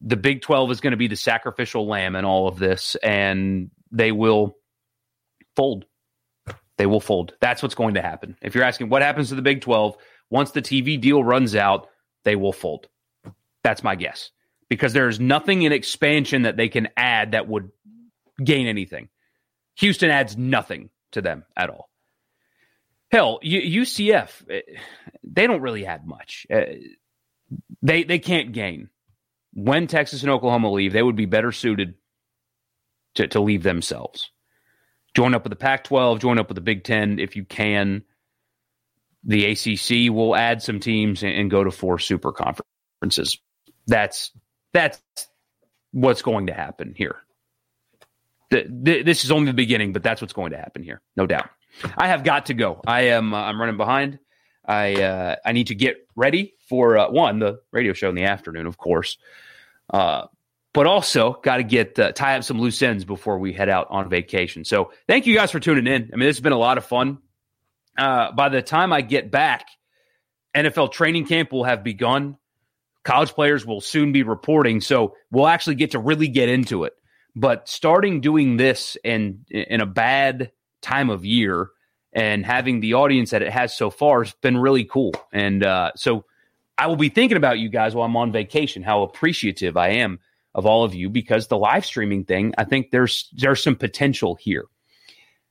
The 0.00 0.16
Big 0.16 0.42
12 0.42 0.70
is 0.70 0.80
going 0.80 0.92
to 0.92 0.96
be 0.96 1.08
the 1.08 1.16
sacrificial 1.16 1.86
lamb 1.86 2.14
in 2.14 2.24
all 2.24 2.46
of 2.48 2.58
this, 2.58 2.96
and 2.96 3.70
they 3.90 4.12
will 4.12 4.56
fold. 5.56 5.86
They 6.78 6.86
will 6.86 7.00
fold. 7.00 7.34
That's 7.40 7.62
what's 7.62 7.74
going 7.74 7.94
to 7.94 8.02
happen. 8.02 8.36
If 8.40 8.54
you're 8.54 8.64
asking 8.64 8.88
what 8.88 9.02
happens 9.02 9.28
to 9.28 9.34
the 9.34 9.42
Big 9.42 9.60
12, 9.60 9.96
once 10.30 10.52
the 10.52 10.62
TV 10.62 11.00
deal 11.00 11.22
runs 11.22 11.54
out, 11.54 11.88
they 12.24 12.36
will 12.36 12.52
fold. 12.52 12.88
That's 13.62 13.82
my 13.82 13.96
guess. 13.96 14.30
Because 14.68 14.92
there's 14.92 15.18
nothing 15.18 15.62
in 15.62 15.72
expansion 15.72 16.42
that 16.42 16.56
they 16.56 16.68
can 16.68 16.88
add 16.96 17.32
that 17.32 17.48
would 17.48 17.70
gain 18.42 18.66
anything. 18.66 19.08
Houston 19.76 20.10
adds 20.10 20.36
nothing 20.36 20.90
to 21.12 21.20
them 21.20 21.44
at 21.56 21.70
all. 21.70 21.90
Hell, 23.10 23.40
UCF, 23.42 24.48
eh, 24.48 24.60
they 25.24 25.46
don't 25.48 25.62
really 25.62 25.84
add 25.84 26.06
much. 26.06 26.46
Eh, 26.48 26.76
they 27.82 28.04
they 28.04 28.20
can't 28.20 28.52
gain. 28.52 28.88
When 29.52 29.88
Texas 29.88 30.22
and 30.22 30.30
Oklahoma 30.30 30.70
leave, 30.70 30.92
they 30.92 31.02
would 31.02 31.16
be 31.16 31.26
better 31.26 31.50
suited 31.50 31.94
to, 33.16 33.26
to 33.28 33.40
leave 33.40 33.64
themselves. 33.64 34.30
Join 35.14 35.34
up 35.34 35.42
with 35.42 35.50
the 35.50 35.56
Pac 35.56 35.82
12, 35.84 36.20
join 36.20 36.38
up 36.38 36.48
with 36.48 36.54
the 36.54 36.60
Big 36.60 36.84
Ten 36.84 37.18
if 37.18 37.34
you 37.34 37.44
can. 37.44 38.04
The 39.24 39.50
ACC 39.50 40.12
will 40.12 40.34
add 40.34 40.62
some 40.62 40.80
teams 40.80 41.22
and, 41.22 41.50
go 41.50 41.62
to 41.62 41.70
four 41.70 41.98
super 41.98 42.32
conferences. 42.32 43.38
That's 43.86 44.32
that's 44.72 45.00
what's 45.92 46.22
going 46.22 46.46
to 46.46 46.54
happen 46.54 46.94
here. 46.96 47.16
The, 48.50 48.66
the, 48.68 49.02
this 49.02 49.24
is 49.24 49.30
only 49.30 49.46
the 49.46 49.54
beginning, 49.54 49.92
but 49.92 50.02
that's 50.02 50.20
what's 50.20 50.32
going 50.32 50.52
to 50.52 50.56
happen 50.56 50.82
here, 50.82 51.02
no 51.16 51.26
doubt. 51.26 51.50
I 51.96 52.08
have 52.08 52.24
got 52.24 52.46
to 52.46 52.54
go. 52.54 52.80
I 52.86 53.02
am. 53.02 53.34
Uh, 53.34 53.42
I'm 53.42 53.60
running 53.60 53.76
behind. 53.76 54.18
I 54.64 54.94
uh, 55.02 55.36
I 55.44 55.52
need 55.52 55.68
to 55.68 55.74
get 55.74 56.06
ready 56.16 56.54
for 56.68 56.98
uh, 56.98 57.10
one 57.10 57.38
the 57.38 57.60
radio 57.72 57.92
show 57.92 58.08
in 58.08 58.14
the 58.14 58.24
afternoon, 58.24 58.66
of 58.66 58.76
course. 58.76 59.18
Uh, 59.88 60.26
but 60.72 60.86
also 60.86 61.40
got 61.42 61.56
to 61.56 61.64
get 61.64 61.98
uh, 61.98 62.12
tie 62.12 62.36
up 62.36 62.44
some 62.44 62.60
loose 62.60 62.80
ends 62.82 63.04
before 63.04 63.38
we 63.38 63.52
head 63.52 63.68
out 63.68 63.88
on 63.90 64.08
vacation. 64.08 64.64
So 64.64 64.92
thank 65.08 65.26
you 65.26 65.34
guys 65.34 65.50
for 65.50 65.58
tuning 65.58 65.86
in. 65.86 66.10
I 66.12 66.16
mean, 66.16 66.28
this 66.28 66.36
has 66.36 66.42
been 66.42 66.52
a 66.52 66.58
lot 66.58 66.78
of 66.78 66.84
fun. 66.84 67.18
Uh, 68.00 68.32
by 68.32 68.48
the 68.48 68.62
time 68.62 68.94
I 68.94 69.02
get 69.02 69.30
back, 69.30 69.66
NFL 70.56 70.90
training 70.90 71.26
camp 71.26 71.52
will 71.52 71.64
have 71.64 71.84
begun. 71.84 72.38
College 73.04 73.32
players 73.32 73.66
will 73.66 73.82
soon 73.82 74.12
be 74.12 74.22
reporting, 74.22 74.80
so 74.80 75.14
we'll 75.30 75.46
actually 75.46 75.74
get 75.74 75.90
to 75.90 75.98
really 75.98 76.28
get 76.28 76.48
into 76.48 76.84
it. 76.84 76.94
But 77.36 77.68
starting 77.68 78.22
doing 78.22 78.56
this 78.56 78.96
in 79.04 79.44
in 79.50 79.82
a 79.82 79.86
bad 79.86 80.50
time 80.80 81.10
of 81.10 81.26
year 81.26 81.68
and 82.14 82.44
having 82.44 82.80
the 82.80 82.94
audience 82.94 83.30
that 83.30 83.42
it 83.42 83.52
has 83.52 83.76
so 83.76 83.90
far 83.90 84.24
has 84.24 84.32
been 84.40 84.56
really 84.56 84.84
cool. 84.84 85.12
And 85.30 85.62
uh, 85.62 85.92
so 85.94 86.24
I 86.78 86.86
will 86.86 86.96
be 86.96 87.10
thinking 87.10 87.36
about 87.36 87.58
you 87.58 87.68
guys 87.68 87.94
while 87.94 88.06
I'm 88.06 88.16
on 88.16 88.32
vacation, 88.32 88.82
how 88.82 89.02
appreciative 89.02 89.76
I 89.76 89.90
am 89.90 90.20
of 90.54 90.64
all 90.64 90.84
of 90.84 90.94
you 90.94 91.10
because 91.10 91.48
the 91.48 91.58
live 91.58 91.84
streaming 91.84 92.24
thing, 92.24 92.54
I 92.56 92.64
think 92.64 92.92
there's 92.92 93.28
there's 93.34 93.62
some 93.62 93.76
potential 93.76 94.36
here. 94.36 94.64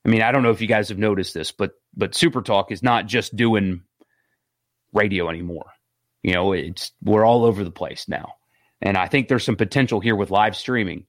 I 0.04 0.10
mean, 0.10 0.24
I 0.24 0.32
don't 0.32 0.42
know 0.42 0.50
if 0.50 0.62
you 0.62 0.68
guys 0.68 0.90
have 0.90 0.98
noticed 0.98 1.36
this, 1.36 1.52
but 1.52 1.74
but 1.96 2.16
Super 2.16 2.42
Talk 2.42 2.72
is 2.72 2.84
not 2.84 3.06
just 3.08 3.36
doing 3.36 3.82
radio 4.94 5.30
anymore. 5.30 5.72
You 6.24 6.34
know, 6.34 6.54
it's 6.54 6.92
we're 7.04 7.26
all 7.26 7.46
over 7.46 7.64
the 7.64 7.72
place 7.72 8.08
now, 8.08 8.34
and 8.82 8.98
I 8.98 9.08
think 9.08 9.28
there's 9.28 9.46
some 9.46 9.56
potential 9.56 10.00
here 10.00 10.16
with 10.16 10.32
live 10.32 10.56
streaming 10.56 11.06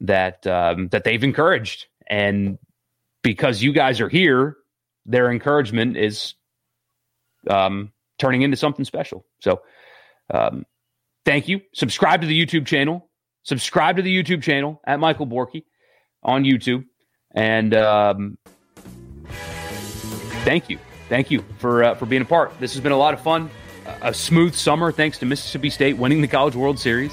that 0.00 0.46
um, 0.46 0.88
that 0.88 1.04
they've 1.04 1.22
encouraged, 1.22 1.86
and 2.08 2.58
because 3.22 3.62
you 3.62 3.72
guys 3.72 4.00
are 4.00 4.08
here, 4.08 4.56
their 5.04 5.30
encouragement 5.30 5.96
is 5.96 6.34
um, 7.50 7.92
turning 8.18 8.42
into 8.42 8.56
something 8.56 8.84
special. 8.84 9.26
So, 9.40 9.62
um, 10.32 10.64
thank 11.24 11.48
you. 11.48 11.60
Subscribe 11.74 12.22
to 12.22 12.26
the 12.26 12.46
YouTube 12.46 12.66
channel. 12.66 13.08
Subscribe 13.42 13.96
to 13.96 14.02
the 14.02 14.22
YouTube 14.22 14.42
channel 14.42 14.80
at 14.86 14.98
Michael 14.98 15.26
Borky 15.26 15.64
on 16.22 16.44
YouTube. 16.44 16.84
And 17.32 17.74
um, 17.74 18.38
thank 20.46 20.70
you. 20.70 20.78
Thank 21.08 21.32
you 21.32 21.44
for, 21.58 21.82
uh, 21.82 21.94
for 21.96 22.06
being 22.06 22.22
a 22.22 22.24
part. 22.24 22.58
This 22.60 22.72
has 22.74 22.80
been 22.80 22.92
a 22.92 22.96
lot 22.96 23.14
of 23.14 23.20
fun. 23.20 23.50
A 24.00 24.14
smooth 24.14 24.54
summer 24.54 24.92
thanks 24.92 25.18
to 25.18 25.26
Mississippi 25.26 25.70
State 25.70 25.98
winning 25.98 26.20
the 26.20 26.28
College 26.28 26.54
World 26.54 26.78
Series. 26.78 27.12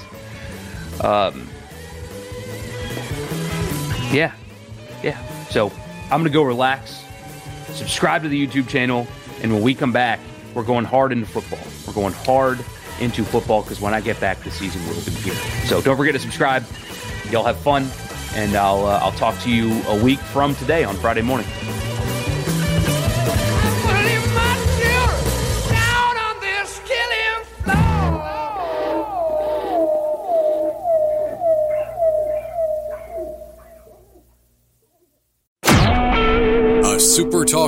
Um, 1.00 1.48
yeah. 4.12 4.32
Yeah. 5.02 5.20
So, 5.48 5.72
I'm 6.04 6.20
going 6.20 6.24
to 6.24 6.30
go 6.30 6.42
relax, 6.42 7.02
subscribe 7.72 8.22
to 8.22 8.28
the 8.28 8.46
YouTube 8.46 8.68
channel, 8.68 9.06
and 9.42 9.52
when 9.52 9.62
we 9.62 9.74
come 9.74 9.92
back, 9.92 10.20
we're 10.54 10.62
going 10.62 10.84
hard 10.84 11.10
into 11.10 11.26
football. 11.26 11.58
We're 11.86 11.92
going 11.92 12.14
hard 12.14 12.64
into 13.00 13.24
football 13.24 13.62
because 13.62 13.80
when 13.80 13.94
I 13.94 14.00
get 14.00 14.20
back, 14.20 14.38
the 14.44 14.50
season 14.50 14.86
will 14.86 14.94
be 15.04 15.10
here. 15.10 15.34
So 15.66 15.80
don't 15.82 15.96
forget 15.96 16.14
to 16.14 16.20
subscribe. 16.20 16.64
Y'all 17.30 17.44
have 17.44 17.58
fun, 17.58 17.88
and 18.34 18.54
I'll 18.54 18.86
uh, 18.86 19.00
I'll 19.00 19.12
talk 19.12 19.36
to 19.40 19.50
you 19.50 19.82
a 19.88 20.04
week 20.04 20.20
from 20.20 20.54
today 20.54 20.84
on 20.84 20.94
Friday 20.96 21.22
morning. 21.22 21.46